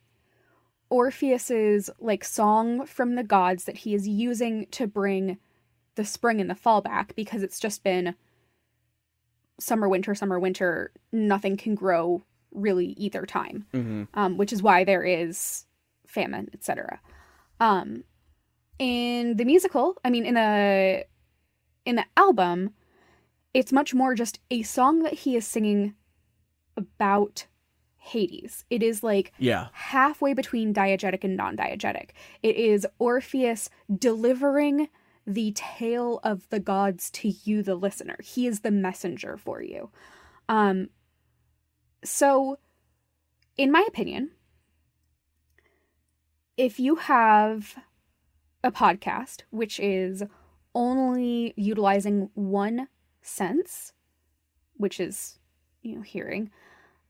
Orpheus's 0.89 1.89
like 1.99 2.25
song 2.25 2.85
from 2.85 3.15
the 3.15 3.23
gods 3.23 3.63
that 3.63 3.77
he 3.77 3.95
is 3.95 4.07
using 4.07 4.65
to 4.71 4.87
bring 4.87 5.37
the 5.95 6.03
spring 6.03 6.41
and 6.41 6.49
the 6.49 6.55
fall 6.55 6.81
back 6.81 7.15
because 7.15 7.43
it's 7.43 7.61
just 7.61 7.81
been 7.81 8.15
summer 9.59 9.87
winter 9.87 10.13
summer 10.15 10.39
winter 10.39 10.91
nothing 11.11 11.57
can 11.57 11.75
grow 11.75 12.23
really 12.51 12.87
either 12.97 13.25
time 13.25 13.65
mm-hmm. 13.73 14.03
um, 14.13 14.37
which 14.37 14.53
is 14.53 14.61
why 14.61 14.83
there 14.83 15.03
is 15.03 15.65
famine 16.05 16.49
etc 16.53 16.99
um, 17.59 18.03
in 18.79 19.37
the 19.37 19.45
musical 19.45 19.97
i 20.03 20.09
mean 20.09 20.25
in 20.25 20.33
the 20.35 21.05
in 21.85 21.95
the 21.95 22.05
album 22.17 22.71
it's 23.53 23.71
much 23.71 23.93
more 23.93 24.15
just 24.15 24.39
a 24.51 24.63
song 24.63 25.03
that 25.03 25.13
he 25.13 25.35
is 25.35 25.47
singing 25.47 25.95
about 26.75 27.45
hades 27.97 28.65
it 28.69 28.83
is 28.83 29.01
like 29.01 29.31
yeah 29.39 29.67
halfway 29.71 30.33
between 30.33 30.73
diegetic 30.73 31.23
and 31.23 31.35
non-diegetic. 31.35 32.09
It 32.43 32.55
is 32.55 32.85
Orpheus 32.99 33.69
delivering 33.97 34.89
the 35.25 35.51
tale 35.53 36.19
of 36.23 36.47
the 36.49 36.59
gods 36.59 37.09
to 37.11 37.29
you 37.43 37.63
the 37.63 37.75
listener. 37.75 38.17
He 38.23 38.47
is 38.47 38.61
the 38.61 38.71
messenger 38.71 39.37
for 39.37 39.61
you. 39.61 39.89
Um 40.47 40.89
so 42.03 42.57
in 43.57 43.71
my 43.71 43.83
opinion, 43.87 44.31
if 46.57 46.79
you 46.79 46.95
have 46.95 47.75
a 48.63 48.71
podcast 48.71 49.43
which 49.49 49.79
is 49.79 50.23
only 50.73 51.53
utilizing 51.55 52.29
one 52.33 52.87
sense, 53.21 53.93
which 54.75 54.99
is 54.99 55.39
you 55.81 55.95
know 55.95 56.01
hearing, 56.01 56.51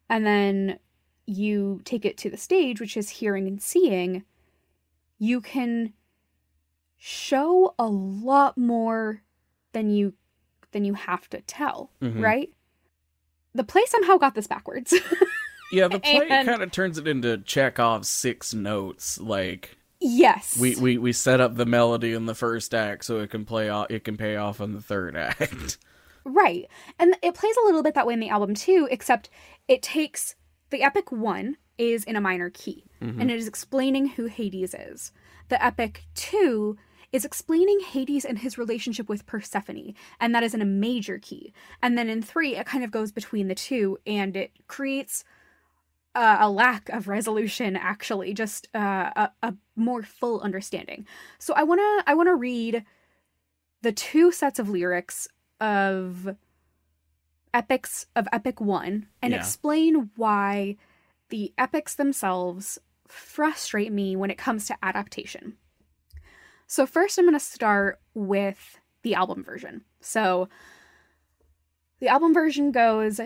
and 0.10 0.25
then 0.25 0.80
you 1.25 1.82
take 1.84 2.06
it 2.06 2.17
to 2.17 2.30
the 2.30 2.38
stage, 2.38 2.80
which 2.80 2.95
is 2.95 3.10
hearing 3.10 3.47
and 3.47 3.62
seeing, 3.62 4.23
you 5.17 5.41
can 5.41 5.93
show 7.07 7.75
a 7.77 7.85
lot 7.85 8.57
more 8.57 9.21
than 9.73 9.91
you 9.91 10.11
than 10.71 10.83
you 10.83 10.95
have 10.95 11.29
to 11.29 11.39
tell, 11.41 11.91
Mhm. 12.01 12.19
right? 12.19 12.49
The 13.53 13.63
play 13.63 13.83
somehow 13.85 14.17
got 14.17 14.33
this 14.33 14.47
backwards. 14.47 14.91
yeah 15.71 15.87
the 15.87 15.99
play 16.01 16.27
And- 16.27 16.47
kind 16.47 16.63
of 16.63 16.71
turns 16.71 16.97
it 16.97 17.07
into 17.07 17.37
chekhov's 17.37 18.09
six 18.09 18.55
notes 18.55 19.19
like 19.19 19.77
yes. 20.01 20.57
we, 20.59 20.75
we 20.77 20.97
we 20.97 21.13
set 21.13 21.39
up 21.39 21.55
the 21.55 21.65
melody 21.67 22.13
in 22.13 22.25
the 22.25 22.33
first 22.33 22.73
act 22.73 23.05
so 23.05 23.19
it 23.19 23.29
can 23.29 23.45
play 23.45 23.69
off 23.69 23.91
it 23.91 24.03
can 24.03 24.17
pay 24.17 24.36
off 24.36 24.59
in 24.59 24.73
the 24.73 24.82
third 24.82 25.15
act 25.27 25.77
Right. 26.27 26.65
And 26.97 27.15
it 27.21 27.36
plays 27.36 27.55
a 27.55 27.65
little 27.65 27.84
bit 27.84 27.93
that 27.93 28.07
way 28.07 28.15
in 28.15 28.19
the 28.19 28.30
album 28.30 28.55
too, 28.55 28.88
except 28.89 29.30
it 29.67 29.84
takes 29.84 30.34
the 30.71 30.82
epic 30.82 31.11
1 31.11 31.55
is 31.77 32.03
in 32.03 32.15
a 32.15 32.21
minor 32.21 32.49
key 32.49 32.84
and 32.99 33.30
it 33.30 33.38
is 33.38 33.47
explaining 33.47 34.07
who 34.07 34.25
Hades 34.25 34.73
is. 34.73 35.11
The 35.49 35.63
epic 35.63 36.05
2 36.15 36.75
is 37.12 37.26
explaining 37.26 37.80
Hades 37.80 38.26
and 38.26 38.39
his 38.39 38.58
relationship 38.58 39.08
with 39.10 39.26
Persephone, 39.26 39.93
and 40.20 40.34
that 40.34 40.43
is 40.43 40.53
in 40.53 40.62
a 40.62 40.66
major 40.66 41.20
key. 41.20 41.53
And 41.82 41.97
then 41.97 42.10
in 42.10 42.22
3 42.22 42.56
it 42.56 42.66
kind 42.66 42.84
of 42.84 42.91
goes 42.91 43.12
between 43.12 43.47
the 43.47 43.56
two 43.56 43.97
and 44.06 44.36
it 44.36 44.51
creates 44.68 45.24
uh, 46.16 46.38
a 46.39 46.49
lack 46.49 46.88
of 46.89 47.08
resolution 47.08 47.76
actually, 47.76 48.34
just 48.34 48.70
uh, 48.74 49.12
a, 49.16 49.32
a 49.43 49.53
more 49.76 50.01
full 50.01 50.39
understanding. 50.41 51.06
So 51.39 51.53
I 51.53 51.64
want 51.64 51.80
to 51.82 52.10
I 52.10 52.14
want 52.14 52.28
to 52.28 52.36
read 52.36 52.86
the 53.82 53.91
two 53.91 54.32
sets 54.32 54.58
of 54.58 54.70
lyrics 54.70 55.28
of 55.60 56.36
epics 57.53 58.06
of 58.16 58.28
epic 58.32 58.60
1 58.60 59.08
and 59.22 59.34
Yeah. 59.34 59.39
explain 59.39 60.10
why 60.16 60.78
the 61.30 61.53
epics 61.58 61.95
themselves 61.95 62.78
frustrate 63.08 63.91
me 63.91 64.16
when 64.16 64.30
it 64.32 64.38
comes 64.38 64.66
to 64.68 64.78
adaptation. 64.84 65.58
So, 66.68 66.86
first, 66.86 67.18
I'm 67.18 67.26
going 67.26 67.34
to 67.34 67.39
start 67.39 67.99
with 68.13 68.80
the 69.03 69.13
album 69.13 69.43
version. 69.43 69.84
So, 70.01 70.49
the 71.99 72.07
album 72.07 72.34
version 72.34 72.72
goes 72.72 73.20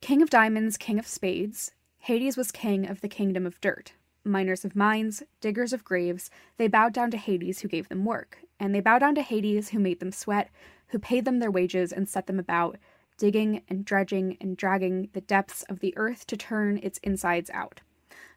King 0.00 0.22
of 0.22 0.30
Diamonds, 0.30 0.76
King 0.76 0.98
of 0.98 1.06
Spades. 1.06 1.72
Hades 1.98 2.36
was 2.36 2.50
king 2.50 2.88
of 2.88 3.00
the 3.00 3.08
kingdom 3.08 3.46
of 3.46 3.60
dirt. 3.60 3.92
Miners 4.24 4.64
of 4.64 4.74
mines, 4.74 5.22
diggers 5.40 5.72
of 5.72 5.84
graves, 5.84 6.30
they 6.56 6.66
bowed 6.66 6.92
down 6.92 7.10
to 7.12 7.16
Hades, 7.16 7.60
who 7.60 7.68
gave 7.68 7.88
them 7.88 8.04
work. 8.04 8.38
And 8.58 8.74
they 8.74 8.80
bowed 8.80 9.00
down 9.00 9.14
to 9.16 9.22
Hades, 9.22 9.68
who 9.68 9.78
made 9.78 10.00
them 10.00 10.12
sweat, 10.12 10.50
who 10.88 10.98
paid 10.98 11.24
them 11.24 11.38
their 11.38 11.50
wages 11.50 11.92
and 11.92 12.08
set 12.08 12.26
them 12.26 12.38
about, 12.38 12.76
digging 13.18 13.62
and 13.68 13.84
dredging 13.84 14.36
and 14.40 14.56
dragging 14.56 15.08
the 15.12 15.20
depths 15.20 15.62
of 15.64 15.80
the 15.80 15.96
earth 15.96 16.26
to 16.26 16.36
turn 16.36 16.78
its 16.82 16.98
insides 17.04 17.50
out. 17.50 17.80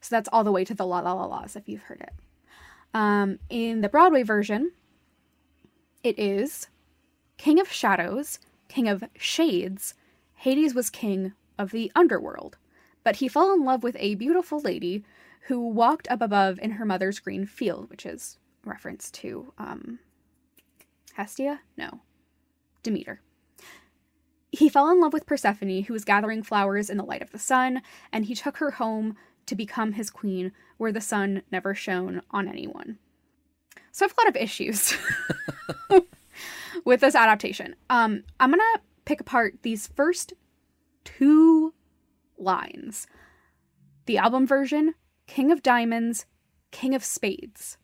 So 0.02 0.16
that's 0.16 0.30
all 0.32 0.44
the 0.44 0.52
way 0.52 0.64
to 0.66 0.76
the 0.76 0.86
La 0.86 1.00
La 1.00 1.14
La 1.14 1.26
La's, 1.26 1.56
if 1.56 1.68
you've 1.68 1.84
heard 1.84 2.02
it. 2.02 2.14
Um, 2.96 3.40
in 3.50 3.82
the 3.82 3.90
Broadway 3.90 4.24
version, 4.24 4.72
it 6.02 6.18
is 6.18 6.70
King 7.36 7.60
of 7.60 7.70
Shadows, 7.70 8.40
King 8.70 8.88
of 8.88 9.04
Shades. 9.18 9.96
Hades 10.36 10.74
was 10.74 10.90
king 10.90 11.34
of 11.60 11.72
the 11.72 11.92
underworld, 11.94 12.58
but 13.04 13.18
he 13.18 13.28
fell 13.28 13.54
in 13.54 13.66
love 13.66 13.84
with 13.84 13.98
a 14.00 14.16
beautiful 14.16 14.62
lady 14.62 15.04
who 15.48 15.68
walked 15.68 16.10
up 16.10 16.22
above 16.22 16.58
in 16.60 16.72
her 16.72 16.86
mother's 16.86 17.20
green 17.20 17.46
field, 17.46 17.90
which 17.90 18.06
is 18.06 18.38
reference 18.64 19.12
to 19.12 19.52
um, 19.58 20.00
Hestia? 21.16 21.60
No, 21.78 22.00
Demeter. 22.82 23.20
He 24.52 24.70
fell 24.70 24.90
in 24.90 25.02
love 25.02 25.12
with 25.12 25.26
Persephone, 25.26 25.84
who 25.84 25.92
was 25.92 26.06
gathering 26.06 26.44
flowers 26.44 26.90
in 26.90 26.96
the 26.96 27.04
light 27.04 27.22
of 27.22 27.32
the 27.32 27.40
sun, 27.40 27.82
and 28.14 28.24
he 28.24 28.36
took 28.36 28.56
her 28.58 28.72
home 28.72 29.18
to 29.46 29.56
become 29.56 29.94
his 29.94 30.10
queen, 30.10 30.52
where 30.78 30.92
the 30.92 31.02
sun 31.02 31.42
never 31.52 31.74
shone 31.76 32.22
on 32.32 32.48
anyone. 32.48 32.98
So 33.92 34.06
I 34.06 34.08
have 34.08 34.16
a 34.18 34.22
lot 34.22 34.30
of 34.30 34.42
issues 34.42 34.96
with 36.86 37.02
this 37.02 37.16
adaptation. 37.16 37.76
Um, 37.90 38.24
I'm 38.40 38.50
gonna 38.52 38.64
pick 39.06 39.22
apart 39.22 39.56
these 39.62 39.88
first 39.88 40.34
two 41.04 41.74
lines. 42.38 43.08
The 44.06 44.18
album 44.18 44.46
version, 44.46 44.96
King 45.28 45.52
of 45.52 45.64
Diamonds, 45.64 46.26
King 46.72 46.94
of 46.94 47.04
Spades, 47.04 47.78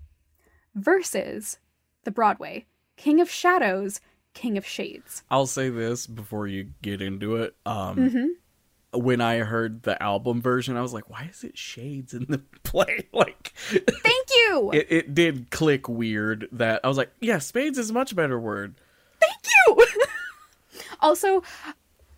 versus 0.75 1.59
the 2.03 2.11
Broadway, 2.11 2.65
King 2.97 3.21
of 3.21 3.29
Shadows, 3.29 4.01
King 4.33 4.57
of 4.57 4.65
Shades. 4.65 5.23
I'll 5.31 5.47
say 5.47 5.69
this 5.69 6.07
before 6.07 6.47
you 6.47 6.71
get 6.81 7.01
into 7.01 7.37
it. 7.37 7.55
Um, 7.65 7.95
Mm-hmm. 7.97 8.25
When 8.93 9.21
I 9.21 9.37
heard 9.39 9.83
the 9.83 10.01
album 10.03 10.41
version, 10.41 10.75
I 10.75 10.81
was 10.81 10.93
like, 10.93 11.09
"Why 11.09 11.27
is 11.31 11.43
it 11.45 11.57
shades 11.57 12.13
in 12.13 12.25
the 12.29 12.39
play?" 12.63 13.07
Like, 13.13 13.53
Thank 13.55 14.27
you. 14.35 14.71
it, 14.73 14.87
it 14.89 15.15
did 15.15 15.49
click 15.49 15.87
weird. 15.87 16.47
That 16.51 16.81
I 16.83 16.87
was 16.87 16.97
like, 16.97 17.11
"Yeah, 17.21 17.37
spades 17.39 17.77
is 17.77 17.89
a 17.89 17.93
much 17.93 18.15
better 18.15 18.39
word." 18.39 18.75
Thank 19.19 19.35
you. 19.67 19.85
also, 20.99 21.41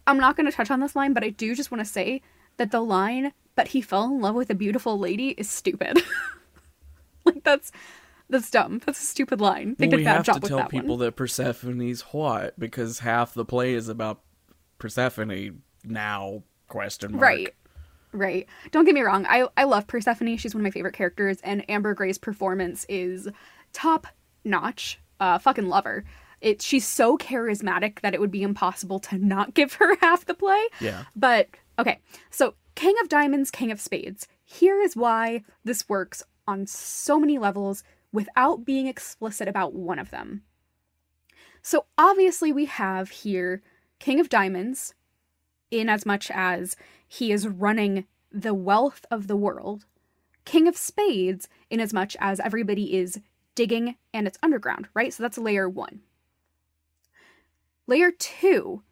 I'm 0.07 0.17
not 0.17 0.36
going 0.36 0.45
to 0.47 0.51
touch 0.51 0.71
on 0.71 0.80
this 0.80 0.95
line, 0.95 1.13
but 1.13 1.24
I 1.24 1.30
do 1.30 1.53
just 1.55 1.69
want 1.71 1.80
to 1.86 1.86
say 1.91 2.21
that 2.57 2.71
the 2.71 2.82
line 2.82 3.34
"but 3.55 3.67
he 3.67 3.82
fell 3.82 4.05
in 4.05 4.19
love 4.21 4.34
with 4.36 4.49
a 4.49 4.55
beautiful 4.55 4.97
lady" 4.97 5.30
is 5.30 5.49
stupid. 5.49 6.01
like 7.26 7.43
that's 7.43 7.71
that's 8.30 8.49
dumb. 8.49 8.82
That's 8.86 8.99
a 9.01 9.05
stupid 9.05 9.41
line. 9.41 9.76
They 9.78 9.86
Well, 9.86 9.91
did 9.91 9.97
we 9.97 10.03
a 10.03 10.05
bad 10.05 10.15
have 10.15 10.26
job 10.26 10.41
to 10.41 10.47
tell 10.47 10.57
that 10.57 10.69
people 10.69 10.97
one. 10.97 10.99
that 11.05 11.15
Persephone's 11.15 12.01
hot 12.01 12.53
because 12.57 12.99
half 12.99 13.34
the 13.36 13.45
play 13.45 13.74
is 13.74 13.89
about 13.89 14.21
Persephone 14.80 15.61
now 15.84 16.43
question 16.74 17.11
mark. 17.11 17.21
Right. 17.21 17.55
Right. 18.11 18.47
Don't 18.71 18.86
get 18.86 18.93
me 18.93 19.01
wrong. 19.01 19.26
I 19.28 19.47
I 19.55 19.63
love 19.63 19.88
Persephone. 19.88 20.38
She's 20.38 20.53
one 20.53 20.61
of 20.61 20.63
my 20.63 20.71
favorite 20.71 20.93
characters, 20.93 21.39
and 21.43 21.67
Amber 21.69 21.93
Gray's 21.93 22.17
performance 22.17 22.86
is 22.89 23.28
top 23.71 24.07
notch. 24.43 24.99
Uh, 25.19 25.38
fucking 25.38 25.67
love 25.67 25.86
her. 25.86 26.03
It 26.41 26.61
she's 26.61 26.86
so 26.86 27.17
charismatic 27.17 28.01
that 28.01 28.13
it 28.13 28.19
would 28.19 28.32
be 28.32 28.43
impossible 28.43 28.99
to 29.01 29.17
not 29.17 29.53
give 29.59 29.74
her 29.74 29.97
half 30.01 30.26
the 30.26 30.34
play. 30.34 30.63
Yeah. 30.80 31.05
But 31.15 31.49
okay, 31.80 31.99
so 32.30 32.55
King 32.76 32.95
of 33.01 33.09
Diamonds, 33.09 33.51
King 33.51 33.71
of 33.71 33.80
Spades. 33.80 34.28
Here 34.43 34.82
is 34.82 34.95
why 34.95 35.43
this 35.63 35.88
works 35.89 36.24
on 36.47 36.67
so 36.67 37.19
many 37.19 37.38
levels 37.38 37.84
without 38.11 38.65
being 38.65 38.88
explicit 38.88 39.47
about 39.47 39.74
one 39.74 39.97
of 39.97 40.11
them. 40.11 40.43
So 41.61 41.86
obviously, 41.97 42.51
we 42.51 42.65
have 42.65 43.09
here 43.09 43.63
King 43.99 44.19
of 44.19 44.30
Diamonds, 44.30 44.93
in 45.74 45.89
as 45.89 46.05
much 46.05 46.32
as 46.32 46.76
he 47.07 47.32
is 47.32 47.47
running 47.47 48.05
the 48.32 48.53
wealth 48.53 49.05
of 49.11 49.28
the 49.28 49.36
world. 49.36 49.86
King 50.45 50.67
of 50.67 50.78
Spades, 50.78 51.47
in 51.69 51.80
as 51.80 51.93
much 51.93 52.15
as 52.19 52.39
everybody 52.39 52.95
is 52.95 53.19
digging 53.55 53.95
and 54.13 54.28
it's 54.28 54.38
underground, 54.43 54.88
right? 54.93 55.13
So 55.13 55.24
that's 55.24 55.38
layer 55.38 55.69
one. 55.69 56.01
Layer 57.88 58.11
two, 58.11 58.84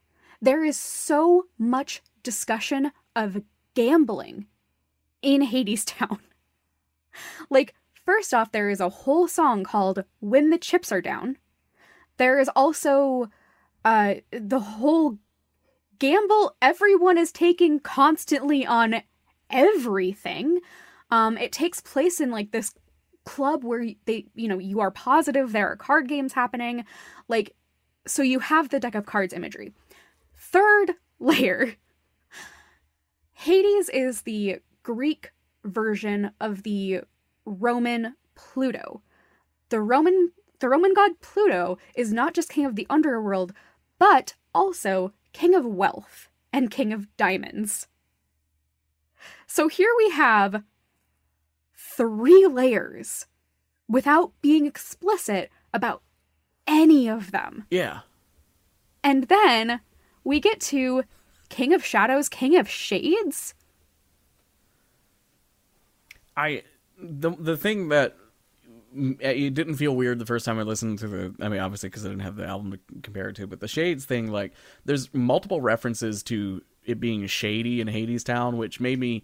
there 0.41 0.63
is 0.63 0.77
so 0.77 1.45
much 1.57 2.01
discussion 2.23 2.91
of 3.15 3.43
gambling 3.73 4.47
in 5.21 5.41
Hades 5.41 5.85
Town. 5.85 6.19
like, 7.49 7.73
first 8.05 8.33
off, 8.33 8.51
there 8.51 8.69
is 8.69 8.79
a 8.79 8.89
whole 8.89 9.27
song 9.27 9.63
called 9.63 10.03
When 10.19 10.49
the 10.49 10.57
Chips 10.57 10.91
Are 10.91 11.01
Down. 11.01 11.37
There 12.17 12.39
is 12.39 12.49
also 12.55 13.29
uh, 13.83 14.15
the 14.31 14.59
whole 14.59 15.17
gamble 16.01 16.55
everyone 16.63 17.15
is 17.15 17.31
taking 17.31 17.79
constantly 17.79 18.65
on 18.65 19.03
everything. 19.51 20.59
Um, 21.11 21.37
it 21.37 21.51
takes 21.51 21.79
place 21.79 22.19
in 22.19 22.31
like 22.31 22.49
this 22.49 22.73
club 23.23 23.63
where 23.63 23.85
they, 24.05 24.25
you 24.33 24.47
know, 24.47 24.57
you 24.57 24.79
are 24.79 24.89
positive 24.89 25.51
there 25.51 25.67
are 25.67 25.75
card 25.75 26.07
games 26.07 26.33
happening. 26.33 26.85
Like, 27.27 27.55
so 28.07 28.23
you 28.23 28.39
have 28.39 28.69
the 28.69 28.79
deck 28.79 28.95
of 28.95 29.05
cards 29.05 29.31
imagery. 29.31 29.73
Third 30.35 30.95
layer 31.19 31.75
Hades 33.33 33.87
is 33.89 34.23
the 34.23 34.57
Greek 34.81 35.31
version 35.63 36.31
of 36.41 36.63
the 36.63 37.01
Roman 37.45 38.15
Pluto. 38.33 39.03
The 39.69 39.81
Roman 39.81 40.31
the 40.57 40.69
Roman 40.69 40.95
god 40.95 41.11
Pluto 41.21 41.77
is 41.93 42.11
not 42.11 42.33
just 42.33 42.49
king 42.49 42.65
of 42.65 42.75
the 42.75 42.87
underworld, 42.89 43.53
but 43.99 44.33
also 44.55 45.13
king 45.33 45.55
of 45.55 45.65
wealth 45.65 46.29
and 46.53 46.71
king 46.71 46.91
of 46.93 47.15
diamonds. 47.17 47.87
So 49.47 49.67
here 49.67 49.91
we 49.97 50.09
have 50.11 50.63
three 51.75 52.47
layers 52.47 53.25
without 53.87 54.31
being 54.41 54.65
explicit 54.65 55.49
about 55.73 56.01
any 56.67 57.09
of 57.09 57.31
them. 57.31 57.65
Yeah. 57.69 58.01
And 59.03 59.25
then 59.25 59.81
we 60.23 60.39
get 60.39 60.59
to 60.61 61.03
King 61.49 61.73
of 61.73 61.83
Shadows, 61.83 62.29
King 62.29 62.55
of 62.57 62.69
Shades. 62.69 63.53
I 66.37 66.63
the 66.97 67.31
the 67.31 67.57
thing 67.57 67.89
that 67.89 68.15
it 68.93 69.53
didn't 69.53 69.75
feel 69.75 69.95
weird 69.95 70.19
the 70.19 70.25
first 70.25 70.45
time 70.45 70.59
I 70.59 70.63
listened 70.63 70.99
to 70.99 71.07
the. 71.07 71.35
I 71.39 71.49
mean, 71.49 71.59
obviously 71.59 71.89
because 71.89 72.05
I 72.05 72.09
didn't 72.09 72.23
have 72.23 72.35
the 72.35 72.45
album 72.45 72.71
to 72.71 72.79
compare 73.01 73.29
it 73.29 73.35
to, 73.37 73.47
but 73.47 73.59
the 73.59 73.67
Shades 73.67 74.05
thing, 74.05 74.31
like, 74.31 74.53
there's 74.85 75.13
multiple 75.13 75.61
references 75.61 76.23
to 76.23 76.61
it 76.83 76.99
being 76.99 77.25
shady 77.27 77.81
in 77.81 77.87
Hadestown, 77.87 78.57
which 78.57 78.79
made 78.79 78.99
me 78.99 79.23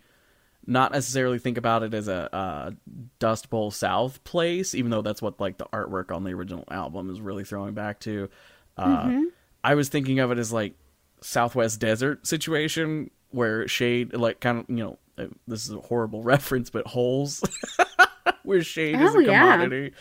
not 0.65 0.91
necessarily 0.91 1.39
think 1.39 1.57
about 1.57 1.83
it 1.83 1.93
as 1.93 2.07
a 2.07 2.33
uh, 2.35 2.71
Dust 3.19 3.49
Bowl 3.49 3.71
South 3.71 4.23
place, 4.23 4.75
even 4.75 4.91
though 4.91 5.01
that's 5.01 5.21
what 5.21 5.39
like 5.39 5.57
the 5.57 5.65
artwork 5.65 6.15
on 6.15 6.23
the 6.23 6.31
original 6.31 6.65
album 6.69 7.09
is 7.09 7.21
really 7.21 7.45
throwing 7.45 7.73
back 7.73 7.99
to. 8.01 8.29
Uh, 8.77 9.21
I 9.63 9.75
was 9.75 9.89
thinking 9.89 10.19
of 10.19 10.31
it 10.31 10.37
as 10.37 10.53
like 10.53 10.75
Southwest 11.21 11.79
desert 11.79 12.27
situation 12.27 13.09
where 13.31 13.67
shade, 13.67 14.13
like 14.13 14.39
kind 14.39 14.59
of 14.59 14.65
you 14.69 14.83
know, 14.83 14.99
uh, 15.17 15.27
this 15.47 15.65
is 15.65 15.71
a 15.71 15.79
horrible 15.79 16.21
reference, 16.23 16.69
but 16.69 16.85
holes 16.85 17.41
where 18.43 18.63
shade 18.63 18.99
is 18.99 19.15
a 19.15 19.23
yeah. 19.23 19.57
commodity. 19.57 19.93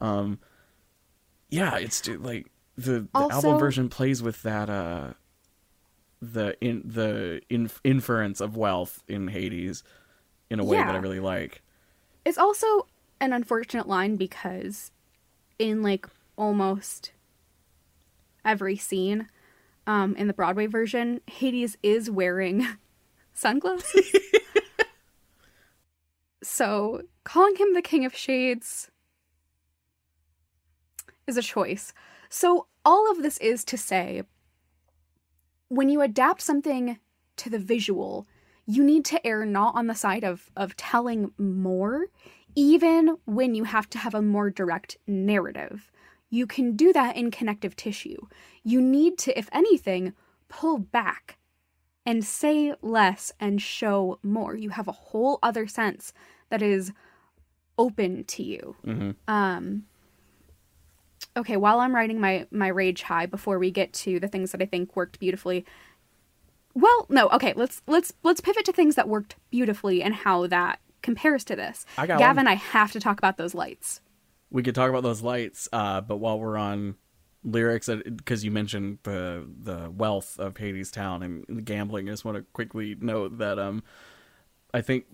Um, 0.00 0.38
yeah, 1.48 1.76
it's 1.76 2.06
like 2.08 2.50
the, 2.76 3.08
the 3.12 3.28
album 3.30 3.58
version 3.58 3.88
plays 3.88 4.22
with 4.22 4.42
that 4.42 4.68
uh 4.68 5.12
the 6.20 6.56
in 6.60 6.82
the 6.84 7.40
in, 7.48 7.70
inference 7.84 8.40
of 8.40 8.56
wealth 8.56 9.02
in 9.08 9.28
Hades 9.28 9.82
in 10.50 10.60
a 10.60 10.64
way 10.64 10.78
that 10.78 10.94
I 10.94 10.98
really 10.98 11.20
like. 11.20 11.62
It's 12.24 12.38
also 12.38 12.86
an 13.20 13.32
unfortunate 13.32 13.86
line 13.86 14.16
because 14.16 14.90
in 15.58 15.82
like 15.82 16.08
almost 16.36 17.12
every 18.44 18.76
scene 18.76 19.28
um, 19.86 20.16
in 20.16 20.26
the 20.26 20.32
Broadway 20.32 20.66
version, 20.66 21.20
Hades 21.26 21.76
is 21.82 22.10
wearing 22.10 22.66
sunglasses. 23.34 24.10
so 26.44 27.02
calling 27.24 27.56
him 27.56 27.74
the 27.74 27.82
King 27.82 28.04
of 28.04 28.14
Shades 28.14 28.90
is 31.26 31.36
a 31.36 31.42
choice. 31.42 31.92
So 32.28 32.66
all 32.84 33.10
of 33.10 33.22
this 33.22 33.38
is 33.38 33.64
to 33.64 33.76
say 33.76 34.22
when 35.68 35.88
you 35.88 36.02
adapt 36.02 36.42
something 36.42 36.98
to 37.36 37.50
the 37.50 37.58
visual, 37.58 38.26
you 38.66 38.84
need 38.84 39.04
to 39.06 39.26
err 39.26 39.44
not 39.44 39.74
on 39.74 39.86
the 39.86 39.94
side 39.94 40.24
of 40.24 40.50
of 40.56 40.76
telling 40.76 41.32
more, 41.38 42.06
even 42.54 43.16
when 43.24 43.54
you 43.54 43.64
have 43.64 43.88
to 43.90 43.98
have 43.98 44.14
a 44.14 44.22
more 44.22 44.50
direct 44.50 44.96
narrative. 45.06 45.90
You 46.30 46.46
can 46.46 46.76
do 46.76 46.92
that 46.92 47.16
in 47.16 47.30
connective 47.30 47.76
tissue. 47.76 48.26
You 48.62 48.80
need 48.80 49.18
to, 49.18 49.38
if 49.38 49.48
anything, 49.52 50.14
pull 50.48 50.78
back 50.78 51.38
and 52.04 52.24
say 52.24 52.74
less 52.82 53.32
and 53.38 53.62
show 53.62 54.18
more. 54.22 54.56
You 54.56 54.70
have 54.70 54.88
a 54.88 54.92
whole 54.92 55.38
other 55.42 55.66
sense 55.66 56.12
that 56.54 56.62
is 56.62 56.92
open 57.76 58.22
to 58.24 58.42
you. 58.44 58.76
Mm-hmm. 58.86 59.10
Um, 59.26 59.84
okay, 61.36 61.56
while 61.56 61.80
I'm 61.80 61.94
writing 61.94 62.20
my 62.20 62.46
my 62.50 62.68
rage 62.68 63.02
high 63.02 63.26
before 63.26 63.58
we 63.58 63.70
get 63.72 63.92
to 64.04 64.20
the 64.20 64.28
things 64.28 64.52
that 64.52 64.62
I 64.62 64.66
think 64.66 64.94
worked 64.94 65.18
beautifully. 65.18 65.64
Well, 66.74 67.06
no, 67.08 67.28
okay, 67.30 67.52
let's 67.56 67.82
let's 67.88 68.12
let's 68.22 68.40
pivot 68.40 68.64
to 68.66 68.72
things 68.72 68.94
that 68.94 69.08
worked 69.08 69.34
beautifully 69.50 70.02
and 70.02 70.14
how 70.14 70.46
that 70.46 70.78
compares 71.02 71.42
to 71.44 71.56
this. 71.56 71.84
I 71.98 72.06
got 72.06 72.18
Gavin, 72.18 72.44
one. 72.44 72.48
I 72.48 72.54
have 72.54 72.92
to 72.92 73.00
talk 73.00 73.18
about 73.18 73.36
those 73.36 73.54
lights. 73.54 74.00
we 74.50 74.62
could 74.62 74.74
talk 74.76 74.88
about 74.90 75.02
those 75.02 75.22
lights 75.22 75.68
uh 75.72 76.00
but 76.00 76.18
while 76.18 76.38
we're 76.38 76.56
on 76.56 76.94
lyrics 77.42 77.90
because 78.16 78.44
you 78.44 78.50
mentioned 78.50 78.98
the 79.02 79.44
the 79.62 79.90
wealth 79.90 80.38
of 80.38 80.54
Hadestown 80.54 81.24
and 81.24 81.44
the 81.48 81.62
gambling 81.62 82.08
I 82.08 82.12
just 82.12 82.24
want 82.24 82.36
to 82.38 82.44
quickly 82.52 82.96
note 82.98 83.38
that 83.38 83.58
um 83.58 83.82
I 84.72 84.80
think 84.80 85.04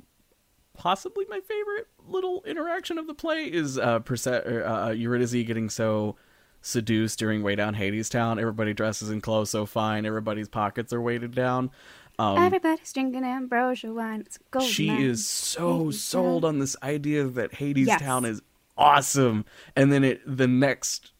possibly 0.81 1.26
my 1.28 1.41
favorite 1.41 1.87
little 2.09 2.43
interaction 2.47 2.97
of 2.97 3.07
the 3.07 3.12
play 3.12 3.45
is 3.45 3.76
uh, 3.76 3.99
Perse- 3.99 4.26
er, 4.26 4.64
uh 4.66 4.91
Eurydice 4.91 5.33
getting 5.47 5.68
so 5.68 6.16
seduced 6.62 7.18
during 7.18 7.43
way 7.43 7.55
down 7.55 7.74
Hadestown 7.74 8.41
everybody 8.41 8.72
dresses 8.72 9.11
in 9.11 9.20
clothes 9.20 9.51
so 9.51 9.66
fine 9.66 10.07
everybody's 10.07 10.49
pockets 10.49 10.91
are 10.95 11.01
weighted 11.03 11.35
down 11.35 11.70
um 12.18 12.39
Everybody's 12.39 12.93
drinking 12.95 13.24
ambrosia 13.24 13.93
wine. 13.93 14.20
It's 14.22 14.39
gold 14.51 14.64
she 14.64 14.87
mine. 14.89 15.03
is 15.03 15.28
so 15.28 15.78
Hades 15.85 16.03
sold 16.03 16.43
Town. 16.43 16.49
on 16.49 16.59
this 16.61 16.76
idea 16.83 17.24
that 17.24 17.55
Hades 17.55 17.87
Yes. 17.89 18.01
Town 18.01 18.24
is 18.24 18.41
awesome, 18.76 19.45
and 19.76 19.93
then 19.93 20.03
it 20.05 20.20
the 20.26 20.47
next 20.47 21.12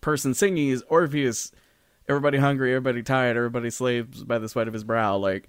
person 0.00 0.32
singing 0.34 0.68
is 0.70 0.82
Orpheus. 0.88 1.52
Everybody 2.08 2.38
hungry, 2.38 2.72
everybody 2.72 3.02
tired, 3.02 3.36
everybody 3.36 3.70
slaves 3.70 4.24
by 4.24 4.38
the 4.38 4.48
sweat 4.48 4.66
of 4.68 4.74
his 4.74 4.84
brow. 4.84 5.16
Like 5.16 5.48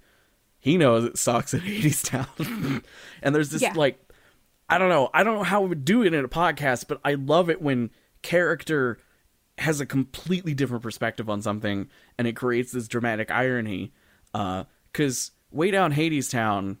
he 0.62 0.78
knows 0.78 1.04
it 1.04 1.18
sucks 1.18 1.52
at 1.52 1.60
Hadestown, 1.62 2.82
and 3.22 3.34
there's 3.34 3.50
this 3.50 3.60
Yeah. 3.60 3.74
like 3.74 3.98
I 4.70 4.78
don't 4.78 4.88
know, 4.88 5.10
I 5.12 5.22
don't 5.22 5.34
know 5.34 5.42
how 5.42 5.60
we 5.60 5.68
would 5.68 5.84
do 5.84 6.02
it 6.02 6.14
in 6.14 6.24
a 6.24 6.28
podcast, 6.28 6.86
but 6.88 6.98
I 7.04 7.14
love 7.14 7.50
it 7.50 7.60
when 7.60 7.90
character 8.22 8.98
has 9.58 9.80
a 9.82 9.86
completely 9.86 10.54
different 10.54 10.82
perspective 10.82 11.28
on 11.28 11.42
something, 11.42 11.90
and 12.16 12.26
it 12.26 12.36
creates 12.36 12.72
this 12.72 12.88
dramatic 12.88 13.30
irony. 13.30 13.92
Because 14.32 15.32
way 15.50 15.70
down 15.70 15.92
Hadestown 15.92 16.78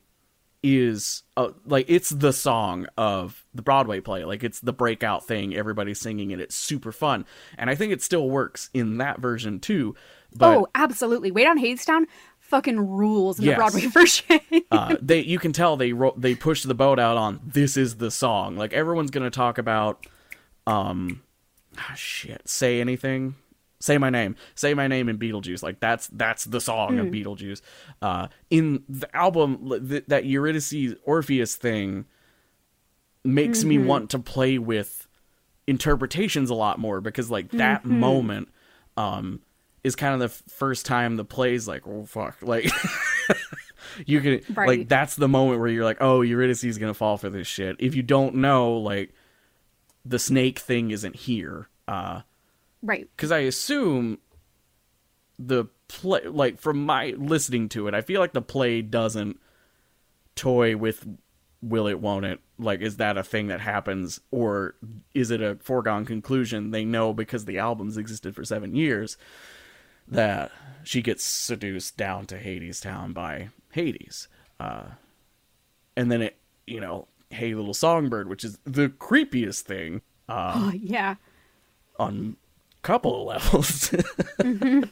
is 0.62 1.24
uh, 1.36 1.48
like 1.66 1.86
it's 1.88 2.08
the 2.10 2.32
song 2.32 2.86
of 2.96 3.44
the 3.52 3.62
Broadway 3.62 4.00
play. 4.00 4.24
Like 4.24 4.42
it's 4.44 4.60
the 4.60 4.72
breakout 4.72 5.26
thing. 5.26 5.54
Everybody's 5.54 6.00
singing 6.00 6.30
it. 6.30 6.40
It's 6.40 6.54
super 6.54 6.92
fun, 6.92 7.26
and 7.58 7.68
I 7.68 7.74
think 7.74 7.92
it 7.92 8.00
still 8.02 8.30
works 8.30 8.70
in 8.72 8.98
that 8.98 9.20
version 9.20 9.60
too. 9.60 9.96
But 10.34 10.56
oh, 10.56 10.66
absolutely. 10.74 11.30
Way 11.30 11.44
down 11.44 11.58
Hadestown 11.58 12.04
fucking 12.52 12.78
rules 12.78 13.38
in 13.38 13.46
Yes. 13.46 13.54
the 13.54 13.56
Broadway 13.56 13.86
version. 13.92 14.40
uh, 14.70 14.96
they 15.00 15.20
you 15.20 15.38
can 15.38 15.52
tell 15.52 15.76
they 15.76 15.92
ro- 15.92 16.14
they 16.16 16.34
pushed 16.34 16.68
the 16.68 16.74
boat 16.74 16.98
out 16.98 17.16
on 17.16 17.40
this 17.44 17.76
is 17.76 17.96
the 17.96 18.10
song. 18.10 18.56
Like 18.56 18.72
everyone's 18.74 19.10
gonna 19.10 19.30
talk 19.30 19.56
about, 19.58 20.06
um, 20.66 21.22
ah, 21.78 21.94
shit. 21.96 22.42
Say 22.48 22.80
anything. 22.80 23.34
Say 23.80 23.98
my 23.98 24.10
name. 24.10 24.36
Say 24.54 24.74
my 24.74 24.86
name 24.86 25.08
in 25.08 25.18
Beetlejuice. 25.18 25.62
Like 25.62 25.80
that's 25.80 26.06
that's 26.08 26.44
the 26.44 26.60
song 26.60 26.98
of 26.98 27.06
Beetlejuice. 27.06 27.62
Uh, 28.00 28.28
in 28.50 28.84
the 28.88 29.08
album, 29.16 29.68
th- 29.88 30.04
that 30.08 30.24
Eurydice 30.26 30.94
Orpheus 31.04 31.56
thing 31.56 32.04
makes 33.24 33.64
me 33.64 33.78
want 33.78 34.10
to 34.10 34.18
play 34.18 34.58
with 34.58 35.08
interpretations 35.66 36.50
a 36.50 36.54
lot 36.54 36.78
more 36.78 37.00
because 37.00 37.30
like 37.30 37.50
that 37.52 37.84
moment 37.84 38.48
um 38.96 39.40
is 39.84 39.96
kind 39.96 40.14
of 40.14 40.20
the 40.20 40.28
first 40.28 40.86
time 40.86 41.16
the 41.16 41.24
play's 41.24 41.66
like 41.66 41.86
oh 41.86 42.04
fuck 42.04 42.36
like 42.42 42.70
you 44.06 44.20
can 44.20 44.40
like 44.56 44.88
that's 44.88 45.16
the 45.16 45.28
moment 45.28 45.60
where 45.60 45.68
you're 45.68 45.84
like 45.84 45.98
oh 46.00 46.20
Eurydice 46.20 46.64
is 46.64 46.78
gonna 46.78 46.94
fall 46.94 47.16
for 47.16 47.30
this 47.30 47.46
shit 47.46 47.76
if 47.78 47.94
you 47.94 48.02
don't 48.02 48.36
know 48.36 48.74
like 48.74 49.12
the 50.04 50.18
snake 50.18 50.58
thing 50.58 50.90
isn't 50.90 51.16
here 51.16 51.68
uh 51.88 52.22
right. 52.82 53.08
because 53.16 53.32
I 53.32 53.38
assume 53.38 54.18
the 55.38 55.66
play, 55.88 56.22
like 56.26 56.58
from 56.58 56.84
my 56.84 57.14
listening 57.16 57.68
to 57.70 57.88
it, 57.88 57.94
I 57.94 58.00
feel 58.00 58.20
like 58.20 58.32
the 58.32 58.42
play 58.42 58.82
doesn't 58.82 59.38
toy 60.34 60.76
with 60.76 61.06
will 61.60 61.86
it, 61.86 62.00
won't 62.00 62.24
it? 62.24 62.40
Like, 62.58 62.80
is 62.80 62.96
that 62.96 63.16
a 63.16 63.22
thing 63.22 63.48
that 63.48 63.60
happens, 63.60 64.20
or 64.30 64.74
is 65.14 65.30
it 65.30 65.40
a 65.40 65.56
foregone 65.56 66.04
conclusion? 66.04 66.70
They 66.70 66.84
know 66.84 67.12
because 67.12 67.44
the 67.44 67.58
albums 67.58 67.96
existed 67.96 68.34
for 68.34 68.44
seven 68.44 68.74
years 68.74 69.16
that 70.08 70.50
she 70.84 71.00
gets 71.02 71.24
seduced 71.24 71.96
down 71.96 72.26
to 72.26 72.38
Hadestown 72.38 73.14
by 73.14 73.48
Hades, 73.72 74.28
uh, 74.60 74.84
and 75.96 76.10
then 76.10 76.22
it, 76.22 76.36
you 76.66 76.80
know, 76.80 77.06
Hey 77.30 77.54
Little 77.54 77.74
Songbird, 77.74 78.28
which 78.28 78.44
is 78.44 78.58
the 78.64 78.88
creepiest 78.88 79.60
thing 79.62 80.02
Oh, 80.28 80.72
yeah. 80.74 81.16
on 81.98 82.36
a 82.78 82.82
couple 82.82 83.30
of 83.30 83.52
levels. 83.54 83.94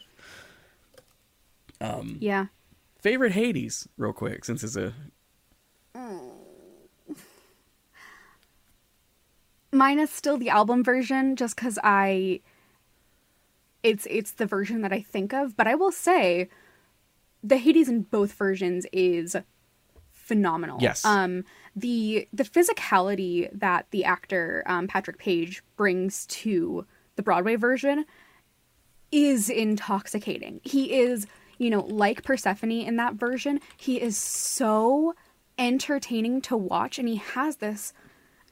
Yeah. 2.20 2.46
Favorite 2.98 3.32
Hades, 3.32 3.88
real 3.96 4.12
quick, 4.12 4.44
since 4.44 4.62
it's 4.62 4.76
a 4.76 4.92
Mine 9.72 9.98
is 10.00 10.10
still 10.10 10.36
the 10.36 10.50
album 10.50 10.82
version 10.82 11.36
just 11.36 11.56
cuz 11.56 11.78
I 11.82 12.40
it's 13.82 14.06
it's 14.10 14.32
the 14.32 14.46
version 14.46 14.82
that 14.82 14.92
I 14.92 15.00
think 15.02 15.32
of, 15.32 15.56
but 15.56 15.66
I 15.66 15.74
will 15.74 15.92
say 15.92 16.48
the 17.42 17.56
Hades 17.56 17.88
in 17.88 18.02
both 18.02 18.32
versions 18.32 18.86
is 18.92 19.36
phenomenal. 20.10 20.78
Yes. 20.80 21.04
Um 21.04 21.44
the 21.74 22.28
the 22.32 22.44
physicality 22.44 23.48
that 23.52 23.86
the 23.90 24.04
actor 24.04 24.62
um, 24.66 24.86
Patrick 24.86 25.18
Page 25.18 25.62
brings 25.76 26.26
to 26.26 26.86
the 27.16 27.22
Broadway 27.22 27.56
version 27.56 28.04
is 29.12 29.50
intoxicating. 29.50 30.60
He 30.62 31.00
is, 31.00 31.26
you 31.58 31.70
know, 31.70 31.80
like 31.80 32.22
Persephone 32.22 32.70
in 32.70 32.96
that 32.96 33.14
version, 33.14 33.60
he 33.76 34.00
is 34.00 34.16
so 34.16 35.14
entertaining 35.58 36.40
to 36.40 36.56
watch 36.56 36.98
and 36.98 37.08
he 37.08 37.16
has 37.16 37.56
this 37.56 37.92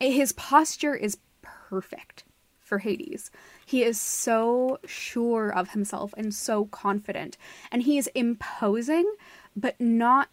his 0.01 0.33
posture 0.33 0.95
is 0.95 1.18
perfect 1.43 2.24
for 2.61 2.79
Hades. 2.79 3.31
He 3.69 3.85
is 3.85 4.01
so 4.01 4.79
sure 4.87 5.53
of 5.53 5.73
himself 5.73 6.14
and 6.16 6.35
so 6.35 6.64
confident 6.64 7.37
and 7.71 7.83
he 7.83 7.99
is 7.99 8.07
imposing 8.14 9.12
but 9.55 9.79
not 9.79 10.31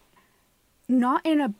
not 0.87 1.25
in 1.25 1.41
a 1.41 1.53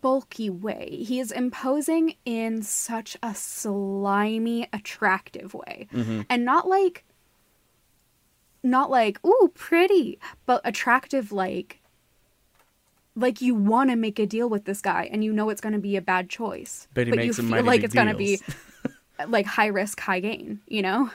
bulky 0.00 0.50
way. 0.50 1.04
He 1.06 1.20
is 1.20 1.30
imposing 1.30 2.14
in 2.24 2.62
such 2.62 3.16
a 3.22 3.32
slimy, 3.32 4.68
attractive 4.72 5.54
way. 5.54 5.86
And 6.28 6.44
not 6.44 6.66
like 6.66 7.04
not 8.64 8.90
like, 8.90 9.24
ooh, 9.24 9.52
pretty, 9.54 10.18
but 10.46 10.60
attractive 10.64 11.30
like 11.30 11.80
like 13.14 13.40
you 13.40 13.54
want 13.54 13.90
to 13.90 13.96
make 13.96 14.18
a 14.18 14.26
deal 14.26 14.48
with 14.48 14.64
this 14.64 14.80
guy 14.80 15.08
and 15.12 15.22
you 15.24 15.32
know 15.32 15.48
it's 15.48 15.60
going 15.60 15.72
to 15.72 15.78
be 15.78 15.94
a 15.96 16.02
bad 16.02 16.28
choice. 16.28 16.88
But 16.92 17.06
he 17.20 17.26
you 17.26 17.32
feel 17.32 17.64
like 17.64 17.84
it's 17.84 17.94
going 17.94 18.08
to 18.08 18.16
be. 18.16 18.40
like 19.26 19.46
high 19.46 19.66
risk, 19.66 20.00
high 20.00 20.20
gain, 20.20 20.60
you 20.66 20.82
know? 20.82 21.10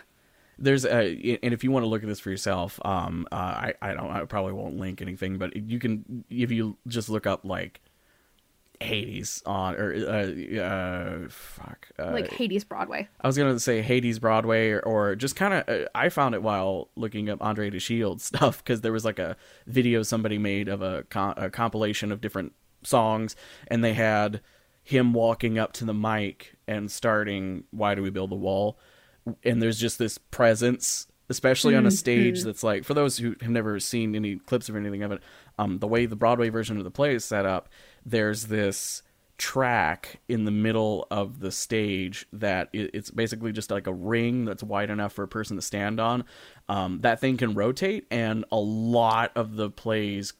there's 0.59 0.85
a 0.85 1.39
and 1.43 1.53
if 1.53 1.63
you 1.63 1.71
want 1.71 1.83
to 1.83 1.87
look 1.87 2.03
at 2.03 2.09
this 2.09 2.19
for 2.19 2.29
yourself, 2.29 2.79
um, 2.85 3.27
uh, 3.31 3.35
I 3.35 3.73
I 3.81 3.93
don't 3.93 4.11
I 4.11 4.23
probably 4.25 4.53
won't 4.53 4.77
link 4.77 5.01
anything, 5.01 5.37
but 5.37 5.55
you 5.55 5.79
can 5.79 6.23
if 6.29 6.51
you 6.51 6.77
just 6.87 7.09
look 7.09 7.25
up 7.25 7.43
like 7.43 7.81
Hades 8.79 9.41
on 9.45 9.75
or 9.75 9.93
uh, 9.93 10.59
uh 10.59 11.29
fuck 11.29 11.87
uh, 11.97 12.11
Like 12.11 12.31
Hades 12.31 12.63
Broadway. 12.63 13.07
I 13.21 13.27
was 13.27 13.37
gonna 13.37 13.59
say 13.59 13.81
Hades 13.81 14.19
Broadway 14.19 14.69
or, 14.69 14.79
or 14.81 15.15
just 15.15 15.35
kind 15.35 15.53
of. 15.53 15.67
Uh, 15.67 15.87
I 15.95 16.09
found 16.09 16.35
it 16.35 16.43
while 16.43 16.89
looking 16.95 17.29
up 17.29 17.41
Andre 17.41 17.69
De 17.69 17.79
Shields 17.79 18.23
stuff 18.23 18.63
because 18.63 18.81
there 18.81 18.93
was 18.93 19.05
like 19.05 19.19
a 19.19 19.35
video 19.67 20.03
somebody 20.03 20.37
made 20.37 20.67
of 20.67 20.81
a, 20.81 21.03
com- 21.03 21.35
a 21.37 21.49
compilation 21.49 22.11
of 22.11 22.21
different 22.21 22.53
songs, 22.83 23.35
and 23.67 23.83
they 23.83 23.93
had 23.93 24.41
him 24.83 25.13
walking 25.13 25.57
up 25.57 25.73
to 25.73 25.85
the 25.85 25.93
mic 25.93 26.55
and 26.67 26.91
starting 26.91 27.63
"Why 27.71 27.95
Do 27.95 28.03
We 28.03 28.09
Build 28.09 28.31
a 28.31 28.35
Wall," 28.35 28.77
and 29.43 29.61
there's 29.61 29.79
just 29.79 29.97
this 29.97 30.17
presence, 30.17 31.07
especially 31.29 31.75
on 31.75 31.85
a 31.85 31.91
stage 31.91 32.43
that's 32.43 32.63
like 32.63 32.83
for 32.83 32.93
those 32.93 33.17
who 33.17 33.35
have 33.41 33.49
never 33.49 33.79
seen 33.79 34.15
any 34.15 34.35
clips 34.35 34.69
or 34.69 34.77
anything 34.77 35.03
of 35.03 35.11
it. 35.11 35.21
Um, 35.57 35.79
the 35.79 35.87
way 35.87 36.05
the 36.05 36.15
Broadway 36.15 36.49
version 36.49 36.77
of 36.77 36.83
the 36.83 36.91
play 36.91 37.15
is 37.15 37.23
set 37.23 37.45
up, 37.45 37.69
there's 38.05 38.47
this 38.47 39.03
track 39.37 40.19
in 40.29 40.45
the 40.45 40.51
middle 40.51 41.07
of 41.09 41.39
the 41.39 41.51
stage 41.51 42.25
that 42.31 42.69
it's 42.71 43.09
basically 43.09 43.51
just 43.51 43.71
like 43.71 43.87
a 43.87 43.93
ring 43.93 44.45
that's 44.45 44.63
wide 44.63 44.89
enough 44.89 45.13
for 45.13 45.23
a 45.23 45.27
person 45.27 45.55
to 45.55 45.61
stand 45.61 45.99
on. 45.99 46.23
Um, 46.69 46.99
that 47.01 47.19
thing 47.19 47.37
can 47.37 47.53
rotate, 47.53 48.05
and 48.11 48.45
a 48.51 48.59
lot 48.59 49.31
of 49.35 49.55
the 49.55 49.69
play's 49.69 50.33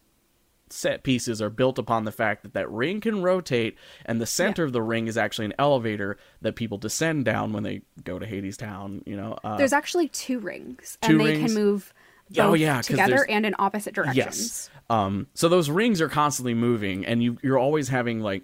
set 0.73 1.03
pieces 1.03 1.41
are 1.41 1.49
built 1.49 1.77
upon 1.77 2.05
the 2.05 2.11
fact 2.11 2.43
that 2.43 2.53
that 2.53 2.69
ring 2.71 2.99
can 3.01 3.21
rotate 3.21 3.77
and 4.05 4.19
the 4.19 4.25
center 4.25 4.63
of 4.63 4.73
the 4.73 4.81
ring 4.81 5.07
is 5.07 5.17
actually 5.17 5.45
an 5.45 5.53
elevator 5.59 6.17
that 6.41 6.55
people 6.55 6.77
descend 6.77 7.25
down 7.25 7.53
when 7.53 7.63
they 7.63 7.81
go 8.03 8.19
to 8.19 8.25
Hadestown, 8.25 9.01
you 9.05 9.15
know. 9.15 9.37
Uh, 9.43 9.57
There's 9.57 9.73
actually 9.73 10.07
two 10.09 10.39
rings, 10.39 10.97
Two 11.01 11.11
and 11.11 11.19
they 11.21 11.25
rings? 11.37 11.53
can 11.53 11.63
move 11.63 11.93
Oh, 12.39 12.53
yeah, 12.55 12.81
together 12.81 13.25
and 13.29 13.45
in 13.45 13.53
opposite 13.59 13.93
directions. 13.93 14.17
Yes. 14.17 14.69
Um, 14.89 15.27
so 15.35 15.49
those 15.49 15.69
rings 15.69 16.01
are 16.01 16.09
constantly 16.09 16.55
moving, 16.55 17.05
and 17.05 17.21
you 17.21 17.37
you're 17.43 17.59
always 17.59 17.89
having 17.89 18.21
like 18.21 18.43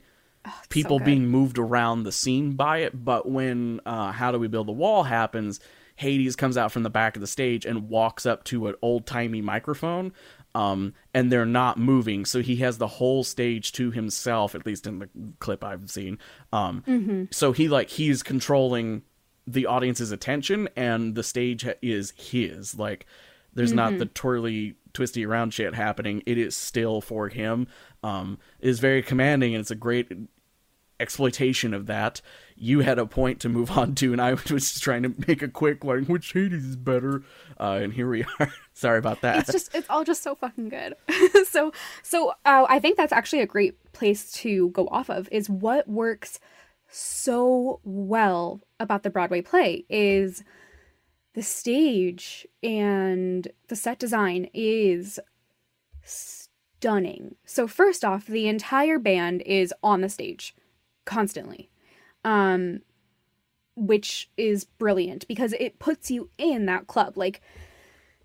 people 0.69 0.99
good. 0.99 1.05
being 1.05 1.27
moved 1.27 1.57
around 1.57 2.03
the 2.03 2.11
scene 2.11 2.51
by 2.51 2.79
it. 2.79 3.03
But 3.03 3.27
when 3.29 3.81
uh, 3.87 4.11
How 4.11 4.31
Do 4.31 4.37
We 4.37 4.47
Build 4.47 4.67
the 4.67 4.71
Wall 4.73 5.03
happens, 5.03 5.59
Hades 5.95 6.35
comes 6.35 6.55
out 6.55 6.71
from 6.71 6.83
the 6.83 6.89
back 6.89 7.15
of 7.15 7.21
the 7.21 7.27
stage 7.27 7.65
and 7.65 7.89
walks 7.89 8.25
up 8.27 8.43
to 8.45 8.67
an 8.67 8.75
old 8.81 9.07
timey 9.07 9.41
microphone. 9.41 10.13
Um, 10.55 10.93
and 11.13 11.31
they're 11.31 11.45
not 11.45 11.77
moving, 11.77 12.25
so 12.25 12.41
he 12.41 12.55
has 12.57 12.79
the 12.79 12.87
whole 12.87 13.23
stage 13.23 13.71
to 13.73 13.91
himself, 13.91 14.55
at 14.55 14.65
least 14.65 14.87
in 14.87 14.99
the 14.99 15.09
clip 15.39 15.63
I've 15.63 15.89
seen. 15.91 16.17
Um, 16.51 17.27
so 17.31 17.51
he 17.51 17.67
like 17.67 17.89
he's 17.89 18.23
controlling 18.23 19.03
the 19.45 19.67
audience's 19.67 20.11
attention, 20.11 20.67
and 20.75 21.13
the 21.15 21.23
stage 21.23 21.63
ha- 21.63 21.73
is 21.81 22.13
his. 22.17 22.77
Like, 22.77 23.05
there's 23.53 23.71
not 23.73 23.91
the 23.99 24.05
twirly, 24.07 24.75
twisty 24.93 25.25
around 25.25 25.53
shit 25.53 25.75
happening. 25.75 26.23
It 26.25 26.37
is 26.37 26.55
still 26.55 26.99
for 27.01 27.29
him. 27.29 27.67
Um, 28.03 28.39
it 28.59 28.69
is 28.69 28.79
very 28.79 29.01
commanding, 29.03 29.53
and 29.53 29.61
it's 29.61 29.71
a 29.71 29.75
great 29.75 30.11
exploitation 30.99 31.73
of 31.73 31.85
that. 31.87 32.21
You 32.61 32.81
had 32.81 32.99
a 32.99 33.05
point 33.05 33.39
to 33.41 33.49
move 33.49 33.71
on 33.71 33.95
to, 33.95 34.11
and 34.11 34.21
I 34.21 34.33
was 34.51 34.71
just 34.71 34.83
trying 34.83 35.03
to 35.03 35.13
make 35.27 35.41
a 35.41 35.47
quick 35.47 35.83
like, 35.83 36.07
which 36.07 36.33
Hades 36.33 36.65
is 36.65 36.75
better? 36.75 37.23
Uh, 37.59 37.79
and 37.81 37.93
here 37.93 38.09
we 38.09 38.25
are. 38.39 38.53
Sorry 38.73 38.99
about 38.99 39.21
that. 39.21 39.39
It's 39.39 39.51
just 39.51 39.75
it's 39.75 39.89
all 39.89 40.03
just 40.03 40.21
so 40.23 40.35
fucking 40.35 40.69
good. 40.69 40.95
so 41.47 41.71
so 42.03 42.31
uh, 42.45 42.65
I 42.69 42.79
think 42.79 42.97
that's 42.97 43.13
actually 43.13 43.41
a 43.41 43.47
great 43.47 43.91
place 43.93 44.31
to 44.33 44.69
go 44.69 44.87
off 44.87 45.09
of 45.09 45.27
is 45.31 45.49
what 45.49 45.87
works 45.87 46.39
so 46.89 47.79
well 47.83 48.61
about 48.79 49.03
the 49.03 49.09
Broadway 49.09 49.41
play 49.41 49.85
is 49.89 50.43
the 51.33 51.43
stage 51.43 52.47
and 52.63 53.47
the 53.67 53.75
set 53.75 53.99
design 53.99 54.49
is 54.53 55.19
stunning. 56.03 57.35
So 57.45 57.67
first 57.67 58.03
off, 58.03 58.25
the 58.25 58.47
entire 58.47 58.97
band 58.97 59.43
is 59.45 59.73
on 59.83 60.01
the 60.01 60.09
stage 60.09 60.55
constantly. 61.05 61.69
Um 62.23 62.81
which 63.75 64.29
is 64.35 64.65
brilliant 64.65 65.25
because 65.27 65.53
it 65.53 65.79
puts 65.79 66.11
you 66.11 66.29
in 66.37 66.65
that 66.65 66.87
club. 66.87 67.17
Like 67.17 67.41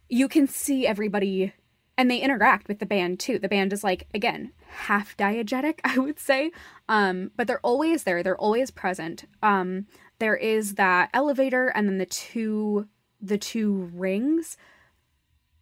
you 0.09 0.29
can 0.29 0.49
see 0.49 0.87
everybody 0.87 1.53
and 1.97 2.11
they 2.11 2.19
interact 2.19 2.67
with 2.67 2.81
the 2.81 2.87
band 2.87 3.21
too. 3.21 3.39
The 3.39 3.49
band 3.49 3.73
is 3.73 3.85
like 3.85 4.09
again, 4.13 4.53
half 4.69 5.17
diegetic, 5.17 5.79
I 5.85 5.99
would 5.99 6.19
say. 6.19 6.51
Um 6.89 7.31
but 7.37 7.47
they're 7.47 7.61
always 7.61 8.03
there. 8.03 8.23
They're 8.23 8.37
always 8.37 8.71
present. 8.71 9.25
Um 9.43 9.87
there 10.19 10.37
is 10.37 10.75
that 10.75 11.11
elevator 11.15 11.69
and 11.69 11.89
then 11.89 11.99
the 11.99 12.07
two 12.07 12.89
the 13.21 13.39
two 13.39 13.91
rings. 13.95 14.57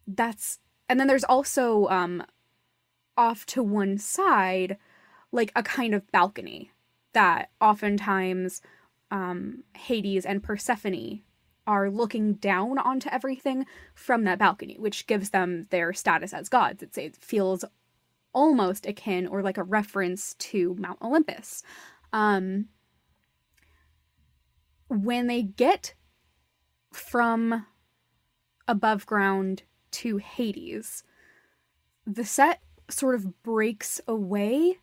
That's 0.07 0.59
and 0.89 0.99
then 0.99 1.07
there's 1.07 1.25
also 1.25 1.87
um 1.89 2.25
off 3.17 3.45
to 3.45 3.63
one 3.63 3.99
side 3.99 4.79
like 5.33 5.53
a 5.55 5.63
kind 5.63 5.95
of 5.95 6.11
balcony 6.13 6.71
that 7.13 7.51
oftentimes 7.61 8.61
um, 9.11 9.65
Hades 9.77 10.25
and 10.25 10.43
Persephone 10.43 11.23
are 11.67 11.91
looking 11.91 12.35
down 12.35 12.79
onto 12.79 13.09
everything 13.11 13.67
from 13.95 14.25
that 14.25 14.39
balcony, 14.39 14.77
which 14.79 15.07
gives 15.07 15.31
them 15.31 15.67
their 15.71 15.93
status 15.93 16.33
as 16.33 16.49
gods. 16.49 16.83
It's, 16.83 16.99
it 16.99 17.17
feels 17.17 17.65
almost 18.33 18.87
akin 18.87 19.27
or 19.27 19.43
like 19.43 19.59
a 19.59 19.63
reference 19.63 20.35
to 20.35 20.75
Mount 20.79 20.99
Olympus. 21.03 21.63
Um, 22.13 22.69
when 24.89 25.27
they 25.27 25.43
get 25.43 25.95
from 26.93 27.67
above 28.67 29.07
ground 29.07 29.63
to 29.93 30.17
Hades, 30.19 31.05
the 32.07 32.25
set 32.25 32.61
sort 32.89 33.15
of 33.15 33.43
breaks 33.43 34.01
away 34.07 34.79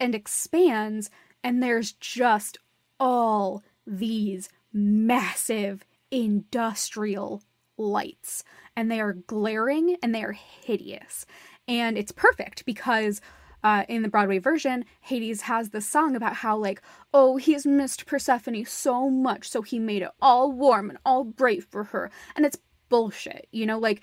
and 0.00 0.14
expands, 0.14 1.10
and 1.44 1.62
there's 1.62 1.92
just 1.92 2.58
all 2.98 3.62
these 3.86 4.48
massive 4.72 5.84
industrial 6.10 7.42
lights, 7.76 8.42
and 8.74 8.90
they 8.90 9.00
are 9.00 9.12
glaring 9.12 9.96
and 10.02 10.14
they 10.14 10.24
are 10.24 10.32
hideous. 10.32 11.26
And 11.68 11.96
it's 11.96 12.12
perfect 12.12 12.64
because 12.64 13.20
uh, 13.62 13.84
in 13.88 14.02
the 14.02 14.08
Broadway 14.08 14.38
version, 14.38 14.84
Hades 15.00 15.42
has 15.42 15.70
this 15.70 15.86
song 15.86 16.16
about 16.16 16.34
how, 16.34 16.56
like, 16.56 16.82
oh, 17.14 17.36
he's 17.36 17.64
missed 17.64 18.04
Persephone 18.04 18.64
so 18.66 19.08
much, 19.08 19.48
so 19.48 19.62
he 19.62 19.78
made 19.78 20.02
it 20.02 20.10
all 20.20 20.52
warm 20.52 20.90
and 20.90 20.98
all 21.04 21.24
bright 21.24 21.64
for 21.64 21.84
her. 21.84 22.10
And 22.36 22.44
it's 22.44 22.58
bullshit, 22.88 23.48
you 23.52 23.64
know, 23.64 23.78
like, 23.78 24.02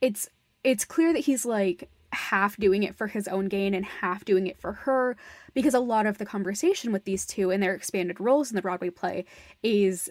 it's 0.00 0.28
it's 0.62 0.84
clear 0.84 1.12
that 1.12 1.20
he's 1.20 1.44
like 1.44 1.90
half 2.12 2.56
doing 2.56 2.82
it 2.82 2.96
for 2.96 3.06
his 3.06 3.28
own 3.28 3.46
gain 3.46 3.74
and 3.74 3.84
half 3.84 4.24
doing 4.24 4.46
it 4.46 4.58
for 4.58 4.72
her 4.72 5.16
because 5.54 5.74
a 5.74 5.80
lot 5.80 6.06
of 6.06 6.18
the 6.18 6.26
conversation 6.26 6.92
with 6.92 7.04
these 7.04 7.26
two 7.26 7.50
and 7.50 7.62
their 7.62 7.74
expanded 7.74 8.20
roles 8.20 8.50
in 8.50 8.56
the 8.56 8.62
Broadway 8.62 8.90
play 8.90 9.24
is 9.62 10.10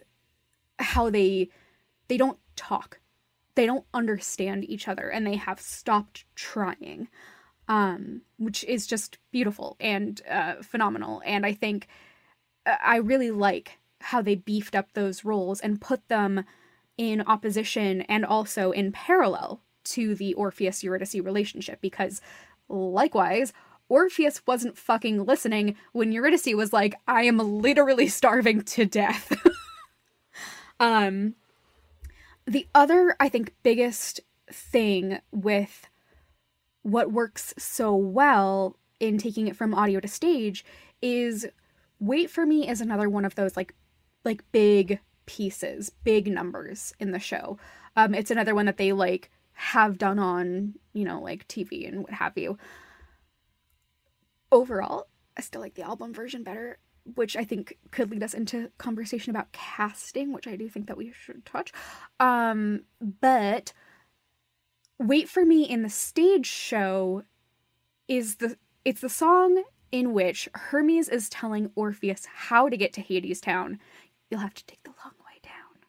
how 0.80 1.10
they 1.10 1.50
they 2.08 2.18
don't 2.18 2.40
talk. 2.56 3.00
They 3.56 3.66
don't 3.66 3.86
understand 3.94 4.64
each 4.70 4.88
other 4.88 5.10
and 5.10 5.28
they 5.28 5.36
have 5.36 5.60
stopped 5.60 6.26
trying. 6.36 7.10
Um 7.68 8.22
which 8.38 8.64
is 8.64 8.88
just 8.88 9.18
beautiful 9.32 9.76
and 9.80 10.22
uh 10.30 10.56
phenomenal 10.62 11.22
and 11.26 11.46
I 11.46 11.54
think 11.54 11.88
uh, 12.66 12.78
I 12.84 12.98
really 12.98 13.32
like 13.32 13.78
how 14.02 14.22
they 14.22 14.36
beefed 14.36 14.76
up 14.76 14.94
those 14.94 15.26
roles 15.26 15.60
and 15.60 15.82
put 15.82 16.08
them 16.08 16.46
in 16.98 17.22
opposition 17.22 18.02
and 18.04 18.26
also 18.26 18.72
in 18.72 18.92
parallel 18.92 19.62
to 19.90 20.16
the 20.16 20.34
Orpheus 20.34 20.84
Eurydice 20.84 21.16
relationship 21.16 21.80
because 21.82 22.22
likewise 22.68 23.54
Orpheus 23.88 24.42
wasn't 24.46 24.78
fucking 24.78 25.26
listening 25.26 25.76
when 25.94 26.12
Eurydice 26.12 26.54
was 26.54 26.72
like 26.72 26.96
I 27.08 27.24
am 27.24 27.38
literally 27.38 28.08
starving 28.08 28.62
to 28.64 28.86
death. 28.86 29.32
um 30.80 31.36
the 32.46 32.68
other 32.74 33.16
I 33.20 33.30
think 33.30 33.54
biggest 33.64 34.22
thing 34.52 35.20
with 35.32 35.88
what 36.84 37.12
works 37.12 37.54
so 37.58 37.96
well 37.96 38.78
in 39.00 39.18
taking 39.18 39.48
it 39.48 39.56
from 39.56 39.74
audio 39.74 40.00
to 40.00 40.08
stage 40.08 40.66
is 41.02 41.48
Wait 42.00 42.30
for 42.30 42.46
Me 42.46 42.68
is 42.68 42.82
another 42.82 43.10
one 43.10 43.26
of 43.26 43.36
those 43.36 43.58
like 43.58 43.74
like 44.24 44.44
big 44.52 45.00
pieces, 45.26 45.92
big 46.04 46.28
numbers 46.28 46.94
in 47.00 47.12
the 47.12 47.20
show. 47.20 47.58
Um, 47.96 48.14
it's 48.14 48.32
another 48.32 48.56
one 48.56 48.66
that 48.66 48.78
they 48.78 48.94
like 48.94 49.30
have 49.60 49.98
done 49.98 50.18
on, 50.20 50.74
you 50.94 51.04
know, 51.04 51.20
like 51.20 51.46
TV 51.50 51.86
and 51.86 52.02
what 52.02 52.14
have 52.14 52.38
you. 52.38 52.58
Overall, 54.54 55.08
I 55.36 55.42
still 55.42 55.60
like 55.60 55.76
the 55.76 55.82
album 55.82 56.14
version 56.14 56.44
better, 56.44 56.80
which 57.16 57.36
I 57.36 57.44
think 57.44 57.78
could 57.92 58.10
lead 58.10 58.24
us 58.24 58.34
into 58.34 58.72
conversation 58.78 59.32
about 59.32 59.52
casting, 59.52 60.32
which 60.32 60.48
I 60.48 60.56
do 60.56 60.70
think 60.70 60.88
that 60.88 60.96
we 60.96 61.12
should 61.12 61.46
touch. 61.46 61.74
Um, 62.22 62.84
but 63.02 63.74
Wait 64.98 65.28
for 65.28 65.46
Me 65.46 65.64
in 65.64 65.82
the 65.82 65.90
stage 65.90 66.46
show 66.46 67.24
is 68.08 68.38
the 68.38 68.58
it's 68.86 69.02
the 69.02 69.10
song 69.10 69.64
in 69.92 70.14
which 70.14 70.48
Hermes 70.56 71.10
is 71.10 71.28
telling 71.28 71.70
Orpheus 71.76 72.26
how 72.26 72.70
to 72.70 72.78
get 72.78 72.94
to 72.94 73.04
Hadestown. 73.04 73.78
You'll 74.32 74.40
have 74.40 74.54
to 74.54 74.66
take 74.66 74.84
the 74.84 74.94
long 75.04 75.16
way 75.26 75.40
down. 75.44 75.84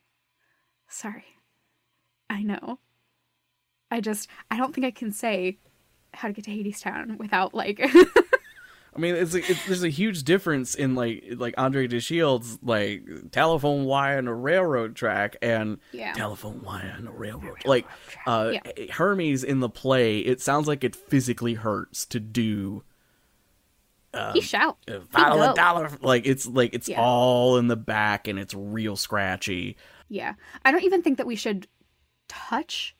Sorry. 0.88 1.36
I 2.28 2.42
know. 2.42 2.80
I 3.90 4.00
just 4.00 4.28
I 4.50 4.56
don't 4.56 4.74
think 4.74 4.86
I 4.86 4.90
can 4.90 5.12
say 5.12 5.58
how 6.14 6.28
to 6.28 6.34
get 6.34 6.44
to 6.44 6.50
Hadestown 6.50 7.18
without 7.18 7.54
like 7.54 7.80
I 8.92 8.98
mean, 8.98 9.14
it's, 9.14 9.34
it's 9.36 9.64
there's 9.66 9.84
a 9.84 9.88
huge 9.88 10.24
difference 10.24 10.74
in 10.74 10.96
like 10.96 11.22
like 11.36 11.54
Andre 11.56 11.86
de 11.86 12.00
Shields 12.00 12.58
like 12.62 13.04
telephone 13.30 13.84
wire 13.84 14.18
and 14.18 14.28
a 14.28 14.34
railroad 14.34 14.96
track 14.96 15.36
and 15.40 15.78
Yeah. 15.92 16.12
telephone 16.12 16.62
wire 16.62 16.92
and 16.98 17.06
a 17.06 17.12
railroad 17.12 17.58
like 17.64 17.86
uh 18.26 18.52
Yeah. 18.54 18.86
Hermes 18.92 19.44
in 19.44 19.60
the 19.60 19.68
play. 19.68 20.18
It 20.18 20.40
sounds 20.40 20.66
like 20.66 20.82
it 20.82 20.96
physically 20.96 21.54
hurts 21.54 22.04
to 22.06 22.18
do 22.20 22.82
he 24.32 24.40
shout. 24.40 24.76
uh, 24.88 24.98
He 24.98 25.22
go. 25.22 25.52
a 25.52 25.54
dollar 25.54 25.88
like 26.00 26.26
it's 26.26 26.44
like 26.46 26.74
it's 26.74 26.88
Yeah. 26.88 27.00
all 27.00 27.58
in 27.58 27.68
the 27.68 27.76
back 27.76 28.26
and 28.26 28.40
it's 28.40 28.54
real 28.54 28.96
scratchy. 28.96 29.76
Yeah. 30.08 30.34
I 30.64 30.72
don't 30.72 30.82
even 30.82 31.00
think 31.02 31.18
that 31.18 31.28
we 31.28 31.36
should 31.36 31.68
touch 32.26 32.96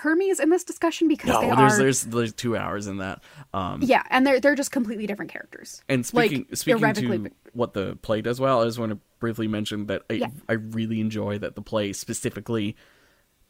Hermes 0.00 0.40
in 0.40 0.50
this 0.50 0.64
discussion 0.64 1.08
because 1.08 1.28
No, 1.28 1.40
they 1.40 1.54
there's 1.54 1.74
are 1.74 1.78
there's 1.78 2.02
there's 2.04 2.32
two 2.32 2.56
hours 2.56 2.86
in 2.86 2.98
that. 2.98 3.22
Um, 3.54 3.80
Yeah, 3.82 4.02
and 4.10 4.26
they're 4.26 4.40
they're 4.40 4.54
just 4.54 4.72
completely 4.72 5.06
different 5.06 5.30
characters. 5.30 5.82
And 5.88 6.00
Like, 6.12 6.30
speaking 6.30 6.54
speaking 6.54 6.80
irrevocably 6.82 7.18
to 7.30 7.30
what 7.52 7.74
the 7.74 7.96
play 8.02 8.20
does 8.22 8.40
well, 8.40 8.62
I 8.62 8.64
just 8.64 8.78
want 8.78 8.90
to 8.92 8.98
briefly 9.18 9.48
mention 9.48 9.86
that 9.86 10.02
I 10.10 10.14
Yeah. 10.14 10.26
I 10.48 10.54
really 10.54 11.00
enjoy 11.00 11.38
that 11.38 11.54
the 11.54 11.62
play 11.62 11.92
specifically 11.92 12.76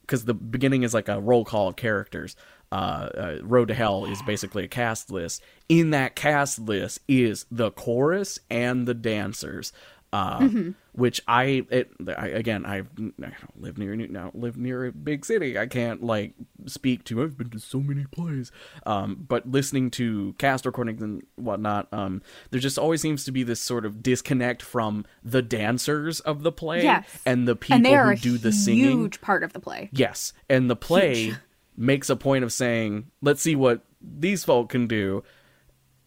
because 0.01 0.25
the 0.25 0.33
beginning 0.33 0.83
is 0.83 0.93
like 0.93 1.07
a 1.07 1.19
roll 1.21 1.45
call 1.45 1.69
of 1.69 1.75
characters. 1.75 2.35
uh, 2.71 2.75
uh, 2.75 3.37
Road 3.43 3.67
to 3.69 3.73
Hell 3.73 4.05
is 4.05 4.21
basically 4.23 4.63
a 4.63 4.67
cast 4.67 5.11
list. 5.11 5.41
In 5.69 5.89
that 5.91 6.15
cast 6.15 6.57
list 6.59 6.99
is 7.07 7.45
the 7.51 7.71
chorus 7.71 8.39
and 8.49 8.87
the 8.87 8.93
dancers. 8.93 9.71
Uh, 10.13 10.39
Mm-hmm. 10.39 10.71
Which 10.93 11.21
I, 11.27 11.65
it, 11.69 11.91
I 12.17 12.27
again 12.27 12.65
I, 12.65 12.77
I 12.79 12.81
don't 12.97 13.13
live 13.55 13.77
near 13.77 13.95
now 13.95 14.31
live 14.33 14.57
near 14.57 14.85
a 14.87 14.91
big 14.91 15.25
city. 15.25 15.57
I 15.57 15.67
can't 15.67 16.03
like 16.03 16.33
speak 16.65 17.03
to. 17.05 17.23
I've 17.23 17.37
been 17.37 17.49
to 17.51 17.59
so 17.59 17.79
many 17.79 18.05
plays, 18.05 18.51
um, 18.85 19.25
but 19.27 19.49
listening 19.49 19.89
to 19.91 20.33
cast 20.37 20.65
recordings 20.65 21.01
and 21.01 21.23
whatnot, 21.35 21.87
um, 21.93 22.21
there 22.49 22.59
just 22.59 22.77
always 22.77 23.01
seems 23.01 23.23
to 23.25 23.31
be 23.31 23.43
this 23.43 23.61
sort 23.61 23.85
of 23.85 24.03
disconnect 24.03 24.61
from 24.61 25.05
the 25.23 25.41
dancers 25.41 26.19
of 26.19 26.43
the 26.43 26.51
play 26.51 26.83
Yes. 26.83 27.05
and 27.25 27.47
the 27.47 27.55
people 27.55 27.77
and 27.77 27.85
they 27.85 27.95
are 27.95 28.05
who 28.07 28.11
a 28.11 28.17
do 28.17 28.37
the 28.37 28.51
singing. 28.51 28.99
huge 28.99 29.21
part 29.21 29.43
of 29.43 29.53
the 29.53 29.59
play. 29.59 29.89
Yes, 29.93 30.33
and 30.49 30.69
the 30.69 30.75
play 30.75 31.23
Huge. 31.25 31.35
makes 31.77 32.09
a 32.09 32.15
point 32.15 32.43
of 32.43 32.51
saying, 32.51 33.07
"Let's 33.21 33.41
see 33.41 33.55
what 33.55 33.85
these 34.01 34.43
folk 34.43 34.69
can 34.69 34.87
do." 34.87 35.23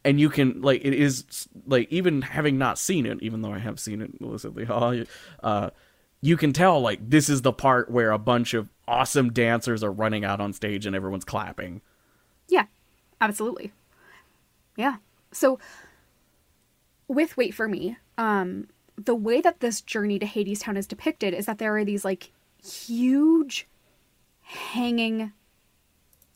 And 0.05 0.21
you 0.21 0.29
can 0.29 0.61
like 0.61 0.85
it 0.85 0.93
is 0.93 1.49
like 1.67 1.91
even 1.91 2.23
having 2.23 2.59
not 2.59 2.79
seen 2.79 3.07
it, 3.07 3.23
even 3.23 3.43
though 3.43 3.53
I 3.53 3.59
have 3.59 3.81
seen 3.81 4.03
it 4.03 4.11
illicitly, 4.21 4.67
uh, 5.43 5.71
you 6.21 6.37
can 6.37 6.53
tell 6.53 6.81
like 6.81 6.99
this 7.09 7.29
is 7.29 7.43
the 7.43 7.53
part 7.53 7.91
where 7.91 8.11
a 8.11 8.19
bunch 8.19 8.55
of 8.55 8.69
awesome 8.87 9.33
dancers 9.33 9.83
are 9.83 9.93
running 9.93 10.25
out 10.25 10.41
on 10.41 10.53
stage 10.53 10.87
and 10.87 10.95
everyone's 10.95 11.25
clapping. 11.25 11.81
Yeah, 12.49 12.65
absolutely. 13.21 13.73
Yeah. 14.77 14.97
So 15.33 15.59
with 17.09 17.37
Wait 17.37 17.55
for 17.55 17.69
Me, 17.69 17.97
um, 18.19 18.69
the 18.97 19.15
way 19.15 19.41
that 19.41 19.61
this 19.61 19.81
journey 19.81 20.19
to 20.19 20.27
Hadestown 20.27 20.77
is 20.77 20.87
depicted 20.87 21.35
is 21.35 21.47
that 21.47 21.59
there 21.59 21.77
are 21.77 21.85
these 21.85 22.05
like 22.05 22.31
huge 22.65 23.67
hanging 24.43 25.33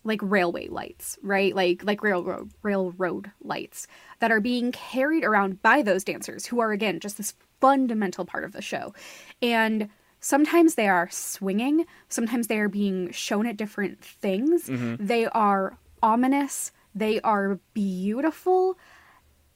like 0.09 0.21
railway 0.23 0.67
lights, 0.67 1.19
right? 1.23 1.55
Like 1.55 1.85
like 1.85 2.03
railroad 2.03 2.51
railroad 2.63 3.31
lights 3.43 3.87
that 4.19 4.33
are 4.33 4.41
being 4.41 4.73
carried 4.73 5.23
around 5.23 5.63
by 5.63 5.83
those 5.83 6.03
dancers 6.03 6.47
who 6.47 6.59
are 6.59 6.73
again 6.73 6.99
just 6.99 7.19
this 7.19 7.35
fundamental 7.61 8.25
part 8.25 8.43
of 8.43 8.53
the 8.53 8.63
show. 8.63 8.95
And 9.41 9.89
sometimes 10.19 10.75
they 10.75 10.89
are 10.89 11.09
swinging, 11.11 11.87
sometimes 12.09 12.49
they 12.49 12.59
are 12.59 12.69
being 12.69 13.13
shown 13.13 13.47
at 13.47 13.57
different 13.57 14.03
things. 14.03 14.69
Mm-hmm. 14.69 15.07
They 15.07 15.27
are 15.27 15.77
ominous, 16.03 16.73
they 16.95 17.21
are 17.21 17.61
beautiful. 17.75 18.79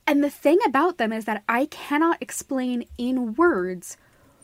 And 0.07 0.23
the 0.23 0.31
thing 0.31 0.59
about 0.67 0.99
them 0.99 1.13
is 1.13 1.25
that 1.25 1.45
I 1.49 1.67
cannot 1.67 2.19
explain 2.21 2.85
in 2.99 3.35
words 3.35 3.97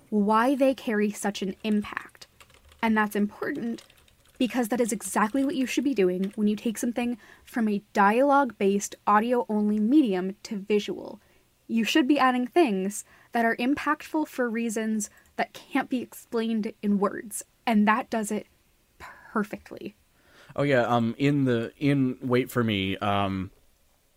why 0.08 0.54
they 0.54 0.72
carry 0.74 1.10
such 1.10 1.42
an 1.42 1.54
impact. 1.64 2.26
And 2.80 2.96
that's 2.96 3.16
important 3.16 3.82
because 4.38 4.68
that 4.68 4.80
is 4.80 4.92
exactly 4.92 5.44
what 5.44 5.56
you 5.56 5.66
should 5.66 5.84
be 5.84 5.94
doing 5.94 6.32
when 6.36 6.48
you 6.48 6.56
take 6.56 6.78
something 6.78 7.18
from 7.44 7.68
a 7.68 7.82
dialogue 7.92 8.56
based 8.58 8.94
audio 9.06 9.44
only 9.48 9.78
medium 9.78 10.36
to 10.44 10.56
visual. 10.56 11.20
You 11.66 11.84
should 11.84 12.08
be 12.08 12.18
adding 12.18 12.46
things 12.46 13.04
that 13.32 13.44
are 13.44 13.56
impactful 13.56 14.28
for 14.28 14.48
reasons 14.48 15.10
that 15.36 15.52
can't 15.52 15.90
be 15.90 16.00
explained 16.00 16.72
in 16.82 16.98
words. 16.98 17.44
And 17.66 17.86
that 17.86 18.08
does 18.08 18.30
it 18.30 18.46
perfectly. 18.98 19.94
Oh 20.56 20.62
yeah, 20.62 20.82
um 20.82 21.14
in 21.18 21.44
the 21.44 21.72
in 21.76 22.16
Wait 22.22 22.50
for 22.50 22.64
Me, 22.64 22.96
um 22.98 23.50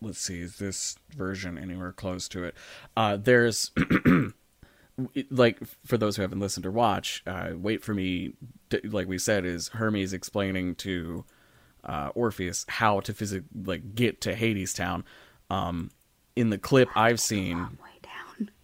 let's 0.01 0.19
see, 0.19 0.39
is 0.39 0.57
this 0.57 0.95
version 1.15 1.57
anywhere 1.57 1.91
close 1.91 2.29
to 2.29 2.43
it? 2.45 2.55
Uh 2.95 3.17
there's 3.17 3.71
like 5.29 5.59
for 5.85 5.97
those 5.97 6.15
who 6.15 6.21
haven't 6.21 6.39
listened 6.39 6.65
or 6.65 6.71
watched, 6.71 7.27
uh 7.27 7.49
Wait 7.55 7.83
for 7.83 7.93
Me 7.93 8.33
d- 8.69 8.81
like 8.83 9.07
we 9.07 9.17
said 9.17 9.45
is 9.45 9.69
Hermes 9.69 10.13
explaining 10.13 10.75
to 10.75 11.25
uh 11.83 12.09
Orpheus 12.15 12.65
how 12.67 12.99
to 13.01 13.13
physically 13.13 13.47
like 13.65 13.95
get 13.95 14.21
to 14.21 14.35
Hadestown. 14.35 15.03
Um 15.49 15.91
in 16.35 16.49
the 16.49 16.57
clip 16.57 16.89
I've 16.95 17.19
seen 17.19 17.77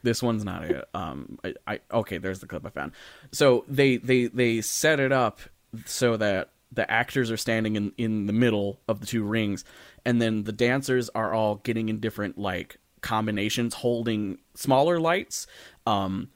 this 0.04 0.24
one's 0.24 0.46
not 0.46 0.64
it. 0.64 0.86
Um, 0.94 1.40
I, 1.44 1.54
I 1.68 1.80
okay, 1.92 2.18
there's 2.18 2.40
the 2.40 2.48
clip 2.48 2.66
I 2.66 2.70
found. 2.70 2.94
So 3.32 3.66
they 3.68 3.98
they 3.98 4.28
they 4.28 4.62
set 4.62 5.00
it 5.00 5.12
up 5.12 5.40
so 5.86 6.18
that 6.18 6.52
the 6.72 6.90
actors 6.90 7.32
are 7.32 7.38
standing 7.38 7.76
in 7.76 7.92
in 7.98 8.26
the 8.26 8.34
middle 8.34 8.80
of 8.88 9.00
the 9.00 9.06
two 9.06 9.24
rings, 9.24 9.64
and 10.06 10.22
then 10.22 10.44
the 10.44 10.52
dancers 10.52 11.10
are 11.10 11.34
all 11.34 11.56
getting 11.56 11.90
in 11.90 12.00
different 12.00 12.38
like 12.38 12.78
combinations, 13.02 13.76
holding 13.76 14.39
smaller 14.56 15.00
lights. 15.00 15.48
Um, 15.86 16.30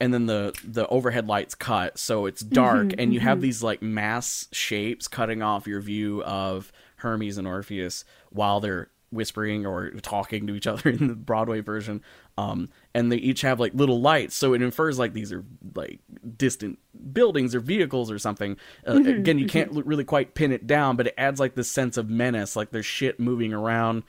and 0.00 0.14
then 0.14 0.26
the 0.26 0.58
the 0.64 0.88
overhead 0.88 1.28
lights 1.28 1.54
cut 1.54 1.98
so 1.98 2.26
it's 2.26 2.40
dark 2.40 2.92
and 2.98 3.12
you 3.12 3.20
have 3.20 3.40
these 3.40 3.62
like 3.62 3.82
mass 3.82 4.48
shapes 4.50 5.06
cutting 5.06 5.42
off 5.42 5.66
your 5.66 5.80
view 5.80 6.22
of 6.24 6.72
Hermes 6.96 7.38
and 7.38 7.46
Orpheus 7.46 8.04
while 8.30 8.60
they're 8.60 8.90
whispering 9.12 9.66
or 9.66 9.90
talking 10.00 10.46
to 10.46 10.54
each 10.54 10.66
other 10.66 10.88
in 10.90 11.08
the 11.08 11.14
Broadway 11.14 11.60
version 11.60 12.00
um 12.38 12.68
and 12.94 13.12
they 13.12 13.16
each 13.16 13.42
have 13.42 13.60
like 13.60 13.74
little 13.74 14.00
lights 14.00 14.34
so 14.34 14.54
it 14.54 14.62
infers 14.62 14.98
like 14.98 15.12
these 15.12 15.32
are 15.32 15.44
like 15.74 16.00
distant 16.36 16.78
buildings 17.12 17.54
or 17.54 17.60
vehicles 17.60 18.10
or 18.10 18.18
something 18.18 18.56
uh, 18.88 18.92
again 18.92 19.38
you 19.38 19.46
can't 19.46 19.70
really 19.84 20.04
quite 20.04 20.34
pin 20.34 20.50
it 20.50 20.66
down 20.66 20.96
but 20.96 21.08
it 21.08 21.14
adds 21.18 21.38
like 21.38 21.54
this 21.54 21.70
sense 21.70 21.96
of 21.96 22.08
menace 22.08 22.56
like 22.56 22.70
there's 22.70 22.86
shit 22.86 23.20
moving 23.20 23.52
around 23.52 24.02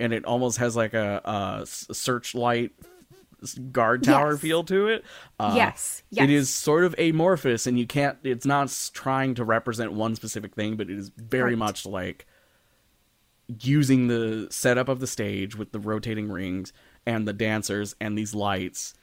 and 0.00 0.12
it 0.12 0.24
almost 0.24 0.58
has 0.58 0.76
like 0.76 0.94
a 0.94 1.62
searchlight 1.66 2.72
guard 3.70 4.02
tower 4.02 4.32
Yes. 4.32 4.40
feel 4.40 4.64
to 4.64 4.88
it. 4.88 5.04
Uh, 5.38 5.52
Yes, 5.54 6.02
It 6.10 6.16
yes. 6.16 6.30
is 6.30 6.50
sort 6.54 6.84
of 6.84 6.94
amorphous, 6.98 7.66
and 7.66 7.78
you 7.78 7.86
can't. 7.86 8.18
It's 8.24 8.46
not 8.46 8.90
trying 8.92 9.34
to 9.36 9.44
represent 9.44 9.92
one 9.92 10.14
specific 10.16 10.54
thing, 10.54 10.76
but 10.76 10.90
it 10.90 10.98
is 10.98 11.10
very 11.16 11.52
Right. 11.52 11.58
much 11.58 11.86
like 11.86 12.26
using 13.60 14.08
the 14.08 14.48
setup 14.50 14.88
of 14.88 14.98
the 15.00 15.06
stage 15.06 15.54
with 15.54 15.70
the 15.72 15.78
rotating 15.78 16.28
rings 16.30 16.72
and 17.04 17.28
the 17.28 17.32
dancers 17.32 17.94
and 18.00 18.18
these 18.18 18.34
lights 18.34 18.94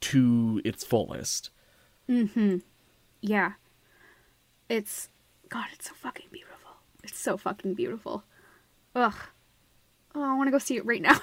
to 0.00 0.60
its 0.64 0.84
fullest. 0.84 1.50
Mm 2.08 2.30
hmm. 2.30 2.56
Yeah. 3.20 3.52
It's 4.68 5.08
God, 5.48 5.66
it's 5.72 5.88
so 5.88 5.94
fucking 5.94 6.26
beautiful. 6.30 6.70
It's 7.02 7.18
so 7.18 7.36
fucking 7.36 7.74
beautiful. 7.74 8.22
Ugh. 8.94 9.14
Oh, 10.14 10.22
I 10.22 10.36
want 10.36 10.46
to 10.48 10.52
go 10.52 10.58
see 10.58 10.76
it 10.76 10.86
right 10.86 11.02
now. 11.02 11.18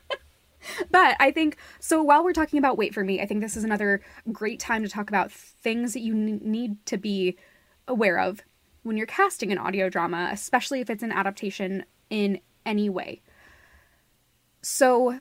but 0.90 1.16
I 1.20 1.30
think 1.30 1.56
so 1.78 2.02
while 2.02 2.24
we're 2.24 2.32
talking 2.32 2.58
about 2.58 2.76
wait 2.76 2.94
for 2.94 3.04
me, 3.04 3.20
I 3.20 3.26
think 3.26 3.40
this 3.40 3.56
is 3.56 3.64
another 3.64 4.00
great 4.32 4.58
time 4.58 4.82
to 4.82 4.88
talk 4.88 5.08
about 5.08 5.30
things 5.30 5.92
that 5.92 6.00
you 6.00 6.14
n- 6.14 6.40
need 6.42 6.84
to 6.86 6.96
be 6.96 7.36
aware 7.86 8.18
of 8.18 8.42
when 8.82 8.96
you're 8.96 9.06
casting 9.06 9.52
an 9.52 9.58
audio 9.58 9.88
drama, 9.88 10.30
especially 10.32 10.80
if 10.80 10.90
it's 10.90 11.02
an 11.02 11.12
adaptation 11.12 11.84
in 12.08 12.40
any 12.66 12.88
way. 12.88 13.20
So 14.62 15.20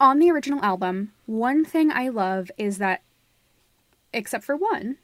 on 0.00 0.18
the 0.18 0.30
original 0.30 0.62
album, 0.64 1.12
one 1.26 1.64
thing 1.64 1.90
I 1.90 2.08
love 2.08 2.50
is 2.58 2.78
that 2.78 3.02
except 4.12 4.44
for 4.44 4.56
one, 4.56 4.98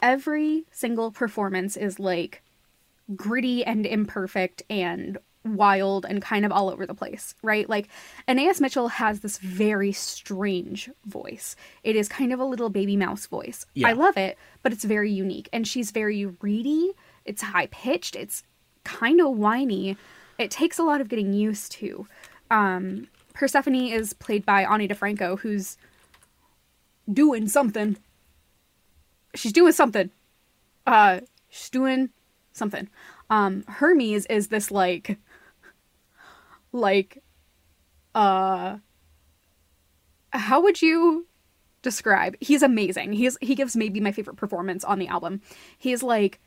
every 0.00 0.64
single 0.70 1.10
performance 1.10 1.76
is 1.76 1.98
like 1.98 2.42
gritty 3.16 3.64
and 3.64 3.86
imperfect 3.86 4.62
and 4.68 5.18
wild 5.44 6.04
and 6.04 6.20
kind 6.20 6.44
of 6.44 6.52
all 6.52 6.68
over 6.68 6.86
the 6.86 6.94
place, 6.94 7.34
right? 7.42 7.68
Like 7.68 7.88
Anais 8.26 8.54
Mitchell 8.60 8.88
has 8.88 9.20
this 9.20 9.38
very 9.38 9.92
strange 9.92 10.90
voice. 11.06 11.56
It 11.84 11.96
is 11.96 12.08
kind 12.08 12.32
of 12.32 12.40
a 12.40 12.44
little 12.44 12.68
baby 12.68 12.96
mouse 12.96 13.26
voice. 13.26 13.64
Yeah. 13.74 13.88
I 13.88 13.92
love 13.92 14.16
it, 14.16 14.36
but 14.62 14.72
it's 14.72 14.84
very 14.84 15.10
unique 15.10 15.48
and 15.52 15.66
she's 15.66 15.90
very 15.90 16.26
reedy, 16.26 16.92
it's 17.24 17.42
high 17.42 17.66
pitched, 17.66 18.16
it's 18.16 18.42
kind 18.84 19.20
of 19.20 19.36
whiny. 19.36 19.96
It 20.38 20.50
takes 20.50 20.78
a 20.78 20.82
lot 20.82 21.00
of 21.00 21.08
getting 21.08 21.32
used 21.32 21.72
to. 21.72 22.06
Um 22.50 23.08
Persephone 23.38 23.86
is 23.86 24.14
played 24.14 24.44
by 24.44 24.64
Ani 24.64 24.88
DiFranco, 24.88 25.38
who's 25.38 25.76
doing 27.10 27.48
something. 27.48 27.96
She's 29.32 29.52
doing 29.52 29.72
something. 29.72 30.10
Uh, 30.84 31.20
she's 31.48 31.70
doing 31.70 32.10
something. 32.58 32.88
Um, 33.30 33.64
Hermes 33.68 34.26
is 34.26 34.48
this 34.48 34.70
like, 34.70 35.18
like, 36.72 37.22
uh, 38.14 38.78
how 40.32 40.60
would 40.62 40.82
you 40.82 41.26
describe? 41.82 42.36
He's 42.40 42.62
amazing. 42.62 43.12
He's 43.12 43.38
he 43.40 43.54
gives 43.54 43.76
maybe 43.76 44.00
my 44.00 44.12
favorite 44.12 44.36
performance 44.36 44.84
on 44.84 44.98
the 44.98 45.08
album. 45.08 45.40
He's 45.78 46.02
like 46.02 46.40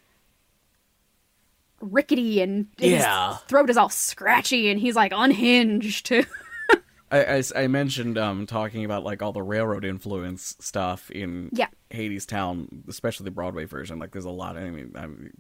rickety 1.82 2.42
and 2.42 2.68
Yeah. 2.78 3.34
his 3.34 3.42
throat 3.44 3.70
is 3.70 3.78
all 3.78 3.90
scratchy 3.90 4.70
and 4.70 4.80
he's 4.80 4.96
like 4.96 5.12
unhinged. 5.16 6.12
I, 7.12 7.26
I, 7.38 7.44
I, 7.56 7.68
mentioned 7.68 8.18
um 8.18 8.46
talking 8.46 8.86
about 8.86 9.04
like 9.04 9.22
all 9.22 9.34
the 9.34 9.42
railroad 9.42 9.84
influence 9.84 10.56
stuff 10.60 11.12
in 11.12 11.50
Yeah. 11.52 11.68
Hadestown, 11.92 12.88
especially 12.88 13.26
the 13.26 13.32
Broadway 13.32 13.66
version. 13.66 14.00
Like, 14.00 14.12
there's 14.12 14.24
a 14.26 14.30
lot. 14.30 14.56
I 14.58 14.70
mean, 14.70 14.94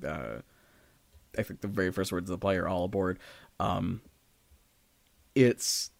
I, 0.03 0.07
uh, 0.07 0.41
I 1.37 1.43
think 1.43 1.61
the 1.61 1.67
very 1.67 1.91
first 1.91 2.11
words 2.11 2.29
of 2.29 2.33
the 2.39 2.41
play 2.41 2.57
are 2.57 2.67
all 2.67 2.83
aboard. 2.85 3.19
Um, 3.59 4.01
it's 5.35 5.91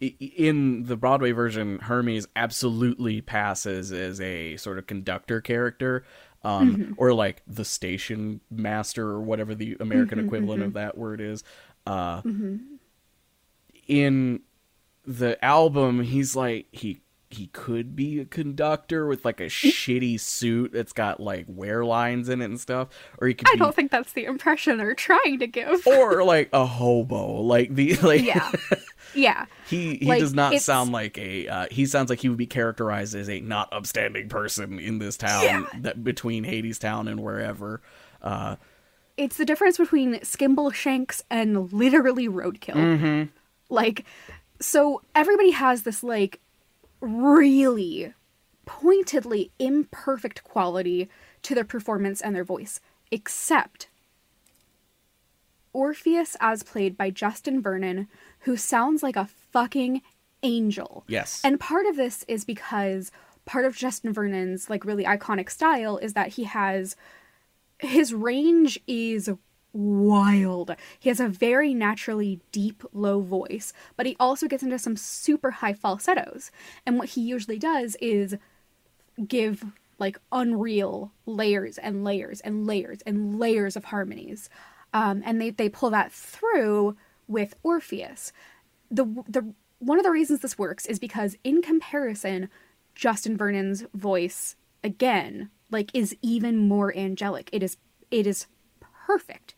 in 0.00 0.84
the 0.84 0.96
Broadway 0.96 1.30
version. 1.32 1.78
Hermes 1.78 2.26
absolutely 2.34 3.20
passes 3.20 3.92
as 3.92 4.20
a 4.20 4.56
sort 4.56 4.78
of 4.78 4.86
conductor 4.86 5.40
character. 5.40 6.04
um, 6.42 6.94
or 6.96 7.12
like 7.12 7.42
the 7.46 7.64
station 7.66 8.40
master 8.50 9.06
or 9.08 9.20
whatever 9.20 9.54
the 9.54 9.76
American 9.78 10.18
equivalent 10.18 10.62
of 10.62 10.72
that 10.72 10.96
word 10.96 11.20
is. 11.20 11.44
Uh, 11.86 12.22
In 13.86 14.40
the 15.04 15.42
album, 15.44 16.02
he's 16.02 16.36
like 16.36 16.66
he 16.72 17.00
he 17.30 17.46
could 17.48 17.94
be 17.94 18.18
a 18.18 18.24
conductor 18.24 19.06
with 19.06 19.24
like 19.24 19.40
a 19.40 19.44
shitty 19.46 20.18
suit 20.18 20.72
that's 20.72 20.92
got 20.92 21.20
like 21.20 21.46
wear 21.48 21.84
lines 21.84 22.28
in 22.28 22.42
it 22.42 22.46
and 22.46 22.60
stuff, 22.60 22.88
or 23.18 23.28
he 23.28 23.34
could 23.34 23.48
I 23.48 23.52
be 23.52 23.58
don't 23.58 23.74
think 23.74 23.90
that's 23.92 24.12
the 24.12 24.24
impression 24.24 24.78
they're 24.78 24.94
trying 24.94 25.38
to 25.38 25.46
give. 25.46 25.86
or 25.86 26.24
like 26.24 26.48
a 26.52 26.66
hobo, 26.66 27.40
like 27.40 27.74
the 27.74 27.94
like 27.96 28.22
yeah. 28.22 28.50
Yeah. 29.14 29.46
he 29.68 29.96
he 29.96 30.06
Like, 30.06 30.20
does 30.20 30.34
not 30.34 30.52
it's- 30.52 30.64
sound 30.64 30.92
like 30.92 31.18
a 31.18 31.48
uh, 31.48 31.66
he 31.70 31.86
sounds 31.86 32.10
like 32.10 32.20
he 32.20 32.28
would 32.28 32.38
be 32.38 32.46
characterized 32.46 33.14
as 33.14 33.28
a 33.28 33.40
not 33.40 33.72
upstanding 33.72 34.28
person 34.28 34.78
in 34.78 34.98
this 34.98 35.16
town 35.16 35.66
that 35.78 36.02
between 36.04 36.44
Hadestown 36.44 37.08
and 37.10 37.20
wherever. 37.20 37.80
Uh, 38.22 38.56
It's 39.16 39.36
the 39.36 39.44
difference 39.44 39.78
between 39.78 40.14
Skimbleshanks 40.20 41.22
and 41.30 41.72
literally 41.72 42.28
roadkill. 42.28 42.74
Mm-hmm. 42.74 43.22
Like, 43.68 44.04
so 44.60 45.02
everybody 45.14 45.50
has 45.52 45.82
this, 45.82 46.02
like, 46.02 46.40
really 47.00 48.14
pointedly 48.66 49.50
imperfect 49.58 50.44
quality 50.44 51.08
to 51.42 51.54
their 51.54 51.64
performance 51.64 52.20
and 52.20 52.34
their 52.36 52.44
voice, 52.44 52.80
except 53.10 53.88
Orpheus, 55.72 56.36
as 56.40 56.62
played 56.62 56.96
by 56.96 57.10
Justin 57.10 57.62
Vernon, 57.62 58.08
who 58.40 58.56
sounds 58.56 59.02
like 59.02 59.16
a 59.16 59.28
fucking 59.52 60.02
angel. 60.42 61.04
yes, 61.06 61.40
And 61.44 61.60
part 61.60 61.86
of 61.86 61.96
this 61.96 62.24
is 62.26 62.44
because 62.44 63.12
part 63.44 63.64
of 63.64 63.76
Justin 63.76 64.12
Vernon's 64.12 64.70
like 64.70 64.84
really 64.84 65.04
iconic 65.04 65.50
style 65.50 65.98
is 65.98 66.14
that 66.14 66.28
he 66.28 66.44
has 66.44 66.96
his 67.78 68.12
range 68.12 68.78
is 68.86 69.30
wild. 69.72 70.74
He 70.98 71.08
has 71.08 71.20
a 71.20 71.28
very 71.28 71.74
naturally 71.74 72.40
deep 72.52 72.82
low 72.92 73.20
voice, 73.20 73.72
but 73.96 74.06
he 74.06 74.16
also 74.18 74.46
gets 74.46 74.62
into 74.62 74.78
some 74.78 74.96
super 74.96 75.50
high 75.50 75.74
falsettos. 75.74 76.50
And 76.86 76.98
what 76.98 77.10
he 77.10 77.20
usually 77.20 77.58
does 77.58 77.96
is 78.00 78.36
give 79.26 79.64
like 79.98 80.18
unreal 80.32 81.12
layers 81.26 81.78
and 81.78 82.02
layers 82.02 82.40
and 82.40 82.66
layers 82.66 83.00
and 83.02 83.38
layers 83.38 83.76
of 83.76 83.86
harmonies. 83.86 84.48
Um, 84.92 85.22
and 85.24 85.40
they, 85.40 85.50
they 85.50 85.68
pull 85.68 85.90
that 85.90 86.12
through 86.12 86.96
with 87.28 87.54
Orpheus. 87.62 88.32
The 88.90 89.04
the 89.28 89.54
one 89.78 89.98
of 89.98 90.04
the 90.04 90.10
reasons 90.10 90.40
this 90.40 90.58
works 90.58 90.84
is 90.86 90.98
because 90.98 91.36
in 91.44 91.62
comparison, 91.62 92.48
Justin 92.94 93.36
Vernon's 93.36 93.84
voice 93.94 94.56
again 94.82 95.50
like 95.70 95.94
is 95.94 96.16
even 96.22 96.56
more 96.56 96.96
angelic. 96.96 97.48
It 97.52 97.62
is 97.62 97.76
it 98.10 98.26
is 98.26 98.46
perfect 99.06 99.54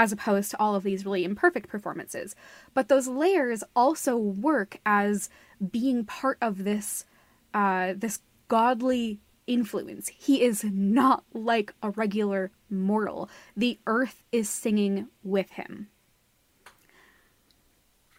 as 0.00 0.12
opposed 0.12 0.50
to 0.50 0.58
all 0.58 0.74
of 0.74 0.82
these 0.82 1.04
really 1.04 1.24
imperfect 1.24 1.68
performances. 1.68 2.34
But 2.72 2.88
those 2.88 3.06
layers 3.06 3.62
also 3.76 4.16
work 4.16 4.78
as 4.86 5.28
being 5.70 6.06
part 6.06 6.38
of 6.40 6.64
this 6.64 7.04
uh, 7.52 7.92
this 7.94 8.20
godly 8.48 9.20
influence. 9.46 10.08
He 10.08 10.40
is 10.42 10.64
not 10.64 11.24
like 11.34 11.74
a 11.82 11.90
regular 11.90 12.50
mortal. 12.70 13.28
The 13.54 13.78
earth 13.86 14.22
is 14.32 14.48
singing 14.48 15.08
with 15.22 15.50
him. 15.50 15.88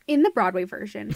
In 0.06 0.22
the 0.22 0.30
Broadway 0.30 0.66
version. 0.66 1.16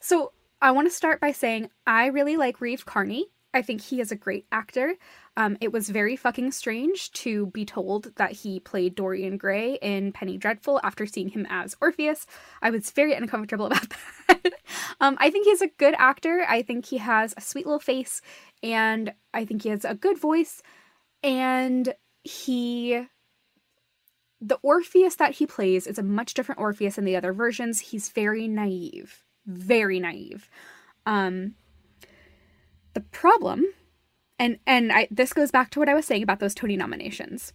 so 0.00 0.32
I 0.60 0.72
want 0.72 0.88
to 0.88 0.94
start 0.94 1.20
by 1.20 1.30
saying 1.30 1.70
I 1.86 2.06
really 2.06 2.36
like 2.36 2.60
Reeve 2.60 2.84
Carney. 2.86 3.26
I 3.52 3.62
think 3.62 3.80
he 3.82 4.00
is 4.00 4.10
a 4.12 4.16
great 4.16 4.46
actor. 4.50 4.94
Um, 5.40 5.56
it 5.62 5.72
was 5.72 5.88
very 5.88 6.16
fucking 6.16 6.52
strange 6.52 7.10
to 7.12 7.46
be 7.46 7.64
told 7.64 8.14
that 8.16 8.30
he 8.30 8.60
played 8.60 8.94
Dorian 8.94 9.38
Gray 9.38 9.78
in 9.80 10.12
Penny 10.12 10.36
Dreadful 10.36 10.78
after 10.84 11.06
seeing 11.06 11.30
him 11.30 11.46
as 11.48 11.74
Orpheus. 11.80 12.26
I 12.60 12.68
was 12.68 12.90
very 12.90 13.14
uncomfortable 13.14 13.64
about 13.68 13.86
that. 14.28 14.52
um, 15.00 15.16
I 15.18 15.30
think 15.30 15.46
he's 15.46 15.62
a 15.62 15.68
good 15.78 15.94
actor. 15.96 16.44
I 16.46 16.60
think 16.60 16.84
he 16.84 16.98
has 16.98 17.32
a 17.38 17.40
sweet 17.40 17.64
little 17.64 17.78
face, 17.78 18.20
and 18.62 19.14
I 19.32 19.46
think 19.46 19.62
he 19.62 19.70
has 19.70 19.86
a 19.86 19.94
good 19.94 20.18
voice. 20.18 20.62
And 21.22 21.94
he. 22.22 23.06
The 24.42 24.58
Orpheus 24.60 25.14
that 25.16 25.36
he 25.36 25.46
plays 25.46 25.86
is 25.86 25.98
a 25.98 26.02
much 26.02 26.34
different 26.34 26.60
Orpheus 26.60 26.96
than 26.96 27.06
the 27.06 27.16
other 27.16 27.32
versions. 27.32 27.80
He's 27.80 28.10
very 28.10 28.46
naive. 28.46 29.24
Very 29.46 30.00
naive. 30.00 30.50
Um, 31.06 31.54
the 32.92 33.00
problem 33.00 33.64
and 34.40 34.58
and 34.66 34.90
I 34.90 35.06
this 35.10 35.32
goes 35.32 35.52
back 35.52 35.70
to 35.70 35.78
what 35.78 35.88
I 35.88 35.94
was 35.94 36.06
saying 36.06 36.24
about 36.24 36.40
those 36.40 36.54
Tony 36.54 36.76
nominations. 36.76 37.52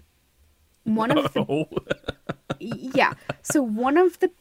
One 0.83 1.11
of 1.17 1.33
the 1.33 1.41
oh, 1.41 1.67
yeah. 2.59 3.13
So 3.41 3.61
one 3.61 3.97
of 3.97 4.19
the 4.19 4.31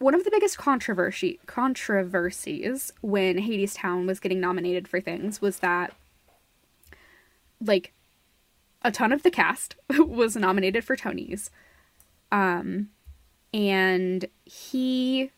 one 0.00 0.14
of 0.14 0.24
the 0.24 0.30
biggest 0.30 0.58
controversy 0.58 1.38
controversies 1.46 2.92
when 3.00 3.36
Hadestown 3.36 4.06
was 4.06 4.18
getting 4.18 4.40
nominated 4.40 4.88
for 4.88 5.00
things 5.00 5.40
was 5.40 5.60
that 5.60 5.94
like 7.60 7.92
a 8.82 8.90
ton 8.90 9.12
of 9.12 9.22
the 9.22 9.30
cast 9.30 9.76
was 9.98 10.34
nominated 10.34 10.84
for 10.84 10.96
Tonys. 10.96 11.50
Um 12.32 12.88
and 13.54 14.26
he 14.44 15.30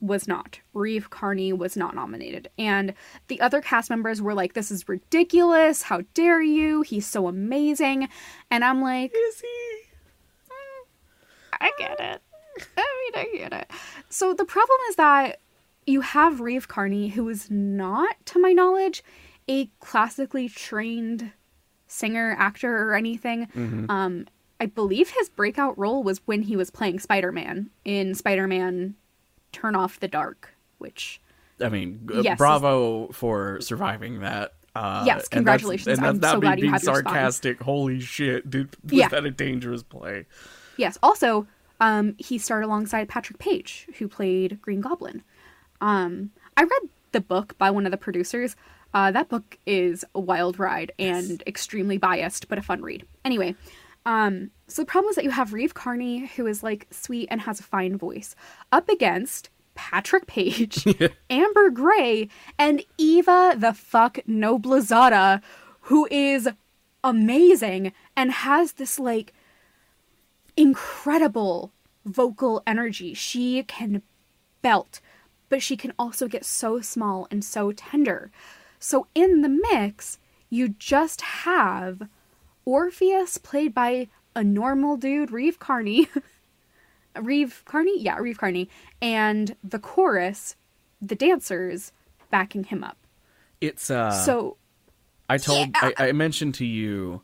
was 0.00 0.26
not. 0.26 0.60
Reeve 0.72 1.10
Carney 1.10 1.52
was 1.52 1.76
not 1.76 1.94
nominated. 1.94 2.48
And 2.58 2.94
the 3.28 3.40
other 3.40 3.60
cast 3.60 3.90
members 3.90 4.22
were 4.22 4.34
like, 4.34 4.54
This 4.54 4.70
is 4.70 4.88
ridiculous. 4.88 5.82
How 5.82 6.02
dare 6.14 6.42
you? 6.42 6.82
He's 6.82 7.06
so 7.06 7.28
amazing. 7.28 8.08
And 8.50 8.64
I'm 8.64 8.82
like, 8.82 9.12
is 9.14 9.40
he? 9.40 9.80
I 11.60 11.70
get 11.78 12.00
it. 12.00 12.22
I 12.76 13.10
mean, 13.14 13.26
I 13.26 13.36
get 13.36 13.52
it. 13.52 13.70
So 14.08 14.32
the 14.32 14.44
problem 14.44 14.78
is 14.88 14.96
that 14.96 15.40
you 15.86 16.00
have 16.00 16.40
Reeve 16.40 16.68
Carney, 16.68 17.08
who 17.08 17.28
is 17.28 17.50
not, 17.50 18.16
to 18.26 18.38
my 18.38 18.52
knowledge, 18.52 19.02
a 19.48 19.66
classically 19.80 20.48
trained 20.48 21.32
singer, 21.86 22.36
actor, 22.38 22.88
or 22.88 22.94
anything. 22.94 23.48
Um, 23.90 24.26
I 24.60 24.66
believe 24.66 25.10
his 25.10 25.28
breakout 25.28 25.76
role 25.78 26.02
was 26.02 26.20
when 26.26 26.42
he 26.42 26.56
was 26.56 26.70
playing 26.70 27.00
Spider 27.00 27.32
Man 27.32 27.70
in 27.84 28.14
Spider 28.14 28.46
Man 28.46 28.94
Turn 29.52 29.74
Off 29.74 30.00
the 30.00 30.08
Dark, 30.08 30.54
which 30.78 31.20
I 31.60 31.68
mean, 31.68 32.08
Yes. 32.22 32.38
bravo 32.38 33.08
for 33.08 33.60
surviving 33.60 34.20
that. 34.20 34.54
Uh, 34.74 35.02
Yes, 35.04 35.06
and 35.06 35.06
that's- 35.06 35.28
congratulations. 35.28 35.86
And 35.88 35.96
that's, 35.98 36.08
I'm 36.14 36.20
not 36.20 36.32
so 36.36 36.40
glad 36.40 36.58
you 36.58 36.62
being 36.62 36.72
have 36.72 36.82
your 36.84 36.94
spine. 36.94 37.04
sarcastic. 37.04 37.60
Holy 37.62 38.00
shit, 38.00 38.48
dude! 38.48 38.70
Was 38.84 38.92
Yeah. 38.92 39.08
that 39.08 39.24
a 39.26 39.30
dangerous 39.30 39.82
play? 39.82 40.26
Yes. 40.76 40.96
Also, 41.02 41.46
um, 41.80 42.14
he 42.18 42.38
starred 42.38 42.64
alongside 42.64 43.08
Patrick 43.08 43.38
Page, 43.38 43.88
who 43.98 44.08
played 44.08 44.60
Green 44.62 44.80
Goblin. 44.80 45.22
Um, 45.80 46.30
I 46.56 46.62
read 46.62 46.88
the 47.12 47.20
book 47.20 47.56
by 47.58 47.70
one 47.70 47.84
of 47.84 47.90
the 47.90 47.96
producers. 47.98 48.54
Uh, 48.94 49.10
that 49.10 49.28
book 49.28 49.58
is 49.66 50.04
a 50.14 50.20
wild 50.20 50.58
ride 50.58 50.92
and 50.98 51.42
extremely 51.46 51.98
biased, 51.98 52.48
but 52.48 52.58
a 52.58 52.62
fun 52.62 52.82
read. 52.82 53.04
Anyway, 53.24 53.54
um, 54.06 54.50
so 54.70 54.82
the 54.82 54.86
problem 54.86 55.10
is 55.10 55.16
that 55.16 55.24
you 55.24 55.30
have 55.30 55.52
Reeve 55.52 55.74
Carney, 55.74 56.26
who 56.26 56.46
is 56.46 56.62
like 56.62 56.86
sweet 56.90 57.28
and 57.30 57.42
has 57.42 57.60
a 57.60 57.64
fine 57.64 57.96
voice, 57.96 58.36
up 58.70 58.88
against 58.88 59.50
Patrick 59.74 60.26
Page, 60.26 60.84
Amber 61.30 61.70
Gray, 61.70 62.28
and 62.58 62.82
Eva 62.96 63.54
the 63.56 63.72
fuck 63.72 64.18
Noblezada, 64.28 65.42
who 65.82 66.06
is 66.10 66.48
amazing 67.02 67.92
and 68.16 68.30
has 68.30 68.72
this 68.72 68.98
like 68.98 69.32
incredible 70.56 71.72
vocal 72.04 72.62
energy. 72.66 73.14
She 73.14 73.62
can 73.64 74.02
belt, 74.62 75.00
but 75.48 75.62
she 75.62 75.76
can 75.76 75.92
also 75.98 76.28
get 76.28 76.44
so 76.44 76.80
small 76.80 77.26
and 77.30 77.44
so 77.44 77.72
tender. 77.72 78.30
So 78.78 79.06
in 79.14 79.42
the 79.42 79.48
mix, 79.48 80.18
you 80.48 80.68
just 80.68 81.20
have 81.20 82.08
Orpheus 82.64 83.38
played 83.38 83.74
by 83.74 84.08
a 84.34 84.44
normal 84.44 84.96
dude, 84.96 85.30
Reeve 85.30 85.58
Carney. 85.58 86.08
Reeve 87.20 87.62
Carney? 87.64 88.00
Yeah, 88.00 88.18
Reeve 88.18 88.38
Carney. 88.38 88.68
And 89.02 89.56
the 89.64 89.78
chorus, 89.78 90.56
the 91.00 91.14
dancers 91.14 91.92
backing 92.30 92.64
him 92.64 92.84
up. 92.84 92.96
It's 93.60 93.90
uh. 93.90 94.12
so 94.12 94.56
I 95.28 95.38
told 95.38 95.68
Yeah. 95.68 95.90
I, 95.98 96.08
I 96.08 96.12
mentioned 96.12 96.54
to 96.56 96.64
you, 96.64 97.22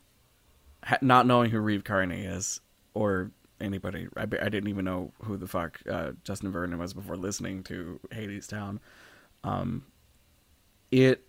ha- 0.83 0.99
not 1.01 1.25
knowing 1.25 1.51
who 1.51 1.59
Reeve 1.59 1.83
Carney 1.83 2.21
is 2.21 2.61
or 2.93 3.31
anybody. 3.59 4.07
I, 4.15 4.23
I 4.23 4.25
didn't 4.49 4.67
even 4.67 4.85
know 4.85 5.13
who 5.23 5.37
the 5.37 5.47
fuck 5.47 5.79
uh, 5.89 6.11
Justin 6.23 6.51
Vernon 6.51 6.77
was 6.77 6.93
before 6.93 7.17
listening 7.17 7.63
to 7.63 7.99
Hadestown. 8.11 8.79
Um, 9.43 9.85
it 10.91 11.26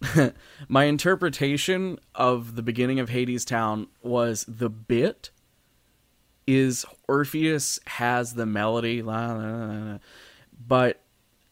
my 0.68 0.84
interpretation 0.84 1.98
of 2.14 2.56
the 2.56 2.62
beginning 2.62 3.00
of 3.00 3.10
Hadestown 3.10 3.88
was 4.02 4.44
the 4.48 4.70
bit 4.70 5.30
is 6.46 6.84
Orpheus 7.06 7.78
has 7.86 8.34
the 8.34 8.46
melody, 8.46 9.02
but 10.66 11.02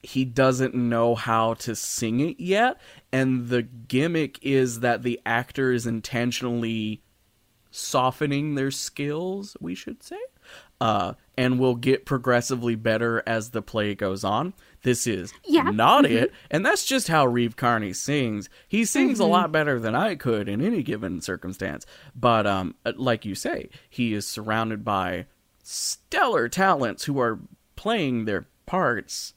he 0.02 0.24
doesn't 0.24 0.74
know 0.74 1.14
how 1.14 1.54
to 1.54 1.74
sing 1.74 2.20
it 2.20 2.38
yet 2.38 2.80
and 3.12 3.48
the 3.48 3.62
gimmick 3.62 4.38
is 4.42 4.80
that 4.80 5.02
the 5.02 5.20
actor 5.26 5.72
is 5.72 5.86
intentionally 5.86 7.02
softening 7.70 8.54
their 8.54 8.70
skills 8.70 9.56
we 9.60 9.74
should 9.74 10.02
say 10.02 10.18
uh, 10.80 11.14
and 11.36 11.58
will 11.58 11.74
get 11.74 12.06
progressively 12.06 12.76
better 12.76 13.22
as 13.26 13.50
the 13.50 13.60
play 13.60 13.94
goes 13.94 14.22
on 14.22 14.54
this 14.82 15.06
is 15.06 15.32
Yeah. 15.44 15.70
not 15.70 16.04
Mhm. 16.04 16.10
it 16.22 16.32
and 16.50 16.64
that's 16.64 16.84
just 16.84 17.08
how 17.08 17.26
reeve 17.26 17.56
carney 17.56 17.92
sings 17.92 18.48
he 18.68 18.84
sings 18.84 19.18
a 19.20 19.24
lot 19.24 19.50
better 19.52 19.78
than 19.80 19.94
i 19.94 20.14
could 20.14 20.48
in 20.48 20.60
any 20.60 20.82
given 20.82 21.20
circumstance 21.20 21.84
but 22.14 22.46
um, 22.46 22.74
like 22.96 23.24
you 23.24 23.34
say 23.34 23.68
he 23.90 24.12
is 24.14 24.26
surrounded 24.26 24.84
by 24.84 25.26
stellar 25.62 26.48
talents 26.48 27.04
who 27.04 27.18
are 27.20 27.40
playing 27.76 28.24
their 28.24 28.46
parts 28.66 29.34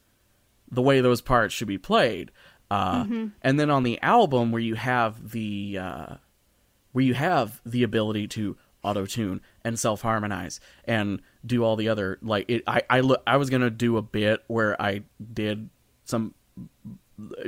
the 0.70 0.82
way 0.82 1.02
those 1.02 1.22
parts 1.22 1.54
should 1.54 1.68
be 1.68 1.78
played. 1.78 2.32
Uh, 2.70 3.04
And 3.42 3.60
then 3.60 3.70
on 3.70 3.84
the 3.84 4.02
album, 4.02 4.54
where 4.54 4.62
you 4.62 4.76
have 4.76 5.32
the 5.32 5.78
uh, 5.78 6.16
where 6.94 7.04
you 7.04 7.14
have 7.14 7.60
the 7.66 7.84
ability 7.84 8.30
to 8.30 8.56
auto 8.82 9.06
tune 9.06 9.42
and 9.64 9.78
self 9.80 10.02
harmonize 10.02 10.60
and 10.86 11.22
do 11.46 11.64
all 11.64 11.76
the 11.76 11.90
other 11.90 12.18
like 12.22 12.46
it. 12.50 12.64
I 12.68 12.82
I, 12.90 13.00
look. 13.02 13.22
I 13.26 13.38
was 13.38 13.50
gonna 13.50 13.70
do 13.70 13.98
a 13.98 14.02
bit 14.02 14.44
where 14.48 14.80
I 14.82 15.04
did 15.34 15.70
some 16.06 16.34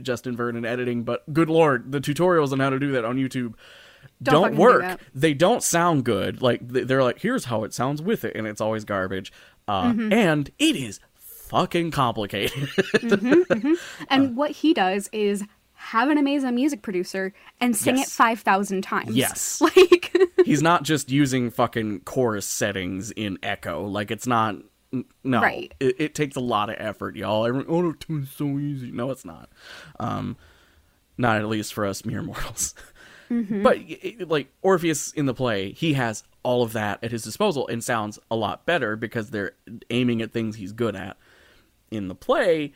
Justin 0.02 0.36
Vernon 0.36 0.66
editing, 0.66 1.04
but 1.04 1.32
good 1.34 1.50
lord, 1.50 1.92
the 1.92 2.00
tutorials 2.00 2.52
on 2.52 2.60
how 2.60 2.70
to 2.70 2.80
do 2.80 2.92
that 2.92 3.06
on 3.06 3.18
YouTube 3.18 3.56
Don't 4.22 4.34
don't, 4.34 4.42
fucking 4.44 4.56
do 4.58 4.62
work. 4.62 5.00
they 5.16 5.34
don't 5.34 5.64
sound 5.64 6.04
good. 6.06 6.42
Like 6.42 6.60
they're 6.68 7.04
like, 7.04 7.20
here's 7.20 7.46
how 7.46 7.64
it 7.64 7.74
sounds 7.74 8.02
with 8.02 8.24
it, 8.24 8.36
and 8.36 8.46
it's 8.48 8.62
always 8.62 8.86
garbage. 8.86 9.32
Uh, 9.68 9.86
Mm-hmm. 9.86 10.14
And 10.14 10.52
it 10.60 10.76
is 10.76 11.00
fucking 11.16 11.92
complicated. 11.92 12.70
And 14.10 14.36
what 14.36 14.52
he 14.52 14.74
does 14.74 15.10
is 15.12 15.44
have 15.84 16.10
an 16.10 16.18
amazing 16.18 16.56
music 16.56 16.82
producer 16.82 17.34
and 17.60 17.76
sing 17.76 17.98
Yes. 17.98 18.08
it 18.08 18.12
5,000 18.12 18.82
times. 18.82 19.16
Yes. 19.16 19.62
Like, 19.76 20.16
He's 20.46 20.62
not 20.62 20.84
just 20.84 21.10
using 21.12 21.50
fucking 21.52 22.02
chorus 22.02 22.46
settings 22.46 23.12
in 23.12 23.38
Echo. 23.44 23.86
Like 23.86 24.12
it's 24.12 24.28
not. 24.28 24.56
No, 25.24 25.42
Right. 25.42 25.74
It, 25.80 25.96
it 26.00 26.16
takes 26.16 26.36
a 26.36 26.40
lot 26.40 26.70
of 26.70 26.76
effort, 26.78 27.16
y'all. 27.16 27.46
Everyone, 27.46 27.68
auto 27.68 27.94
tune's 27.94 28.32
so 28.32 28.60
easy. 28.60 28.92
No, 28.92 29.10
it's 29.12 29.26
not. 29.26 29.50
Um, 30.00 30.38
not 31.18 31.38
at 31.38 31.48
least 31.48 31.74
for 31.74 31.86
us 31.86 32.06
mere 32.06 32.22
mortals. 32.22 32.76
But 33.30 33.78
y- 33.80 33.98
y- 34.04 34.16
like 34.28 34.48
Orpheus 34.62 35.12
in 35.14 35.26
the 35.26 35.34
play, 35.34 35.72
he 35.72 35.94
has 35.94 36.24
all 36.44 36.62
of 36.62 36.74
that 36.74 37.04
at 37.04 37.12
his 37.12 37.24
disposal 37.24 37.68
and 37.68 37.84
sounds 37.84 38.20
a 38.30 38.36
lot 38.36 38.66
better 38.68 38.96
because 38.96 39.32
they're 39.32 39.54
aiming 39.90 40.22
at 40.22 40.32
things 40.32 40.56
he's 40.58 40.72
good 40.74 40.96
at. 40.96 41.18
In 41.90 42.08
the 42.10 42.16
play, 42.16 42.74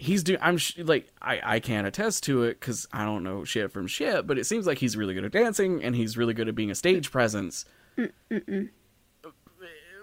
he's 0.00 0.22
doing. 0.22 0.38
I'm 0.42 0.56
sh- 0.58 0.78
like 0.78 1.08
I 1.22 1.40
I 1.56 1.60
can't 1.60 1.86
attest 1.86 2.24
to 2.24 2.42
it 2.44 2.58
because 2.60 2.88
I 2.92 3.04
don't 3.04 3.22
know 3.22 3.44
shit 3.44 3.70
from 3.70 3.86
shit, 3.86 4.26
but 4.26 4.38
it 4.38 4.44
seems 4.46 4.66
like 4.66 4.78
he's 4.78 4.96
really 4.96 5.14
good 5.14 5.24
at 5.24 5.32
dancing 5.32 5.82
and 5.84 5.94
he's 5.94 6.16
really 6.16 6.34
good 6.34 6.48
at 6.48 6.54
being 6.54 6.70
a 6.70 6.74
stage 6.74 7.10
presence. 7.10 7.64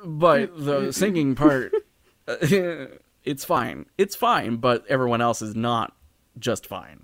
But 0.05 0.57
the 0.63 0.91
singing 0.93 1.35
part, 1.35 1.73
it's 2.27 3.43
fine. 3.45 3.87
It's 3.97 4.15
fine, 4.15 4.57
but 4.57 4.85
everyone 4.87 5.21
else 5.21 5.41
is 5.41 5.55
not 5.55 5.93
just 6.37 6.67
fine. 6.67 7.03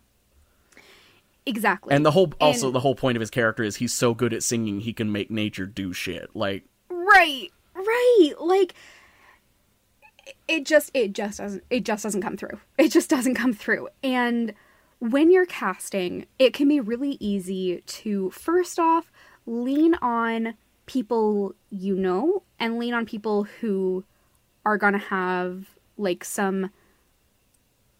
exactly. 1.45 1.93
And 1.93 2.05
the 2.05 2.11
whole 2.11 2.31
also 2.39 2.67
And- 2.67 2.75
the 2.75 2.79
whole 2.79 2.95
point 2.95 3.17
of 3.17 3.19
his 3.21 3.31
character 3.31 3.63
is 3.63 3.77
he's 3.77 3.93
so 3.93 4.13
good 4.13 4.33
at 4.33 4.43
singing 4.43 4.79
he 4.81 4.93
can 4.93 5.11
make 5.11 5.31
nature 5.31 5.65
do 5.65 5.91
shit. 5.91 6.29
Like 6.35 6.63
Right, 6.89 7.49
right. 7.75 8.31
Like 8.39 8.75
it 10.47 10.65
just 10.65 10.91
it 10.93 11.13
just 11.13 11.39
doesn't 11.39 11.63
it 11.69 11.85
just 11.85 12.03
doesn't 12.03 12.21
come 12.21 12.37
through. 12.37 12.59
It 12.77 12.91
just 12.91 13.09
doesn't 13.09 13.35
come 13.35 13.53
through. 13.53 13.89
And 14.03 14.53
when 14.99 15.31
you're 15.31 15.45
casting, 15.45 16.25
it 16.39 16.53
can 16.53 16.67
be 16.67 16.79
really 16.79 17.17
easy 17.19 17.81
to 17.85 18.29
first 18.31 18.79
off 18.79 19.11
lean 19.45 19.95
on 19.95 20.55
people 20.85 21.53
you 21.69 21.95
know 21.95 22.43
and 22.59 22.77
lean 22.79 22.93
on 22.93 23.05
people 23.05 23.43
who 23.61 24.03
are 24.65 24.77
going 24.77 24.93
to 24.93 24.99
have 24.99 25.67
like 25.97 26.23
some 26.23 26.71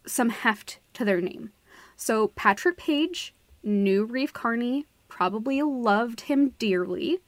some 0.06 0.30
heft 0.30 0.78
to 0.94 1.04
their 1.04 1.20
name. 1.20 1.50
So 1.96 2.28
Patrick 2.28 2.76
Page 2.76 3.34
knew 3.62 4.04
Reeve 4.04 4.32
Carney, 4.32 4.86
probably 5.08 5.62
loved 5.62 6.22
him 6.22 6.50
dearly. 6.58 7.20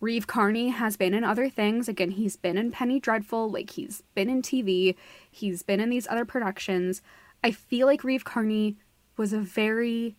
Reeve 0.00 0.26
Carney 0.26 0.68
has 0.68 0.96
been 0.96 1.14
in 1.14 1.24
other 1.24 1.48
things. 1.48 1.88
Again, 1.88 2.12
he's 2.12 2.36
been 2.36 2.56
in 2.56 2.70
Penny 2.70 3.00
Dreadful, 3.00 3.50
like 3.50 3.70
he's 3.70 4.02
been 4.14 4.28
in 4.30 4.42
TV, 4.42 4.94
he's 5.30 5.62
been 5.62 5.80
in 5.80 5.90
these 5.90 6.06
other 6.08 6.24
productions. 6.24 7.02
I 7.42 7.50
feel 7.50 7.86
like 7.86 8.04
Reeve 8.04 8.24
Carney 8.24 8.76
was 9.16 9.32
a 9.32 9.40
very 9.40 10.16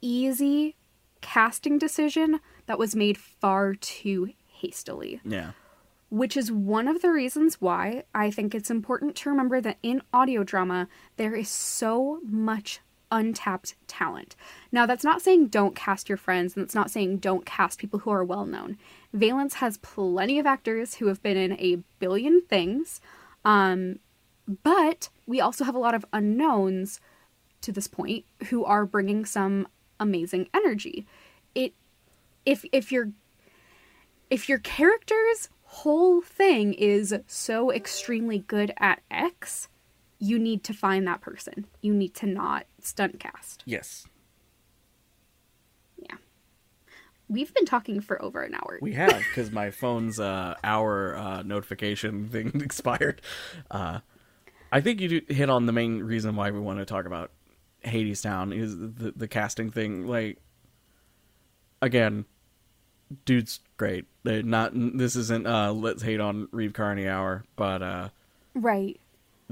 easy 0.00 0.76
casting 1.20 1.78
decision 1.78 2.40
that 2.66 2.78
was 2.78 2.96
made 2.96 3.18
far 3.18 3.74
too 3.74 4.30
hastily 4.46 5.20
yeah. 5.24 5.50
which 6.08 6.36
is 6.36 6.50
one 6.50 6.88
of 6.88 7.02
the 7.02 7.10
reasons 7.10 7.60
why 7.60 8.04
I 8.14 8.30
think 8.30 8.54
it's 8.54 8.70
important 8.70 9.16
to 9.16 9.30
remember 9.30 9.60
that 9.60 9.78
in 9.82 10.02
audio 10.12 10.42
drama, 10.42 10.88
there 11.16 11.34
is 11.34 11.48
so 11.48 12.20
much 12.24 12.80
untapped 13.10 13.74
talent. 13.86 14.36
Now, 14.72 14.86
that's 14.86 15.04
not 15.04 15.22
saying 15.22 15.48
don't 15.48 15.74
cast 15.74 16.08
your 16.08 16.18
friends, 16.18 16.56
and 16.56 16.64
it's 16.64 16.74
not 16.74 16.90
saying 16.90 17.18
don't 17.18 17.46
cast 17.46 17.78
people 17.78 18.00
who 18.00 18.10
are 18.10 18.24
well 18.24 18.46
known. 18.46 18.78
Valence 19.12 19.54
has 19.54 19.78
plenty 19.78 20.38
of 20.38 20.46
actors 20.46 20.94
who 20.94 21.06
have 21.06 21.22
been 21.22 21.36
in 21.36 21.52
a 21.52 21.82
billion 21.98 22.40
things, 22.42 23.00
um, 23.44 23.98
but 24.62 25.08
we 25.26 25.40
also 25.40 25.64
have 25.64 25.74
a 25.74 25.80
lot 25.80 25.94
of 25.94 26.04
unknowns 26.12 27.00
to 27.60 27.72
this 27.72 27.88
point 27.88 28.24
who 28.48 28.64
are 28.64 28.86
bringing 28.86 29.24
some 29.24 29.68
amazing 29.98 30.48
energy. 30.54 31.06
It 31.54 31.74
if 32.46 32.64
if 32.72 32.90
you're 32.90 33.10
if 34.30 34.48
your 34.48 34.58
character's 34.58 35.48
whole 35.64 36.20
thing 36.20 36.72
is 36.74 37.14
so 37.26 37.70
extremely 37.70 38.38
good 38.38 38.72
at 38.78 39.00
X, 39.10 39.68
you 40.20 40.38
need 40.38 40.62
to 40.64 40.74
find 40.74 41.06
that 41.08 41.22
person. 41.22 41.66
You 41.80 41.94
need 41.94 42.14
to 42.16 42.26
not 42.26 42.66
stunt 42.80 43.18
cast. 43.18 43.62
Yes. 43.64 44.06
Yeah. 45.98 46.16
We've 47.28 47.52
been 47.52 47.64
talking 47.64 48.00
for 48.00 48.20
over 48.22 48.42
an 48.42 48.54
hour. 48.54 48.78
We 48.82 48.92
have 48.92 49.24
because 49.30 49.50
my 49.50 49.70
phone's 49.70 50.20
uh, 50.20 50.54
hour 50.62 51.16
uh, 51.16 51.42
notification 51.42 52.28
thing 52.32 52.52
expired. 52.62 53.22
Uh, 53.70 54.00
I 54.70 54.80
think 54.82 55.00
you 55.00 55.22
hit 55.26 55.50
on 55.50 55.66
the 55.66 55.72
main 55.72 56.02
reason 56.02 56.36
why 56.36 56.50
we 56.50 56.60
want 56.60 56.78
to 56.78 56.84
talk 56.84 57.06
about 57.06 57.30
Hadestown 57.84 58.54
is 58.56 58.76
the 58.78 59.12
the 59.16 59.26
casting 59.26 59.70
thing. 59.70 60.06
Like, 60.06 60.38
again, 61.80 62.26
dude's 63.24 63.60
great. 63.78 64.04
They're 64.22 64.42
not. 64.42 64.72
This 64.74 65.16
isn't. 65.16 65.46
Uh, 65.46 65.72
let's 65.72 66.02
hate 66.02 66.20
on 66.20 66.48
Reeve 66.52 66.74
Carney 66.74 67.08
hour, 67.08 67.44
but 67.56 67.82
uh, 67.82 68.08
right. 68.54 68.99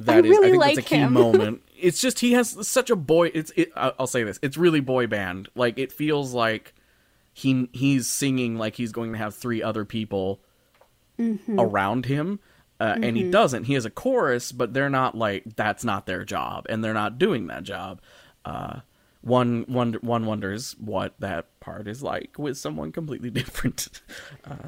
That 0.06 0.24
is. 0.24 0.30
really 0.30 0.48
I 0.48 0.50
think 0.50 0.60
like 0.60 0.74
that's 0.76 0.86
a 0.86 0.94
key 0.96 1.04
moment. 1.08 1.62
It's 1.78 2.00
just 2.00 2.18
he 2.20 2.32
has 2.32 2.66
such 2.68 2.90
a 2.90 2.96
boy. 2.96 3.30
It's. 3.34 3.52
It, 3.56 3.70
I- 3.76 3.92
I'll 3.98 4.06
say 4.06 4.22
this. 4.24 4.38
It's 4.42 4.56
really 4.56 4.80
boy 4.80 5.06
band. 5.06 5.48
Like 5.54 5.78
it 5.78 5.92
feels 5.92 6.32
like 6.34 6.74
he 7.32 7.68
he's 7.72 8.06
singing 8.06 8.56
like 8.56 8.74
he's 8.76 8.92
going 8.92 9.12
to 9.12 9.18
have 9.18 9.34
three 9.34 9.62
other 9.62 9.84
people 9.84 10.40
Mm-hmm. 11.18 11.58
around 11.58 12.06
him. 12.06 12.38
Uh, 12.80 12.96
And 13.02 13.16
he 13.16 13.28
doesn't. 13.28 13.64
He 13.64 13.74
has 13.74 13.84
a 13.84 13.90
chorus, 13.90 14.52
but 14.52 14.72
they're 14.72 14.88
not 14.88 15.16
like 15.16 15.42
that's 15.56 15.82
not 15.82 16.06
their 16.06 16.24
job, 16.24 16.66
and 16.68 16.82
they're 16.84 16.94
not 16.94 17.18
doing 17.18 17.48
that 17.48 17.64
job. 17.64 18.00
Uh, 18.44 18.80
one 19.20 19.64
one 19.66 19.94
one 19.94 20.26
wonders 20.26 20.76
what 20.78 21.18
that 21.18 21.58
part 21.58 21.88
is 21.88 22.04
like 22.04 22.38
with 22.38 22.56
someone 22.56 22.92
completely 22.92 23.30
different. 23.40 23.88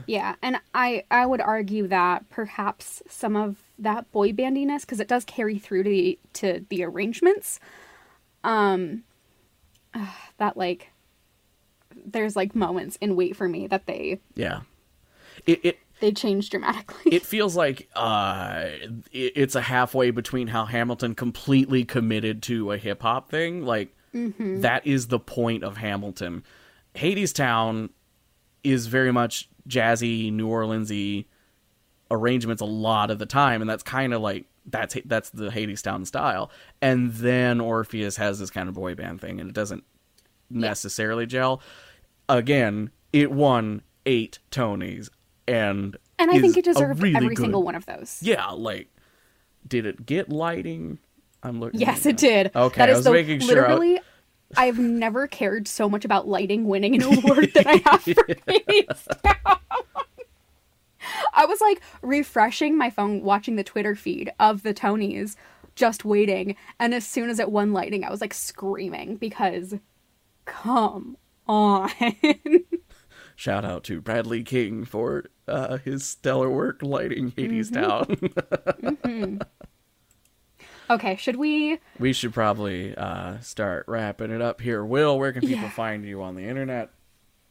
Yeah, 0.09 0.35
and 0.43 0.57
I 0.75 1.05
I 1.09 1.25
would 1.25 1.41
argue 1.41 1.87
that 1.87 2.29
perhaps 2.31 3.01
some 3.09 3.37
of 3.37 3.57
that 3.81 4.11
boy 4.13 4.33
bandiness 4.33 4.83
because 4.83 5.01
it 5.01 5.09
does 5.09 5.25
carry 5.25 5.59
through 5.59 5.83
to 5.83 5.91
the, 5.91 6.19
to 6.35 6.65
the 6.69 6.85
arrangements. 6.85 7.61
Um 8.45 9.05
that 10.39 10.57
like 10.57 10.91
there's 12.07 12.37
like 12.37 12.55
moments 12.55 12.97
in 13.01 13.17
Wait 13.17 13.37
for 13.37 13.49
Me 13.49 13.67
that 13.67 13.87
they 13.87 14.21
yeah, 14.35 14.61
it 15.47 15.61
it 15.65 15.79
they 16.01 16.13
change 16.13 16.51
dramatically. 16.51 17.13
it 17.13 17.25
feels 17.25 17.55
like 17.55 17.89
uh, 17.95 18.69
it, 19.13 19.33
it's 19.37 19.55
a 19.55 19.61
halfway 19.61 20.11
between 20.11 20.49
how 20.49 20.65
Hamilton 20.65 21.15
completely 21.15 21.85
committed 21.85 22.43
to 22.45 22.73
a 22.73 22.79
hip 22.79 23.03
hop 23.03 23.31
thing. 23.31 23.65
Like 23.65 23.95
that 24.13 24.87
is 24.87 25.09
the 25.09 25.21
point 25.21 25.63
of 25.63 25.77
Hamilton. 25.77 26.43
Hadestown 26.95 27.91
is 28.65 28.87
very 28.87 29.13
much 29.13 29.49
jazzy, 29.69 30.33
New 30.33 30.49
Orleansy 30.49 31.27
arrangements 32.11 32.61
a 32.63 32.67
lot 32.67 33.11
of 33.11 33.19
the 33.19 33.27
time, 33.27 33.61
and 33.61 33.71
that's 33.71 33.83
kind 33.83 34.13
of 34.15 34.21
like 34.21 34.47
that's 34.67 34.97
that's 35.05 35.31
the 35.31 35.49
Hadestown 35.49 36.07
style. 36.07 36.51
And 36.83 37.13
then 37.15 37.61
Orpheus 37.61 38.17
has 38.17 38.39
this 38.39 38.51
kind 38.51 38.69
of 38.69 38.75
boy 38.75 38.95
band 38.95 39.21
thing, 39.21 39.41
and 39.41 39.49
it 39.49 39.55
doesn't 39.55 39.85
necessarily 40.51 41.27
gel. 41.27 41.61
Again, 42.29 42.91
it 43.13 43.31
won 43.31 43.83
eight 44.07 44.39
Tonys, 44.51 45.09
and 45.49 45.97
and 46.19 46.31
I 46.31 46.41
think 46.41 46.57
it 46.57 46.65
deserved 46.65 47.03
really 47.03 47.17
every 47.17 47.35
good- 47.35 47.43
single 47.45 47.63
one 47.63 47.75
of 47.75 47.87
those. 47.87 48.19
Yeah, 48.23 48.49
like, 48.51 48.89
did 49.67 49.87
it 49.87 50.07
get 50.07 50.29
lighting? 50.29 50.99
I'm 51.43 51.59
looking. 51.61 51.81
Yes, 51.81 52.05
it 52.07 52.17
did. 52.19 52.51
Okay, 52.55 52.79
that 52.79 52.91
is 52.91 52.99
I 53.07 53.11
the 53.11 53.13
making 53.13 53.41
sure 53.41 53.63
literally. 53.63 54.01
I've 54.57 54.79
never 54.81 55.29
cared 55.29 55.69
so 55.69 55.89
much 55.89 56.05
about 56.05 56.27
lighting 56.27 56.67
winning 56.67 56.97
an 56.97 57.03
award 57.05 57.53
that 57.55 57.67
I 57.69 57.77
have 57.89 58.03
for 58.03 58.15
Hadestown. 58.49 59.59
I 61.35 61.47
was 61.47 61.61
like 61.61 61.81
refreshing 62.03 62.77
my 62.77 62.91
phone, 62.91 63.23
watching 63.23 63.57
the 63.57 63.65
Twitter 63.65 63.95
feed 63.95 64.31
of 64.41 64.63
the 64.63 64.75
Tonys, 64.75 65.37
just 65.75 66.05
waiting. 66.05 66.57
And 66.79 66.95
as 66.95 67.07
soon 67.07 67.31
as 67.31 67.39
it 67.39 67.51
won 67.51 67.73
lighting, 67.73 68.05
I 68.05 68.11
was 68.11 68.21
like 68.21 68.35
screaming 68.35 69.17
because, 69.17 69.75
come 70.45 71.17
on. 71.47 71.91
Shout 73.37 73.65
out 73.65 73.85
to 73.85 74.03
Bradley 74.03 74.43
King 74.43 74.85
for 74.85 75.25
uh, 75.49 75.79
his 75.79 76.05
stellar 76.05 76.51
work 76.51 76.83
lighting 76.83 77.33
Hadestown. 77.33 79.41
okay, 80.91 81.17
should 81.17 81.37
we? 81.37 81.79
we 81.99 82.13
should 82.13 82.35
probably 82.35 82.95
uh, 82.97 83.39
start 83.41 83.87
wrapping 83.89 84.31
it 84.31 84.43
up 84.43 84.61
here. 84.61 84.85
Wil, 84.85 85.19
where 85.19 85.33
can 85.33 85.41
people 85.41 85.63
Yeah. 85.65 85.71
find 85.71 86.05
you 86.05 86.23
on 86.23 86.35
the 86.35 86.43
internet? 86.43 86.91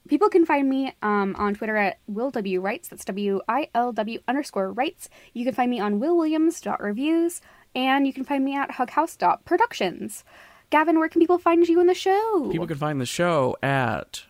People 0.10 0.30
can 0.30 0.46
find 0.46 0.68
me 0.68 0.94
um, 1.04 1.36
on 1.38 1.54
Twitter 1.54 1.78
at 1.78 2.00
Will 2.08 2.32
W 2.32 2.60
Writes. 2.60 2.88
That's 2.90 3.06
W 3.06 3.42
I 3.48 3.70
L 3.76 3.94
W 3.94 4.20
underscore 4.28 4.74
Writes. 4.74 5.08
You 5.34 5.46
can 5.46 5.54
find 5.54 5.70
me 5.70 5.80
on 5.80 6.00
willwilliams.reviews. 6.00 7.42
And 7.76 8.08
you 8.08 8.14
can 8.14 8.24
find 8.24 8.44
me 8.44 8.56
at 8.56 8.72
hughouse.productions. 8.72 10.24
Gavin, 10.72 10.98
where 10.98 11.10
can 11.10 11.22
people 11.22 11.38
find 11.38 11.68
you 11.68 11.80
in 11.80 11.86
the 11.86 11.94
show? 11.94 12.50
People 12.52 12.66
can 12.66 12.78
find 12.78 13.00
the 13.00 13.06
show 13.06 13.56
at. 13.62 14.24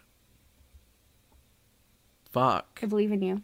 Fuck. 2.31 2.79
I 2.83 2.85
believe 2.85 3.13
in 3.13 3.21
you. 3.21 3.41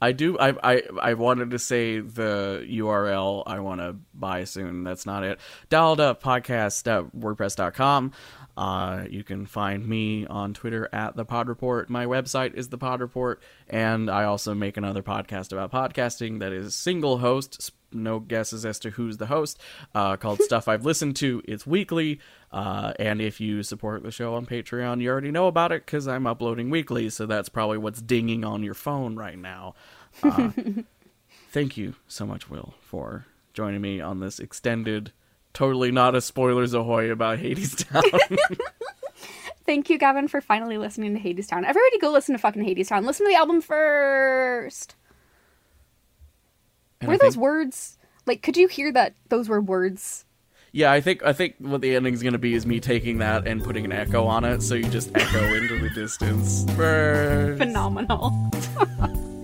I 0.00 0.12
do. 0.12 0.38
I 0.38 0.54
I 0.62 0.82
I 1.00 1.14
wanted 1.14 1.50
to 1.50 1.58
say 1.58 1.98
the 1.98 2.64
URL 2.70 3.42
I 3.46 3.58
want 3.58 3.80
to 3.80 3.96
buy 4.14 4.44
soon. 4.44 4.84
That's 4.84 5.04
not 5.04 5.24
it. 5.24 5.40
Dialed 5.70 5.98
up 6.00 6.22
podcast 6.22 6.86
at 6.86 7.16
wordpress.com. 7.16 8.12
Uh, 8.58 9.04
you 9.08 9.22
can 9.22 9.46
find 9.46 9.86
me 9.86 10.26
on 10.26 10.52
Twitter 10.52 10.88
at 10.92 11.14
the 11.14 11.24
Pod 11.24 11.46
Report. 11.48 11.88
My 11.88 12.06
website 12.06 12.54
is 12.54 12.70
the 12.70 12.76
Pod 12.76 13.00
Report, 13.00 13.40
and 13.68 14.10
I 14.10 14.24
also 14.24 14.52
make 14.52 14.76
another 14.76 15.00
podcast 15.00 15.52
about 15.52 15.70
podcasting 15.70 16.40
that 16.40 16.52
is 16.52 16.74
single 16.74 17.18
host. 17.18 17.70
No 17.92 18.18
guesses 18.18 18.66
as 18.66 18.80
to 18.80 18.90
who's 18.90 19.18
the 19.18 19.26
host. 19.26 19.60
Uh, 19.94 20.16
called 20.16 20.40
Stuff 20.40 20.66
I've 20.66 20.84
Listened 20.84 21.14
to. 21.16 21.40
It's 21.46 21.68
weekly, 21.68 22.18
uh, 22.50 22.94
and 22.98 23.22
if 23.22 23.40
you 23.40 23.62
support 23.62 24.02
the 24.02 24.10
show 24.10 24.34
on 24.34 24.44
Patreon, 24.44 25.00
you 25.00 25.08
already 25.08 25.30
know 25.30 25.46
about 25.46 25.70
it 25.70 25.86
because 25.86 26.08
I'm 26.08 26.26
uploading 26.26 26.68
weekly. 26.68 27.10
So 27.10 27.26
that's 27.26 27.48
probably 27.48 27.78
what's 27.78 28.02
dinging 28.02 28.44
on 28.44 28.64
your 28.64 28.74
phone 28.74 29.14
right 29.14 29.38
now. 29.38 29.76
Uh, 30.20 30.50
thank 31.52 31.76
you 31.76 31.94
so 32.08 32.26
much, 32.26 32.50
Wil, 32.50 32.74
for 32.80 33.24
joining 33.54 33.82
me 33.82 34.00
on 34.00 34.18
this 34.18 34.40
extended, 34.40 35.12
totally 35.58 35.90
not 35.90 36.14
a 36.14 36.20
spoilers 36.20 36.72
ahoy 36.72 37.10
about 37.10 37.40
Hadestown. 37.40 38.38
Thank 39.66 39.90
you, 39.90 39.98
Gavin, 39.98 40.28
for 40.28 40.40
finally 40.40 40.78
listening 40.78 41.14
to 41.14 41.20
Hadestown. 41.20 41.64
Everybody 41.64 41.98
go 42.00 42.12
listen 42.12 42.32
to 42.34 42.38
fucking 42.38 42.62
Hades 42.62 42.88
Town. 42.88 43.04
Listen 43.04 43.26
to 43.26 43.32
the 43.32 43.36
album 43.36 43.60
first. 43.60 44.94
And 47.00 47.08
were 47.08 47.14
I 47.14 47.18
those 47.18 47.34
think- 47.34 47.42
words 47.42 47.98
like 48.24 48.40
could 48.42 48.56
you 48.56 48.68
hear 48.68 48.92
that 48.92 49.14
those 49.30 49.48
were 49.48 49.60
words? 49.60 50.24
Yeah, 50.70 50.92
I 50.92 51.00
think 51.00 51.24
I 51.24 51.32
think 51.32 51.56
what 51.58 51.80
the 51.80 51.96
ending's 51.96 52.22
gonna 52.22 52.38
be 52.38 52.54
is 52.54 52.64
me 52.64 52.78
taking 52.78 53.18
that 53.18 53.48
and 53.48 53.64
putting 53.64 53.84
an 53.84 53.90
echo 53.92 54.26
on 54.26 54.44
it, 54.44 54.62
so 54.62 54.74
you 54.76 54.84
just 54.84 55.10
echo 55.16 55.42
into 55.54 55.80
the 55.80 55.90
distance. 55.90 56.64
First. 56.76 57.58
Phenomenal. 57.58 58.50